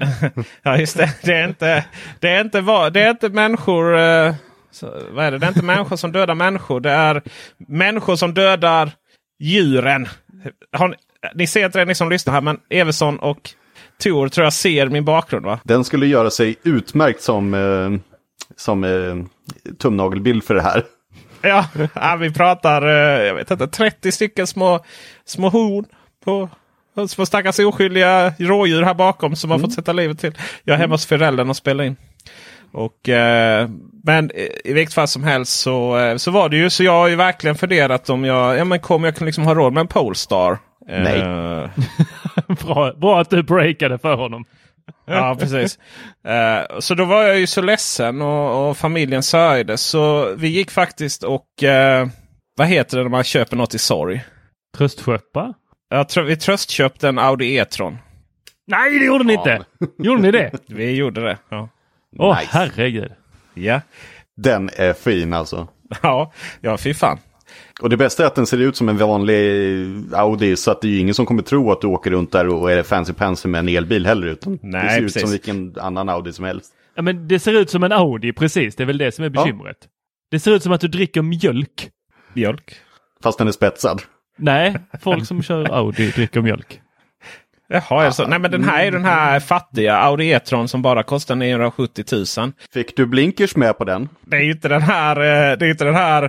ja 0.62 0.76
just 0.76 0.96
det. 0.96 1.14
Det 1.22 1.32
är 1.34 1.48
inte, 1.48 1.84
det 2.20 2.28
är 2.28 2.40
inte, 2.40 2.60
det 2.90 3.00
är 3.00 3.10
inte 3.10 3.28
människor. 3.28 3.98
Eh, 3.98 4.34
så, 4.70 4.86
vad 5.10 5.24
är 5.24 5.30
det? 5.30 5.38
det 5.38 5.46
är 5.46 5.48
inte 5.48 5.64
människor 5.64 5.96
som 5.96 6.12
dödar 6.12 6.34
människor. 6.34 6.80
Det 6.80 6.90
är 6.90 7.22
människor 7.68 8.16
som 8.16 8.34
dödar 8.34 8.92
djuren. 9.40 10.08
Har, 10.72 10.96
ni 11.34 11.46
ser 11.46 11.66
inte 11.66 11.78
det 11.78 11.84
ni 11.84 11.94
som 11.94 12.10
lyssnar 12.10 12.34
här 12.34 12.40
men 12.40 12.60
Everson 12.70 13.18
och 13.18 13.50
Tor 14.02 14.28
tror 14.28 14.44
jag 14.44 14.52
ser 14.52 14.86
min 14.86 15.04
bakgrund 15.04 15.46
va? 15.46 15.60
Den 15.64 15.84
skulle 15.84 16.06
göra 16.06 16.30
sig 16.30 16.56
utmärkt 16.62 17.22
som, 17.22 17.54
eh, 17.54 18.00
som 18.56 18.84
eh, 18.84 19.16
tumnagelbild 19.78 20.44
för 20.44 20.54
det 20.54 20.62
här. 20.62 20.84
Ja, 21.42 21.68
ja, 21.94 22.16
vi 22.20 22.32
pratar 22.32 22.86
eh, 22.86 23.26
jag 23.26 23.34
vet 23.34 23.50
inte, 23.50 23.66
30 23.66 24.12
stycken 24.12 24.46
små, 24.46 24.84
små 25.24 25.48
horn 25.48 25.84
på 26.24 26.48
små 27.08 27.26
stackars 27.26 27.58
oskyldiga 27.58 28.34
rådjur 28.38 28.82
här 28.82 28.94
bakom 28.94 29.36
som 29.36 29.50
mm. 29.50 29.60
har 29.60 29.68
fått 29.68 29.74
sätta 29.74 29.92
livet 29.92 30.20
till. 30.20 30.32
Jag 30.64 30.74
är 30.74 30.78
hemma 30.78 30.94
hos 30.94 31.06
föräldrarna 31.06 31.50
och 31.50 31.56
spelar 31.56 31.84
in. 31.84 31.96
Och, 32.72 33.08
eh, 33.08 33.68
men 34.04 34.30
i 34.64 34.72
vilket 34.72 34.94
fall 34.94 35.08
som 35.08 35.24
helst 35.24 35.60
så, 35.60 35.98
eh, 35.98 36.16
så 36.16 36.30
var 36.30 36.48
det 36.48 36.56
ju 36.56 36.70
så 36.70 36.84
jag 36.84 36.92
har 36.92 37.08
ju 37.08 37.16
verkligen 37.16 37.56
funderat 37.56 38.10
om 38.10 38.24
jag, 38.24 38.58
ja 38.58 38.64
men 38.64 38.80
kommer 38.80 39.08
jag 39.08 39.16
kan 39.16 39.26
liksom 39.26 39.44
ha 39.44 39.54
råd 39.54 39.72
med 39.72 39.80
en 39.80 39.86
Polestar? 39.86 40.58
Nej. 40.86 41.22
Uh, 41.22 41.70
bra, 42.66 42.92
bra 42.92 43.20
att 43.20 43.30
du 43.30 43.42
breakade 43.42 43.98
för 43.98 44.14
honom. 44.14 44.44
ja, 45.06 45.36
precis. 45.40 45.78
Uh, 46.28 46.78
så 46.78 46.94
då 46.94 47.04
var 47.04 47.22
jag 47.22 47.38
ju 47.38 47.46
så 47.46 47.62
ledsen 47.62 48.22
och, 48.22 48.68
och 48.68 48.76
familjen 48.76 49.22
sörjde. 49.22 49.76
Så 49.78 50.34
vi 50.34 50.48
gick 50.48 50.70
faktiskt 50.70 51.22
och... 51.22 51.46
Uh, 51.62 52.08
vad 52.56 52.68
heter 52.68 52.96
det 52.96 53.02
när 53.02 53.10
man 53.10 53.24
köper 53.24 53.56
något 53.56 53.74
i 53.74 53.78
sorg? 53.78 54.24
Tröstköpa? 54.76 55.54
Ja, 55.90 56.04
tr 56.04 56.20
vi 56.20 56.36
tröstköpte 56.36 57.08
en 57.08 57.18
Audi 57.18 57.56
E-tron. 57.56 57.98
Nej, 58.66 58.98
det 58.98 59.04
gjorde 59.04 59.24
ni 59.24 59.32
inte! 59.32 59.64
gjorde 59.98 60.22
ni 60.22 60.30
det? 60.30 60.50
Vi 60.66 60.90
gjorde 60.90 61.20
det. 61.20 61.38
Ja. 61.48 61.68
Åh, 62.18 62.38
nice. 62.38 62.48
herregud. 62.52 63.12
Ja. 63.54 63.80
Den 64.36 64.70
är 64.76 64.92
fin 64.92 65.32
alltså. 65.32 65.68
Ja, 66.02 66.32
ja 66.60 66.76
fy 66.76 66.94
fan. 66.94 67.18
Och 67.80 67.90
det 67.90 67.96
bästa 67.96 68.22
är 68.22 68.26
att 68.26 68.34
den 68.34 68.46
ser 68.46 68.58
ut 68.58 68.76
som 68.76 68.88
en 68.88 68.96
vanlig 68.96 69.34
Audi 70.14 70.56
så 70.56 70.70
att 70.70 70.80
det 70.80 70.88
är 70.88 70.90
ju 70.90 70.98
ingen 70.98 71.14
som 71.14 71.26
kommer 71.26 71.42
tro 71.42 71.72
att 71.72 71.80
du 71.80 71.86
åker 71.86 72.10
runt 72.10 72.32
där 72.32 72.48
och 72.48 72.72
är 72.72 72.82
fancy 72.82 73.12
pansy 73.12 73.48
med 73.48 73.58
en 73.58 73.68
elbil 73.68 74.06
heller. 74.06 74.26
Utan 74.26 74.58
Nej, 74.62 74.82
det 74.82 74.90
ser 74.90 75.00
precis. 75.00 75.16
ut 75.16 75.22
som 75.22 75.30
vilken 75.30 75.74
annan 75.80 76.08
Audi 76.08 76.32
som 76.32 76.44
helst. 76.44 76.72
Ja 76.94 77.02
men 77.02 77.28
det 77.28 77.38
ser 77.38 77.52
ut 77.52 77.70
som 77.70 77.82
en 77.84 77.92
Audi 77.92 78.32
precis, 78.32 78.76
det 78.76 78.82
är 78.82 78.86
väl 78.86 78.98
det 78.98 79.12
som 79.12 79.24
är 79.24 79.28
bekymret. 79.28 79.78
Ja. 79.80 79.88
Det 80.30 80.40
ser 80.40 80.50
ut 80.50 80.62
som 80.62 80.72
att 80.72 80.80
du 80.80 80.88
dricker 80.88 81.22
mjölk. 81.22 81.90
Mjölk? 82.32 82.74
Fast 83.22 83.38
den 83.38 83.48
är 83.48 83.52
spetsad. 83.52 84.02
Nej, 84.38 84.76
folk 85.02 85.26
som 85.26 85.42
kör 85.42 85.72
Audi 85.72 86.10
dricker 86.10 86.40
mjölk. 86.40 86.80
Jaha, 87.72 88.04
alltså. 88.04 88.26
Nej 88.26 88.38
men 88.38 88.50
den 88.50 88.64
här 88.64 88.84
är 88.86 88.90
den 88.90 89.04
här 89.04 89.40
fattiga 89.40 89.96
Audi 89.96 90.30
E-tron 90.30 90.68
som 90.68 90.82
bara 90.82 91.02
kostar 91.02 91.34
970 91.34 92.04
000. 92.38 92.52
Fick 92.72 92.96
du 92.96 93.06
blinkers 93.06 93.56
med 93.56 93.78
på 93.78 93.84
den? 93.84 94.08
Det 94.26 94.36
är 94.36 94.50
inte 94.50 94.68
den 94.68 94.82
här, 94.82 95.16
eh, 95.16 95.58
det 95.58 95.66
är 95.66 95.70
inte 95.70 95.84
den 95.84 95.94
här 95.94 96.22
eh, 96.22 96.28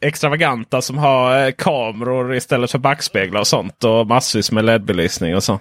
extravaganta 0.00 0.82
som 0.82 0.98
har 0.98 1.46
eh, 1.46 1.52
kameror 1.52 2.34
istället 2.34 2.70
för 2.70 2.78
backspeglar 2.78 3.40
och 3.40 3.46
sånt. 3.46 3.84
Och 3.84 4.06
massvis 4.06 4.52
med 4.52 4.64
LED-belysning 4.64 5.36
och 5.36 5.42
så. 5.42 5.60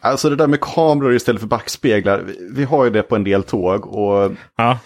Alltså 0.00 0.30
det 0.30 0.36
där 0.36 0.46
med 0.46 0.60
kameror 0.60 1.14
istället 1.14 1.40
för 1.40 1.48
backspeglar. 1.48 2.24
Vi 2.54 2.64
har 2.64 2.84
ju 2.84 2.90
det 2.90 3.02
på 3.02 3.16
en 3.16 3.24
del 3.24 3.42
tåg. 3.42 3.86
och 3.86 4.32
ja. 4.56 4.78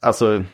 Alltså, 0.00 0.44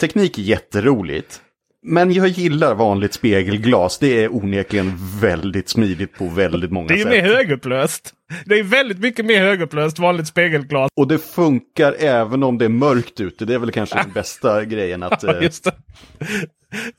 teknik 0.00 0.38
är 0.38 0.42
jätteroligt. 0.42 1.40
Men 1.82 2.12
jag 2.12 2.28
gillar 2.28 2.74
vanligt 2.74 3.14
spegelglas. 3.14 3.98
Det 3.98 4.24
är 4.24 4.34
onekligen 4.34 4.92
väldigt 5.20 5.68
smidigt 5.68 6.14
på 6.18 6.28
väldigt 6.28 6.70
många 6.70 6.88
sätt. 6.88 6.96
Det 6.96 7.02
är 7.02 7.12
sätt. 7.12 7.24
mer 7.24 7.34
högupplöst. 7.36 8.14
Det 8.44 8.58
är 8.58 8.62
väldigt 8.62 8.98
mycket 8.98 9.24
mer 9.24 9.40
högupplöst 9.40 9.98
vanligt 9.98 10.26
spegelglas. 10.26 10.90
Och 10.96 11.08
det 11.08 11.18
funkar 11.18 11.96
även 11.98 12.42
om 12.42 12.58
det 12.58 12.64
är 12.64 12.68
mörkt 12.68 13.20
ute. 13.20 13.44
Det 13.44 13.54
är 13.54 13.58
väl 13.58 13.70
kanske 13.70 13.96
den 13.96 14.12
bästa 14.14 14.64
grejen. 14.64 15.02
att... 15.02 15.24
Eh, 15.24 15.42
Just 15.42 15.64
det. 15.64 15.72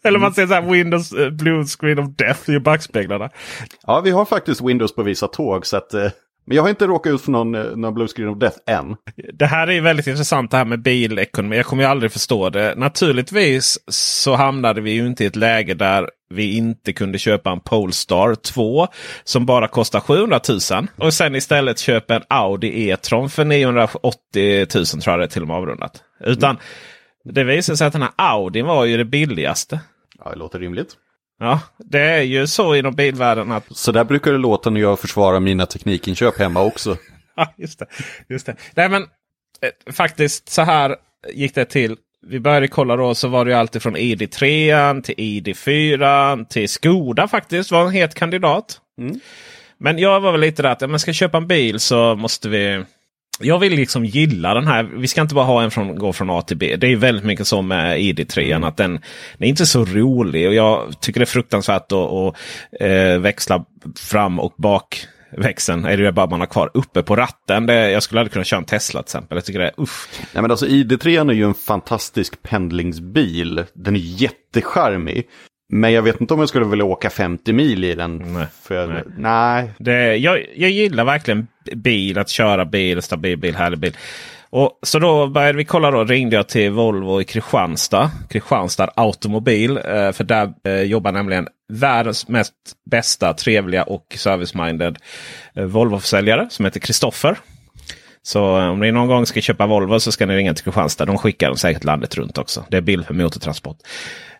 Eller 0.03 0.19
man 0.19 0.33
ser 0.33 0.47
så 0.47 0.53
här 0.53 0.61
Windows 0.61 1.13
uh, 1.13 1.29
Blue 1.29 1.65
Screen 1.65 1.99
of 1.99 2.15
Death 2.15 2.49
i 2.49 2.59
backspeglarna. 2.59 3.29
Ja, 3.87 4.01
vi 4.01 4.11
har 4.11 4.25
faktiskt 4.25 4.61
Windows 4.61 4.95
på 4.95 5.03
vissa 5.03 5.27
tåg. 5.27 5.65
så 5.65 5.77
att... 5.77 5.93
Uh... 5.93 6.09
Men 6.51 6.55
jag 6.55 6.63
har 6.63 6.69
inte 6.69 6.87
råkat 6.87 7.13
ut 7.13 7.21
för 7.21 7.31
någon, 7.31 7.55
eh, 7.55 7.63
någon 7.63 7.93
blue 7.93 8.07
screen 8.07 8.29
of 8.29 8.37
death 8.37 8.57
än. 8.67 8.95
Det 9.33 9.45
här 9.45 9.69
är 9.69 9.81
väldigt 9.81 10.07
intressant 10.07 10.51
det 10.51 10.57
här 10.57 10.65
med 10.65 10.81
bilekonomi. 10.81 11.57
Jag 11.57 11.65
kommer 11.65 11.83
ju 11.83 11.89
aldrig 11.89 12.11
förstå 12.11 12.49
det. 12.49 12.73
Naturligtvis 12.77 13.79
så 13.87 14.35
hamnade 14.35 14.81
vi 14.81 14.91
ju 14.91 15.07
inte 15.07 15.23
i 15.23 15.27
ett 15.27 15.35
läge 15.35 15.73
där 15.73 16.09
vi 16.29 16.57
inte 16.57 16.93
kunde 16.93 17.17
köpa 17.17 17.51
en 17.51 17.59
Polestar 17.59 18.35
2 18.35 18.87
som 19.23 19.45
bara 19.45 19.67
kostar 19.67 19.99
700 19.99 20.39
000. 20.49 20.87
Och 20.97 21.13
sen 21.13 21.35
istället 21.35 21.79
köpa 21.79 22.15
en 22.15 22.23
Audi 22.27 22.89
E-tron 22.89 23.29
för 23.29 23.45
980 23.45 24.67
000 24.75 24.85
tror 24.85 25.01
jag 25.05 25.19
det 25.19 25.25
är 25.25 25.27
till 25.27 25.41
och 25.41 25.47
med 25.47 25.57
avrundat. 25.57 26.03
Utan 26.19 26.49
mm. 26.49 26.61
det 27.23 27.43
visade 27.43 27.77
sig 27.77 27.87
att 27.87 27.93
den 27.93 28.01
här 28.01 28.11
Audi 28.15 28.61
var 28.61 28.85
ju 28.85 28.97
det 28.97 29.05
billigaste. 29.05 29.79
Ja, 30.23 30.31
det 30.31 30.37
låter 30.37 30.59
rimligt. 30.59 30.97
Ja, 31.41 31.59
det 31.77 31.99
är 31.99 32.21
ju 32.21 32.47
så 32.47 32.75
inom 32.75 32.95
bilvärlden. 32.95 33.51
Att... 33.51 33.63
Så 33.69 33.91
där 33.91 34.03
brukar 34.03 34.31
det 34.31 34.37
låta 34.37 34.69
när 34.69 34.81
jag 34.81 34.99
försvarar 34.99 35.39
mina 35.39 35.65
teknikinköp 35.65 36.39
hemma 36.39 36.61
också. 36.61 36.97
ja, 37.35 37.53
just 37.57 37.79
det. 37.79 37.85
Just 38.29 38.45
det. 38.45 38.55
Nej, 38.75 38.89
men 38.89 39.01
eh, 39.61 39.93
faktiskt 39.93 40.49
så 40.49 40.61
här 40.61 40.95
gick 41.33 41.55
det 41.55 41.65
till. 41.65 41.97
Vi 42.27 42.39
började 42.39 42.67
kolla 42.67 42.95
då 42.95 43.15
så 43.15 43.27
var 43.27 43.45
det 43.45 43.51
ju 43.51 43.57
alltid 43.57 43.81
från 43.81 43.97
ID3 43.97 45.01
till 45.01 45.15
ID4 45.15 46.45
till 46.45 46.69
Skoda 46.69 47.27
faktiskt 47.27 47.71
var 47.71 47.85
en 47.85 47.91
het 47.91 48.15
kandidat. 48.15 48.81
Mm. 48.97 49.19
Men 49.77 49.97
jag 49.97 50.21
var 50.21 50.31
väl 50.31 50.41
lite 50.41 50.61
där 50.61 50.69
att 50.69 50.81
om 50.81 50.91
man 50.91 50.99
ska 50.99 51.13
köpa 51.13 51.37
en 51.37 51.47
bil 51.47 51.79
så 51.79 52.15
måste 52.15 52.49
vi 52.49 52.83
jag 53.43 53.59
vill 53.59 53.73
liksom 53.73 54.05
gilla 54.05 54.53
den 54.53 54.67
här. 54.67 54.83
Vi 54.83 55.07
ska 55.07 55.21
inte 55.21 55.35
bara 55.35 55.45
ha 55.45 55.63
en 55.63 55.71
från 55.71 55.95
gå 55.95 56.13
från 56.13 56.29
A 56.29 56.41
till 56.41 56.57
B. 56.57 56.75
Det 56.75 56.87
är 56.87 56.95
väldigt 56.95 57.25
mycket 57.25 57.47
så 57.47 57.61
med 57.61 57.99
ID3. 57.99 58.39
Mm. 58.41 58.63
Att 58.63 58.77
den, 58.77 58.91
den 59.37 59.43
är 59.43 59.47
inte 59.47 59.65
så 59.65 59.85
rolig. 59.85 60.47
Och 60.47 60.53
jag 60.53 61.01
tycker 61.01 61.19
det 61.19 61.23
är 61.23 61.25
fruktansvärt 61.25 61.91
att, 61.91 61.97
att 61.97 62.35
äh, 62.79 63.17
växla 63.19 63.65
fram 63.95 64.39
och 64.39 64.53
bak 64.57 65.07
växeln 65.37 65.85
är 65.85 65.97
det 65.97 66.11
bara 66.11 66.27
man 66.27 66.39
har 66.39 66.47
kvar 66.47 66.71
uppe 66.73 67.03
på 67.03 67.15
ratten. 67.15 67.65
Det, 67.65 67.91
jag 67.91 68.03
skulle 68.03 68.21
aldrig 68.21 68.33
kunna 68.33 68.45
köra 68.45 68.57
en 68.57 68.65
Tesla 68.65 69.03
till 69.03 69.07
exempel. 69.07 69.35
Jag 69.35 69.45
tycker 69.45 69.59
det 69.59 69.67
är 69.67 69.73
uff. 69.77 70.09
Nej, 70.33 70.41
men 70.41 70.51
alltså 70.51 70.65
ID3 70.65 71.29
är 71.29 71.33
ju 71.33 71.45
en 71.45 71.53
fantastisk 71.53 72.43
pendlingsbil. 72.43 73.63
Den 73.73 73.95
är 73.95 73.99
jättecharmig. 73.99 75.27
Men 75.73 75.91
jag 75.91 76.01
vet 76.01 76.21
inte 76.21 76.33
om 76.33 76.39
jag 76.39 76.49
skulle 76.49 76.65
vilja 76.65 76.85
åka 76.85 77.09
50 77.09 77.53
mil 77.53 77.83
i 77.83 77.95
den. 77.95 78.17
Nej. 78.17 78.45
För, 78.61 78.87
nej. 78.87 79.03
nej. 79.17 79.71
Det, 79.77 80.15
jag, 80.15 80.45
jag 80.55 80.69
gillar 80.69 81.03
verkligen 81.03 81.47
bil, 81.75 82.17
att 82.17 82.29
köra 82.29 82.65
bil, 82.65 83.01
stabil 83.01 83.37
bil, 83.37 83.55
härlig 83.55 83.79
bil. 83.79 83.97
Och, 84.49 84.79
så 84.83 84.99
då 84.99 85.27
började 85.27 85.57
vi 85.57 85.65
kolla. 85.65 85.91
Då 85.91 86.03
ringde 86.03 86.35
jag 86.35 86.49
till 86.49 86.71
Volvo 86.71 87.21
i 87.21 87.23
Kristianstad. 87.23 88.11
Kristianstad 88.29 88.91
Automobil. 88.95 89.77
Eh, 89.77 90.11
för 90.11 90.23
där 90.23 90.53
eh, 90.63 90.81
jobbar 90.81 91.11
nämligen 91.11 91.47
världens 91.73 92.27
mest 92.27 92.53
bästa, 92.91 93.33
trevliga 93.33 93.83
och 93.83 94.05
service-minded 94.17 94.97
eh, 95.55 95.63
Volvo-försäljare 95.63 96.47
som 96.49 96.65
heter 96.65 96.79
Kristoffer. 96.79 97.37
Så 98.23 98.43
om 98.59 98.79
ni 98.79 98.91
någon 98.91 99.07
gång 99.07 99.25
ska 99.25 99.41
köpa 99.41 99.65
Volvo 99.65 99.99
så 99.99 100.11
ska 100.11 100.25
ni 100.25 100.35
ringa 100.35 100.53
till 100.53 100.63
Kristianstad. 100.63 101.05
De 101.05 101.17
skickar 101.17 101.47
dem 101.47 101.57
säkert 101.57 101.83
landet 101.83 102.15
runt 102.15 102.37
också. 102.37 102.65
Det 102.69 102.77
är 102.77 102.81
bil 102.81 103.03
för 103.03 103.13
motortransport. 103.13 103.77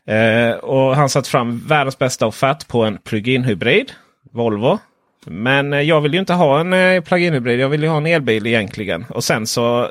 Eh, 0.08 0.52
och 0.52 0.96
han 0.96 1.10
satt 1.10 1.28
fram 1.28 1.68
världens 1.68 1.98
bästa 1.98 2.28
offert 2.28 2.68
på 2.68 2.84
en 2.84 2.98
plug-in 2.98 3.44
hybrid. 3.44 3.92
Volvo. 4.34 4.80
Men 5.26 5.74
eh, 5.74 5.82
jag 5.82 6.02
vill 6.02 6.14
ju 6.14 6.20
inte 6.20 6.34
ha 6.34 6.60
en 6.60 6.74
eh, 6.74 7.02
plug-in 7.02 7.34
hybrid. 7.34 7.60
Jag 7.60 7.70
vill 7.70 7.84
ju 7.84 7.90
ha 7.90 7.98
en 7.98 8.06
elbil 8.06 8.48
egentligen. 8.48 9.06
Och 9.10 9.24
sen 9.24 9.48
så 9.48 9.90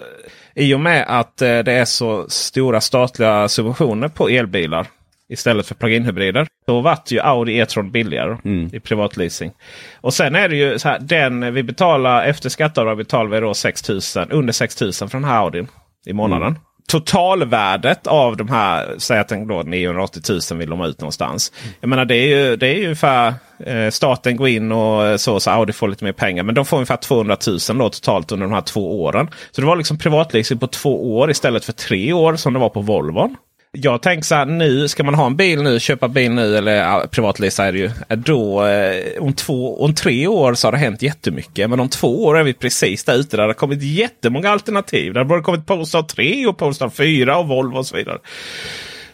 i 0.55 0.75
och 0.75 0.81
med 0.81 1.05
att 1.09 1.43
eh, 1.43 1.59
det 1.59 1.73
är 1.73 1.85
så 1.85 2.29
stora 2.29 2.81
statliga 2.81 3.49
subventioner 3.49 4.09
på 4.09 4.29
elbilar 4.29 4.87
istället 5.29 5.67
för 5.67 5.75
plug-in 5.75 6.05
hybrider. 6.05 6.47
Då 6.67 6.81
vart 6.81 7.11
ju 7.11 7.21
Audi 7.21 7.59
E-tron 7.59 7.91
billigare 7.91 8.37
mm. 8.45 8.71
i 8.75 8.81
privatleasing. 8.81 9.53
Och 10.01 10.15
sen 10.15 10.35
är 10.35 10.49
det 10.49 10.57
ju 10.57 10.79
så 10.79 10.89
här. 10.89 10.99
Den 11.01 11.55
vi 11.55 11.63
betalar 11.63 12.25
efter 12.25 12.49
skatteavdrag 12.49 12.97
betalar 12.97 13.31
vi 13.31 13.41
då 13.41 13.55
6 13.55 13.89
000, 13.89 14.01
under 14.31 14.53
6 14.53 14.81
000 14.81 14.93
för 14.93 15.09
den 15.13 15.25
här 15.25 15.39
Audin 15.45 15.69
i 16.07 16.13
månaden. 16.13 16.49
Mm 16.49 16.61
totalvärdet 16.91 18.07
av 18.07 18.37
de 18.37 18.49
här, 18.49 18.95
säg 18.99 19.19
att 19.19 19.29
den 19.29 19.47
då 19.47 19.63
980 19.63 20.23
000 20.51 20.59
vill 20.59 20.71
de 20.71 20.79
ha 20.79 20.87
ut 20.87 21.01
någonstans. 21.01 21.53
Jag 21.81 21.89
menar 21.89 22.05
det 22.05 22.15
är 22.17 22.27
ju, 22.27 22.57
det 22.57 22.67
är 22.67 22.75
ju 22.75 22.85
ungefär 22.85 23.35
eh, 23.67 23.91
staten 23.91 24.37
går 24.37 24.49
in 24.49 24.73
och 24.73 25.07
eh, 25.07 25.17
så, 25.17 25.41
så 25.41 25.51
Audi 25.51 25.73
får 25.73 25.89
lite 25.89 26.05
mer 26.05 26.13
pengar. 26.13 26.43
Men 26.43 26.55
de 26.55 26.65
får 26.65 26.77
ungefär 26.77 26.97
200 26.97 27.37
000 27.47 27.79
då 27.79 27.89
totalt 27.89 28.33
under 28.33 28.47
de 28.47 28.53
här 28.53 28.61
två 28.61 29.03
åren. 29.03 29.29
Så 29.51 29.61
det 29.61 29.67
var 29.67 29.77
liksom 29.77 29.99
privatleasing 29.99 30.59
på 30.59 30.67
två 30.67 31.17
år 31.17 31.31
istället 31.31 31.65
för 31.65 31.73
tre 31.73 32.13
år 32.13 32.37
som 32.37 32.53
det 32.53 32.59
var 32.59 32.69
på 32.69 32.81
Volvon. 32.81 33.37
Jag 33.73 34.03
tänker 34.03 34.25
så 34.25 34.35
här 34.35 34.47
nu, 34.47 34.89
ska 34.89 35.05
man 35.05 35.15
ha 35.15 35.27
en 35.27 35.37
bil 35.37 35.63
nu, 35.63 35.81
köpa 35.81 36.09
bil 36.09 36.31
nu 36.31 36.57
eller 36.57 36.73
ja, 36.73 37.05
privatleasa 37.11 37.65
är 37.65 37.73
det 37.73 37.79
ju. 37.79 37.91
Eh, 38.09 38.19
då, 38.19 38.67
eh, 38.67 39.23
om, 39.23 39.33
två, 39.33 39.85
om 39.85 39.95
tre 39.95 40.27
år 40.27 40.55
så 40.55 40.67
har 40.67 40.73
det 40.73 40.79
hänt 40.79 41.03
jättemycket. 41.03 41.71
Men 41.71 41.81
om 41.81 41.89
två 41.89 42.25
år 42.25 42.39
är 42.39 42.43
vi 42.43 42.55
precis 42.55 43.05
där 43.05 43.15
ute. 43.15 43.37
Där 43.37 43.43
det 43.43 43.49
har 43.49 43.55
kommit 43.55 43.83
jättemånga 43.83 44.51
alternativ. 44.51 45.13
Där 45.13 45.21
har 45.21 45.25
både 45.25 45.43
kommit 45.43 45.67
Polestar 45.67 46.03
3 46.03 46.47
och 46.47 46.59
Polestar 46.59 46.89
4 46.89 47.39
och 47.39 47.49
Volvo 47.49 47.79
och 47.79 47.87
så 47.87 47.97
vidare. 47.97 48.19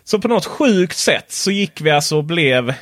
Så 0.04 0.18
på 0.18 0.28
något 0.28 0.46
sjukt 0.46 0.96
sätt 0.96 1.32
så 1.32 1.50
gick 1.50 1.80
vi 1.80 1.90
alltså 1.90 2.16
och 2.16 2.24
blev 2.24 2.74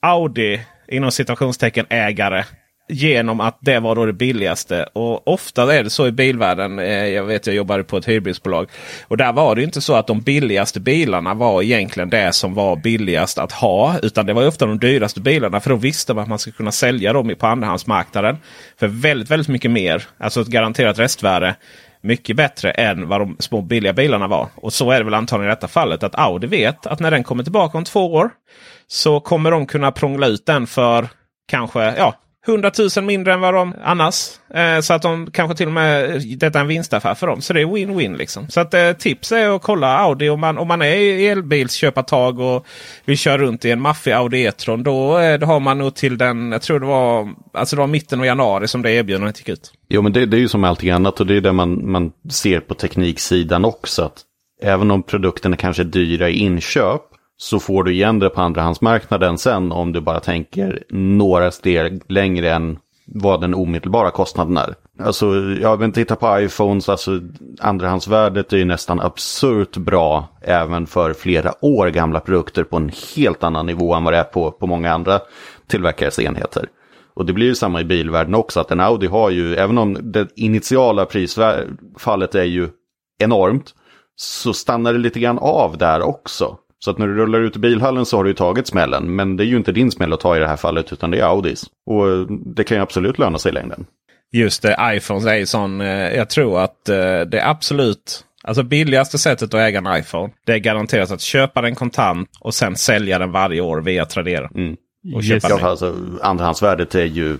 Audi 0.00 0.60
inom 0.88 1.10
citationstecken 1.10 1.86
ägare 1.88 2.44
genom 2.88 3.40
att 3.40 3.58
det 3.60 3.80
var 3.80 3.94
då 3.94 4.06
det 4.06 4.12
billigaste. 4.12 4.84
Och 4.92 5.28
ofta 5.28 5.74
är 5.74 5.84
det 5.84 5.90
så 5.90 6.06
i 6.06 6.12
bilvärlden. 6.12 6.78
Eh, 6.78 7.06
jag 7.06 7.24
vet 7.24 7.46
jag 7.46 7.56
jobbade 7.56 7.84
på 7.84 7.96
ett 7.96 8.08
hyrbilsbolag. 8.08 8.70
Och 9.08 9.16
där 9.16 9.32
var 9.32 9.54
det 9.54 9.62
inte 9.62 9.80
så 9.80 9.94
att 9.94 10.06
de 10.06 10.20
billigaste 10.20 10.80
bilarna 10.80 11.34
var 11.34 11.62
egentligen 11.62 12.10
det 12.10 12.32
som 12.32 12.54
var 12.54 12.76
billigast 12.76 13.38
att 13.38 13.52
ha. 13.52 13.98
Utan 14.02 14.26
det 14.26 14.32
var 14.32 14.46
ofta 14.46 14.66
de 14.66 14.78
dyraste 14.78 15.20
bilarna. 15.20 15.60
För 15.60 15.70
då 15.70 15.76
visste 15.76 16.14
man 16.14 16.22
att 16.22 16.28
man 16.28 16.38
skulle 16.38 16.54
kunna 16.54 16.72
sälja 16.72 17.12
dem 17.12 17.34
på 17.38 17.46
andrahandsmarknaden. 17.46 18.36
För 18.80 18.86
väldigt, 18.88 19.30
väldigt 19.30 19.48
mycket 19.48 19.70
mer. 19.70 20.02
Alltså 20.18 20.40
ett 20.40 20.48
garanterat 20.48 20.98
restvärde. 20.98 21.56
Mycket 22.00 22.36
bättre 22.36 22.70
än 22.70 23.08
vad 23.08 23.20
de 23.20 23.36
små 23.38 23.62
billiga 23.62 23.92
bilarna 23.92 24.28
var. 24.28 24.48
Och 24.54 24.72
så 24.72 24.90
är 24.90 24.98
det 24.98 25.04
väl 25.04 25.14
antagligen 25.14 25.52
i 25.52 25.54
detta 25.54 25.68
fallet. 25.68 26.02
Att 26.02 26.14
Audi 26.14 26.46
vet 26.46 26.86
att 26.86 27.00
när 27.00 27.10
den 27.10 27.24
kommer 27.24 27.42
tillbaka 27.42 27.78
om 27.78 27.84
två 27.84 28.14
år. 28.14 28.30
Så 28.86 29.20
kommer 29.20 29.50
de 29.50 29.66
kunna 29.66 29.92
prångla 29.92 30.26
ut 30.26 30.46
den 30.46 30.66
för 30.66 31.08
kanske 31.48 31.94
ja, 31.96 32.14
100 32.48 32.70
000 32.96 33.04
mindre 33.04 33.32
än 33.32 33.40
vad 33.40 33.54
de 33.54 33.74
annars. 33.82 34.30
Eh, 34.54 34.80
så 34.80 34.94
att 34.94 35.02
de 35.02 35.30
kanske 35.30 35.56
till 35.56 35.66
och 35.66 35.72
med 35.72 36.22
detta 36.38 36.58
är 36.58 36.62
en 36.62 36.68
vinstaffär 36.68 37.14
för 37.14 37.26
dem. 37.26 37.40
Så 37.40 37.52
det 37.52 37.60
är 37.60 37.66
win-win 37.66 38.16
liksom. 38.16 38.48
Så 38.48 38.60
att 38.60 38.74
eh, 38.74 38.92
tips 38.92 39.32
är 39.32 39.56
att 39.56 39.62
kolla 39.62 39.98
Audi 39.98 40.28
om 40.28 40.40
man, 40.40 40.58
om 40.58 40.68
man 40.68 40.82
är 40.82 41.30
elbilsköpartag 41.32 42.40
och 42.40 42.66
vill 43.04 43.18
köra 43.18 43.38
runt 43.38 43.64
i 43.64 43.70
en 43.70 43.80
maffig 43.80 44.12
Audi 44.12 44.44
E-tron. 44.44 44.82
Då, 44.82 45.18
eh, 45.18 45.38
då 45.38 45.46
har 45.46 45.60
man 45.60 45.78
nog 45.78 45.94
till 45.94 46.18
den, 46.18 46.52
jag 46.52 46.62
tror 46.62 46.80
det 46.80 46.86
var, 46.86 47.28
alltså 47.52 47.76
det 47.76 47.80
var 47.80 47.86
mitten 47.86 48.20
av 48.20 48.26
januari 48.26 48.68
som 48.68 48.82
det 48.82 48.92
erbjudandet 48.92 49.38
gick 49.38 49.48
ut. 49.48 49.72
Jo 49.88 50.02
men 50.02 50.12
det, 50.12 50.26
det 50.26 50.36
är 50.36 50.40
ju 50.40 50.48
som 50.48 50.64
allting 50.64 50.90
annat 50.90 51.20
och 51.20 51.26
det 51.26 51.36
är 51.36 51.40
det 51.40 51.52
man, 51.52 51.90
man 51.90 52.12
ser 52.30 52.60
på 52.60 52.74
tekniksidan 52.74 53.64
också. 53.64 54.02
Att 54.02 54.22
även 54.62 54.90
om 54.90 55.02
produkterna 55.02 55.56
kanske 55.56 55.82
är 55.82 55.84
dyra 55.84 56.28
i 56.28 56.38
inköp 56.38 57.02
så 57.40 57.60
får 57.60 57.84
du 57.84 57.92
igen 57.92 58.18
det 58.18 58.30
på 58.30 58.40
andrahandsmarknaden 58.40 59.38
sen 59.38 59.72
om 59.72 59.92
du 59.92 60.00
bara 60.00 60.20
tänker 60.20 60.82
några 60.90 61.50
steg 61.50 62.02
längre 62.08 62.52
än 62.52 62.78
vad 63.06 63.40
den 63.40 63.54
omedelbara 63.54 64.10
kostnaden 64.10 64.56
är. 64.56 64.74
Alltså, 65.00 65.26
jag 65.60 65.76
vill 65.76 65.92
titta 65.92 66.16
på 66.16 66.40
iPhones, 66.40 66.88
alltså 66.88 67.20
andrahandsvärdet 67.60 68.52
är 68.52 68.56
ju 68.56 68.64
nästan 68.64 69.00
absurt 69.00 69.76
bra 69.76 70.28
även 70.40 70.86
för 70.86 71.12
flera 71.12 71.64
år 71.64 71.86
gamla 71.86 72.20
produkter 72.20 72.64
på 72.64 72.76
en 72.76 72.92
helt 73.16 73.44
annan 73.44 73.66
nivå 73.66 73.94
än 73.94 74.04
vad 74.04 74.12
det 74.12 74.18
är 74.18 74.24
på, 74.24 74.50
på 74.50 74.66
många 74.66 74.92
andra 74.92 75.20
tillverkares 75.66 76.18
enheter. 76.18 76.68
Och 77.14 77.26
det 77.26 77.32
blir 77.32 77.46
ju 77.46 77.54
samma 77.54 77.80
i 77.80 77.84
bilvärlden 77.84 78.34
också, 78.34 78.60
att 78.60 78.70
en 78.70 78.80
Audi 78.80 79.06
har 79.06 79.30
ju, 79.30 79.54
även 79.54 79.78
om 79.78 79.98
det 80.00 80.28
initiala 80.36 81.04
prisfallet 81.06 82.34
är 82.34 82.44
ju 82.44 82.68
enormt, 83.18 83.74
så 84.16 84.52
stannar 84.52 84.92
det 84.92 84.98
lite 84.98 85.20
grann 85.20 85.38
av 85.38 85.78
där 85.78 86.02
också. 86.02 86.56
Så 86.78 86.90
att 86.90 86.98
när 86.98 87.06
du 87.06 87.14
rullar 87.14 87.40
ut 87.40 87.56
i 87.56 87.58
bilhallen 87.58 88.06
så 88.06 88.16
har 88.16 88.24
du 88.24 88.30
ju 88.30 88.34
tagit 88.34 88.66
smällen. 88.66 89.16
Men 89.16 89.36
det 89.36 89.44
är 89.44 89.46
ju 89.46 89.56
inte 89.56 89.72
din 89.72 89.90
smäll 89.90 90.12
att 90.12 90.20
ta 90.20 90.36
i 90.36 90.40
det 90.40 90.48
här 90.48 90.56
fallet 90.56 90.92
utan 90.92 91.10
det 91.10 91.18
är 91.18 91.24
Audis. 91.24 91.64
Och 91.86 92.06
det 92.54 92.64
kan 92.64 92.76
ju 92.76 92.82
absolut 92.82 93.18
löna 93.18 93.38
sig 93.38 93.50
i 93.50 93.54
längden. 93.54 93.86
Just 94.32 94.62
det, 94.62 94.76
iPhones 94.96 95.26
är 95.26 95.36
ju 95.36 95.46
sån. 95.46 95.80
Eh, 95.80 95.88
jag 95.88 96.30
tror 96.30 96.60
att 96.60 96.88
eh, 96.88 96.96
det 97.20 97.38
är 97.38 97.50
absolut 97.50 98.24
Alltså 98.44 98.62
billigaste 98.62 99.18
sättet 99.18 99.54
att 99.54 99.60
äga 99.60 99.78
en 99.78 100.00
iPhone. 100.00 100.32
Det 100.46 100.52
är 100.52 100.58
garanterat 100.58 101.10
att 101.10 101.20
köpa 101.20 101.62
den 101.62 101.74
kontant 101.74 102.28
och 102.40 102.54
sen 102.54 102.76
sälja 102.76 103.18
den 103.18 103.32
varje 103.32 103.60
år 103.60 103.80
via 103.80 104.04
Tradera. 104.04 104.50
Mm. 104.54 104.76
Och 105.14 105.24
köpa 105.24 105.48
yes. 105.48 105.62
alltså, 105.62 105.94
andrahandsvärdet 106.22 106.94
är 106.94 107.04
ju 107.04 107.38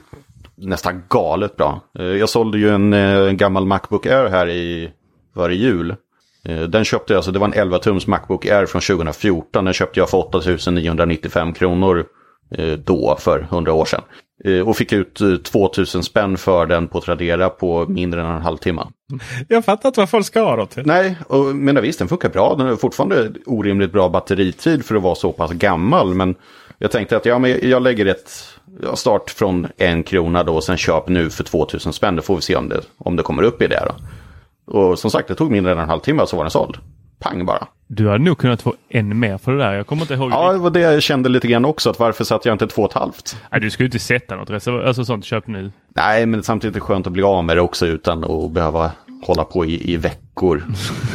nästan 0.57 1.03
galet 1.09 1.57
bra. 1.57 1.80
Eh, 1.99 2.05
jag 2.05 2.28
sålde 2.28 2.59
ju 2.59 2.70
en, 2.70 2.93
en 2.93 3.36
gammal 3.36 3.66
Macbook 3.66 4.07
Air 4.07 4.28
här 4.28 4.49
i, 4.49 4.91
var 5.34 5.51
jul. 5.51 5.97
Eh, 6.49 6.61
den 6.63 6.85
köpte 6.85 7.13
jag, 7.13 7.19
alltså 7.19 7.33
det 7.33 7.39
var 7.39 7.47
en 7.47 7.53
11 7.53 7.79
tums 7.79 8.07
Macbook 8.07 8.47
Air 8.47 8.67
från 8.67 8.81
2014. 8.81 9.65
Den 9.65 9.75
köpte 9.75 10.01
jag 10.01 10.11
för 10.11 10.19
8995 10.19 11.53
kronor 11.53 12.05
eh, 12.51 12.73
då 12.73 13.17
för 13.21 13.41
100 13.41 13.73
år 13.73 13.85
sedan. 13.85 14.03
Eh, 14.45 14.69
och 14.69 14.77
fick 14.77 14.93
ut 14.93 15.45
2000 15.45 16.03
spänn 16.03 16.37
för 16.37 16.67
den 16.67 16.89
på 16.89 17.01
Tradera 17.01 17.49
på 17.49 17.87
mindre 17.89 18.21
än 18.21 18.27
en 18.27 18.43
halvtimme. 18.43 18.83
Jag 19.49 19.65
fattar 19.65 19.89
inte 19.89 20.01
vad 20.01 20.11
folk 20.11 20.27
ska 20.27 20.41
ha 20.41 20.57
då 20.57 20.67
till. 20.67 20.87
Nej, 20.87 21.17
och, 21.27 21.45
men 21.45 21.83
visst 21.83 21.99
den 21.99 22.09
funkar 22.09 22.29
bra. 22.29 22.55
Den 22.59 22.67
har 22.67 22.77
fortfarande 22.77 23.31
orimligt 23.47 23.93
bra 23.93 24.09
batteritid 24.09 24.85
för 24.85 24.95
att 24.95 25.03
vara 25.03 25.15
så 25.15 25.33
pass 25.33 25.53
gammal. 25.53 26.15
Men 26.15 26.35
jag 26.79 26.91
tänkte 26.91 27.17
att 27.17 27.27
ja, 27.27 27.39
men 27.39 27.71
jag 27.71 27.83
lägger 27.83 28.07
ett 28.07 28.31
start 28.95 29.31
från 29.31 29.67
en 29.77 30.03
krona 30.03 30.43
då 30.45 30.55
och 30.55 30.65
sen 30.65 30.77
köp 30.77 31.09
nu 31.09 31.31
för 31.31 31.45
2000 31.45 31.93
spänn. 31.93 32.17
Då 32.17 32.23
får 32.23 32.37
vi 32.37 32.43
se 32.43 32.57
om 32.57 32.69
det, 32.69 32.81
om 32.99 33.17
det 33.17 33.23
kommer 33.23 33.43
upp 33.43 33.63
i 33.63 33.67
det. 33.67 33.83
Då. 33.87 34.05
Och 34.69 34.99
som 34.99 35.11
sagt, 35.11 35.29
det 35.29 35.35
tog 35.35 35.51
mindre 35.51 35.73
än 35.73 35.79
en 35.79 35.89
halvtimme 35.89 36.27
så 36.27 36.37
var 36.37 36.45
den 36.45 36.51
såld. 36.51 36.79
Pang 37.19 37.47
bara. 37.47 37.66
Du 37.87 38.09
hade 38.09 38.25
nog 38.25 38.39
kunnat 38.39 38.62
få 38.62 38.75
än 38.91 39.19
mer 39.19 39.39
för 39.39 39.53
det 39.53 39.59
där. 39.59 39.73
Jag 39.73 39.87
kommer 39.87 40.03
inte 40.03 40.14
ihåg. 40.14 40.31
Ja, 40.31 40.53
det 40.53 40.59
var 40.59 40.71
det 40.71 40.81
jag 40.81 41.03
kände 41.03 41.29
lite 41.29 41.49
grann 41.49 41.64
också. 41.64 41.91
Att 41.91 41.99
varför 41.99 42.25
satt 42.25 42.45
jag 42.45 42.55
inte 42.55 42.66
två 42.66 42.83
och 42.83 42.91
ett 42.91 42.95
halvt? 42.95 43.37
Nej, 43.51 43.61
du 43.61 43.71
skulle 43.71 43.87
inte 43.87 43.99
sätta 43.99 44.37
något 44.37 44.51
alltså 44.69 45.05
sånt 45.05 45.25
köp 45.25 45.47
nu. 45.47 45.73
Nej, 45.97 46.27
men 46.27 46.43
samtidigt 46.43 46.77
är 46.77 46.81
det 46.81 46.87
skönt 46.87 47.07
att 47.07 47.12
bli 47.12 47.23
av 47.23 47.45
med 47.45 47.57
det 47.57 47.61
också 47.61 47.87
utan 47.87 48.25
att 48.25 48.51
behöva 48.51 48.91
hålla 49.27 49.45
på 49.45 49.64
i, 49.64 49.93
i 49.93 49.97
veckor. 49.97 50.64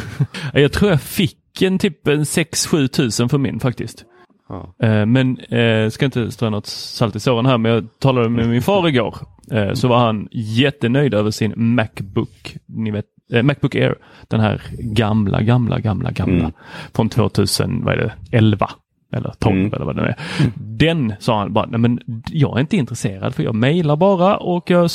jag 0.52 0.72
tror 0.72 0.90
jag 0.90 1.00
fick 1.00 1.62
en 1.62 1.78
typ 1.78 2.08
en 2.08 2.24
6-7 2.24 2.88
tusen 2.88 3.28
för 3.28 3.38
min 3.38 3.60
faktiskt. 3.60 4.04
Ja. 4.48 4.74
Eh, 4.86 5.06
men 5.06 5.38
eh, 5.38 5.90
ska 5.90 6.04
inte 6.04 6.30
strö 6.30 6.50
något 6.50 6.66
salt 6.66 7.16
i 7.16 7.20
såren 7.20 7.46
här, 7.46 7.58
men 7.58 7.72
jag 7.72 7.86
talade 7.98 8.28
med 8.28 8.48
min 8.48 8.62
far 8.62 8.88
igår. 8.88 9.16
Eh, 9.52 9.72
så 9.72 9.88
var 9.88 9.98
han 9.98 10.28
jättenöjd 10.32 11.14
över 11.14 11.30
sin 11.30 11.52
Macbook. 11.56 12.56
Ni 12.66 12.90
vet 12.90 13.06
eh, 13.32 13.42
Macbook 13.42 13.74
Air, 13.74 13.94
den 14.28 14.40
här 14.40 14.62
gamla, 14.78 15.42
gamla, 15.42 15.78
gamla, 15.78 16.10
gamla 16.10 16.40
mm. 16.40 16.52
från 16.94 17.08
2011 17.08 18.70
eller 19.12 19.34
12 19.38 19.56
mm. 19.56 19.72
eller 19.72 19.84
vad 19.84 19.96
det 19.96 20.02
är. 20.02 20.16
Den 20.56 21.14
sa 21.20 21.38
han 21.38 21.52
bara, 21.52 21.66
nej 21.66 21.80
men 21.80 22.00
jag 22.30 22.56
är 22.56 22.60
inte 22.60 22.76
intresserad 22.76 23.34
för 23.34 23.42
jag 23.42 23.54
mejlar 23.54 23.96
bara 23.96 24.36
och 24.36 24.70
jag 24.70 24.90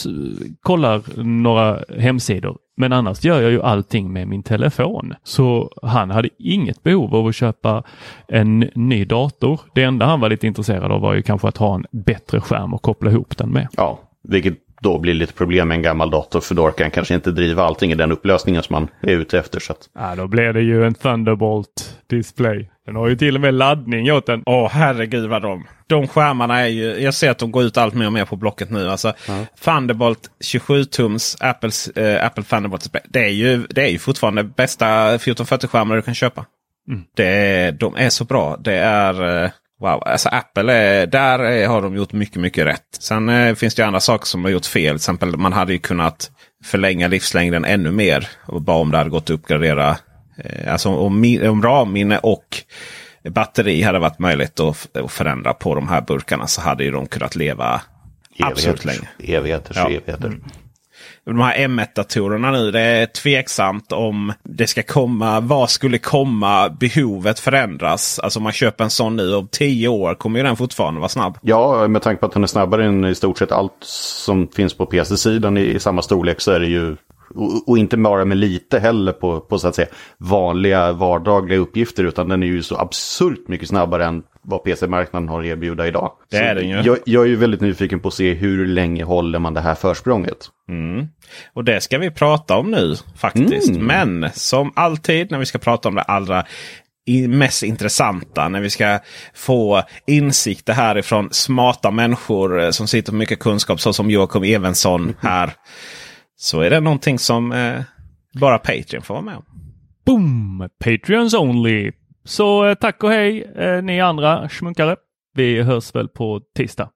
kollar 0.61 1.23
några 1.23 1.79
hemsidor. 1.97 2.57
Men 2.79 2.93
annars 2.93 3.23
gör 3.23 3.41
jag 3.41 3.51
ju 3.51 3.61
allting 3.61 4.13
med 4.13 4.27
min 4.27 4.43
telefon. 4.43 5.13
Så 5.23 5.71
han 5.81 6.09
hade 6.11 6.29
inget 6.37 6.83
behov 6.83 7.15
av 7.15 7.27
att 7.27 7.35
köpa 7.35 7.83
en 8.27 8.59
ny 8.75 9.05
dator. 9.05 9.61
Det 9.73 9.83
enda 9.83 10.05
han 10.05 10.19
var 10.19 10.29
lite 10.29 10.47
intresserad 10.47 10.91
av 10.91 11.01
var 11.01 11.13
ju 11.13 11.21
kanske 11.21 11.47
att 11.47 11.57
ha 11.57 11.75
en 11.75 11.85
bättre 11.91 12.41
skärm 12.41 12.73
och 12.73 12.81
koppla 12.81 13.11
ihop 13.11 13.37
den 13.37 13.49
med. 13.49 13.67
Ja, 13.77 13.99
vilket 14.23 14.53
då 14.81 14.99
blir 14.99 15.13
lite 15.13 15.33
problem 15.33 15.67
med 15.67 15.75
en 15.75 15.81
gammal 15.81 16.09
dator 16.09 16.41
för 16.41 16.55
då 16.55 16.71
kan 16.71 16.91
kanske 16.91 17.13
inte 17.13 17.31
driva 17.31 17.63
allting 17.63 17.91
i 17.91 17.95
den 17.95 18.11
upplösningen 18.11 18.63
som 18.63 18.73
man 18.73 18.87
är 19.01 19.17
ute 19.17 19.39
efter. 19.39 19.59
Så 19.59 19.71
att... 19.73 19.89
Ja, 19.95 20.15
då 20.15 20.27
blir 20.27 20.53
det 20.53 20.61
ju 20.61 20.85
en 20.85 20.93
Thunderbolt 20.93 21.97
display. 22.07 22.69
Den 22.85 22.95
har 22.95 23.07
ju 23.07 23.15
till 23.15 23.35
och 23.35 23.41
med 23.41 23.53
laddning 23.53 24.11
åt 24.11 24.25
den. 24.25 24.43
Åh 24.45 24.69
herregud 24.71 25.29
vad 25.29 25.41
de. 25.41 25.65
De 25.87 26.07
skärmarna 26.07 26.59
är 26.59 26.67
ju. 26.67 26.99
Jag 26.99 27.13
ser 27.13 27.31
att 27.31 27.37
de 27.37 27.51
går 27.51 27.63
ut 27.63 27.77
allt 27.77 27.93
mer 27.93 28.05
och 28.05 28.13
mer 28.13 28.25
på 28.25 28.35
Blocket 28.35 28.69
nu. 28.69 28.89
Alltså, 28.89 29.13
ja. 29.27 29.45
Thunderbolt 29.63 30.31
27 30.43 30.85
tums 30.85 31.37
Apples, 31.39 31.87
äh, 31.87 32.25
Apple 32.25 32.43
Thunderbolt 32.43 32.81
display. 32.81 33.03
Det 33.05 33.19
är 33.19 33.29
ju, 33.29 33.67
det 33.69 33.81
är 33.81 33.89
ju 33.89 33.99
fortfarande 33.99 34.43
bästa 34.43 35.17
1440-skärmar 35.17 35.95
du 35.95 36.01
kan 36.01 36.15
köpa. 36.15 36.45
Mm. 36.87 37.03
Det, 37.15 37.71
de 37.79 37.95
är 37.95 38.09
så 38.09 38.25
bra. 38.25 38.57
Det 38.57 38.75
är... 38.75 39.43
Äh, 39.43 39.49
Wow, 39.79 40.03
alltså 40.05 40.29
Apple 40.29 40.73
är, 40.73 41.07
där 41.07 41.39
är, 41.39 41.67
har 41.67 41.81
de 41.81 41.95
gjort 41.95 42.13
mycket, 42.13 42.41
mycket 42.41 42.65
rätt. 42.65 42.97
Sen 42.99 43.29
eh, 43.29 43.55
finns 43.55 43.75
det 43.75 43.83
andra 43.83 43.99
saker 43.99 44.25
som 44.25 44.43
har 44.43 44.51
gjort 44.51 44.65
fel. 44.65 44.89
Till 44.89 44.95
exempel 44.95 45.37
man 45.37 45.53
hade 45.53 45.73
ju 45.73 45.79
kunnat 45.79 46.31
förlänga 46.63 47.07
livslängden 47.07 47.65
ännu 47.65 47.91
mer. 47.91 48.29
Och 48.45 48.61
bara 48.61 48.77
om 48.77 48.91
det 48.91 48.97
hade 48.97 49.09
gått 49.09 49.23
att 49.23 49.29
uppgradera. 49.29 49.97
Eh, 50.37 50.73
alltså 50.73 50.89
om, 50.89 51.39
om 51.43 51.63
RAM-minne 51.63 52.17
och 52.17 52.63
batteri 53.29 53.81
hade 53.81 53.99
varit 53.99 54.19
möjligt 54.19 54.59
att, 54.59 54.97
att 54.97 55.11
förändra 55.11 55.53
på 55.53 55.75
de 55.75 55.87
här 55.87 56.01
burkarna 56.01 56.47
så 56.47 56.61
hade 56.61 56.83
ju 56.83 56.91
de 56.91 57.07
kunnat 57.07 57.35
leva 57.35 57.81
absolut 58.39 58.85
länge. 58.85 59.09
Evigheters 59.19 59.77
ja. 59.77 59.85
evigheter. 59.85 60.27
Mm. 60.27 60.43
De 61.25 61.39
här 61.39 61.55
M1-datorerna 61.67 62.51
nu, 62.51 62.71
det 62.71 62.81
är 62.81 63.05
tveksamt 63.05 63.91
om 63.91 64.33
det 64.43 64.67
ska 64.67 64.83
komma. 64.83 65.39
Vad 65.39 65.69
skulle 65.69 65.97
komma? 65.97 66.69
Behovet 66.69 67.39
förändras. 67.39 68.19
Alltså 68.19 68.39
om 68.39 68.43
man 68.43 68.51
köper 68.51 68.83
en 68.83 68.89
sån 68.89 69.15
nu 69.15 69.35
om 69.35 69.47
tio 69.47 69.87
år 69.87 70.15
kommer 70.15 70.39
ju 70.39 70.45
den 70.45 70.57
fortfarande 70.57 70.99
vara 70.99 71.09
snabb. 71.09 71.37
Ja, 71.41 71.87
med 71.87 72.01
tanke 72.01 72.19
på 72.19 72.25
att 72.25 72.31
den 72.31 72.43
är 72.43 72.47
snabbare 72.47 72.85
än 72.85 73.05
i 73.05 73.15
stort 73.15 73.37
sett 73.37 73.51
allt 73.51 73.77
som 73.81 74.47
finns 74.47 74.73
på 74.73 74.85
PC-sidan 74.85 75.57
i, 75.57 75.61
i 75.61 75.79
samma 75.79 76.01
storlek 76.01 76.41
så 76.41 76.51
är 76.51 76.59
det 76.59 76.67
ju 76.67 76.95
och, 77.35 77.69
och, 77.69 77.77
inte 77.77 77.97
bara 77.97 78.25
med 78.25 78.37
lite 78.37 78.79
heller 78.79 79.11
på, 79.11 79.39
på 79.39 79.59
så 79.59 79.67
att 79.67 79.75
säga 79.75 79.87
vanliga 80.17 80.91
vardagliga 80.91 81.59
uppgifter 81.59 82.03
utan 82.03 82.29
den 82.29 82.43
är 82.43 82.47
ju 82.47 82.63
så 82.63 82.77
absurt 82.77 83.47
mycket 83.47 83.67
snabbare 83.67 84.05
än 84.05 84.23
vad 84.41 84.63
PC-marknaden 84.63 85.29
har 85.29 85.39
att 85.39 85.45
erbjuda 85.45 85.87
idag. 85.87 86.11
Det 86.31 86.37
är 86.37 86.55
den 86.55 86.69
ju. 86.69 86.75
Jag, 86.75 86.97
jag, 87.05 87.23
är 87.23 87.27
ju 87.27 87.35
väldigt 87.35 87.61
nyfiken 87.61 87.99
på 87.99 88.07
att 88.07 88.13
se 88.13 88.33
hur 88.33 88.67
länge 88.67 89.03
håller 89.03 89.39
man 89.39 89.53
det 89.53 89.61
här 89.61 89.75
försprånget. 89.75 90.37
Mm. 90.69 91.07
Och 91.53 91.63
det 91.63 91.81
ska 91.81 91.97
vi 91.97 92.11
prata 92.11 92.57
om 92.57 92.71
nu 92.71 92.95
faktiskt. 93.17 93.69
Mm. 93.69 93.85
Men 93.85 94.31
som 94.33 94.71
alltid 94.75 95.31
när 95.31 95.39
vi 95.39 95.45
ska 95.45 95.57
prata 95.57 95.89
om 95.89 95.95
det 95.95 96.01
allra 96.01 96.45
mest 97.27 97.63
intressanta. 97.63 98.49
När 98.49 98.61
vi 98.61 98.69
ska 98.69 98.99
få 99.33 99.83
insikter 100.07 100.73
härifrån 100.73 101.29
smarta 101.31 101.91
människor 101.91 102.61
eh, 102.61 102.69
som 102.69 102.87
sitter 102.87 103.11
med 103.11 103.19
mycket 103.19 103.39
kunskap. 103.39 103.81
Så 103.81 103.93
som 103.93 104.09
Joakim 104.09 104.43
Evensson 104.43 105.15
här. 105.21 105.53
Så 106.41 106.61
är 106.61 106.69
det 106.69 106.79
någonting 106.79 107.19
som 107.19 107.51
eh, 107.51 107.81
bara 108.39 108.57
Patreon 108.57 109.01
får 109.01 109.13
vara 109.13 109.23
med 109.23 109.35
om. 109.35 109.43
Boom! 110.05 110.69
Patreons 110.79 111.33
only. 111.33 111.91
Så 112.23 112.65
eh, 112.65 112.73
tack 112.73 113.03
och 113.03 113.09
hej 113.09 113.51
eh, 113.55 113.81
ni 113.81 114.01
andra 114.01 114.49
smunkare. 114.49 114.95
Vi 115.33 115.61
hörs 115.61 115.95
väl 115.95 116.07
på 116.07 116.41
tisdag. 116.55 116.89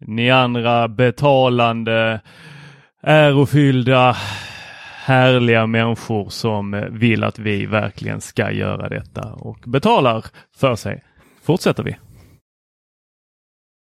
Ni 0.00 0.30
andra 0.30 0.88
betalande, 0.88 2.20
ärofyllda, 3.02 4.16
härliga 5.04 5.66
människor 5.66 6.28
som 6.28 6.74
eh, 6.74 6.84
vill 6.84 7.24
att 7.24 7.38
vi 7.38 7.66
verkligen 7.66 8.20
ska 8.20 8.50
göra 8.50 8.88
detta 8.88 9.32
och 9.32 9.58
betalar 9.66 10.24
för 10.56 10.76
sig. 10.76 11.04
Fortsätter 11.42 11.82
vi. 11.82 11.96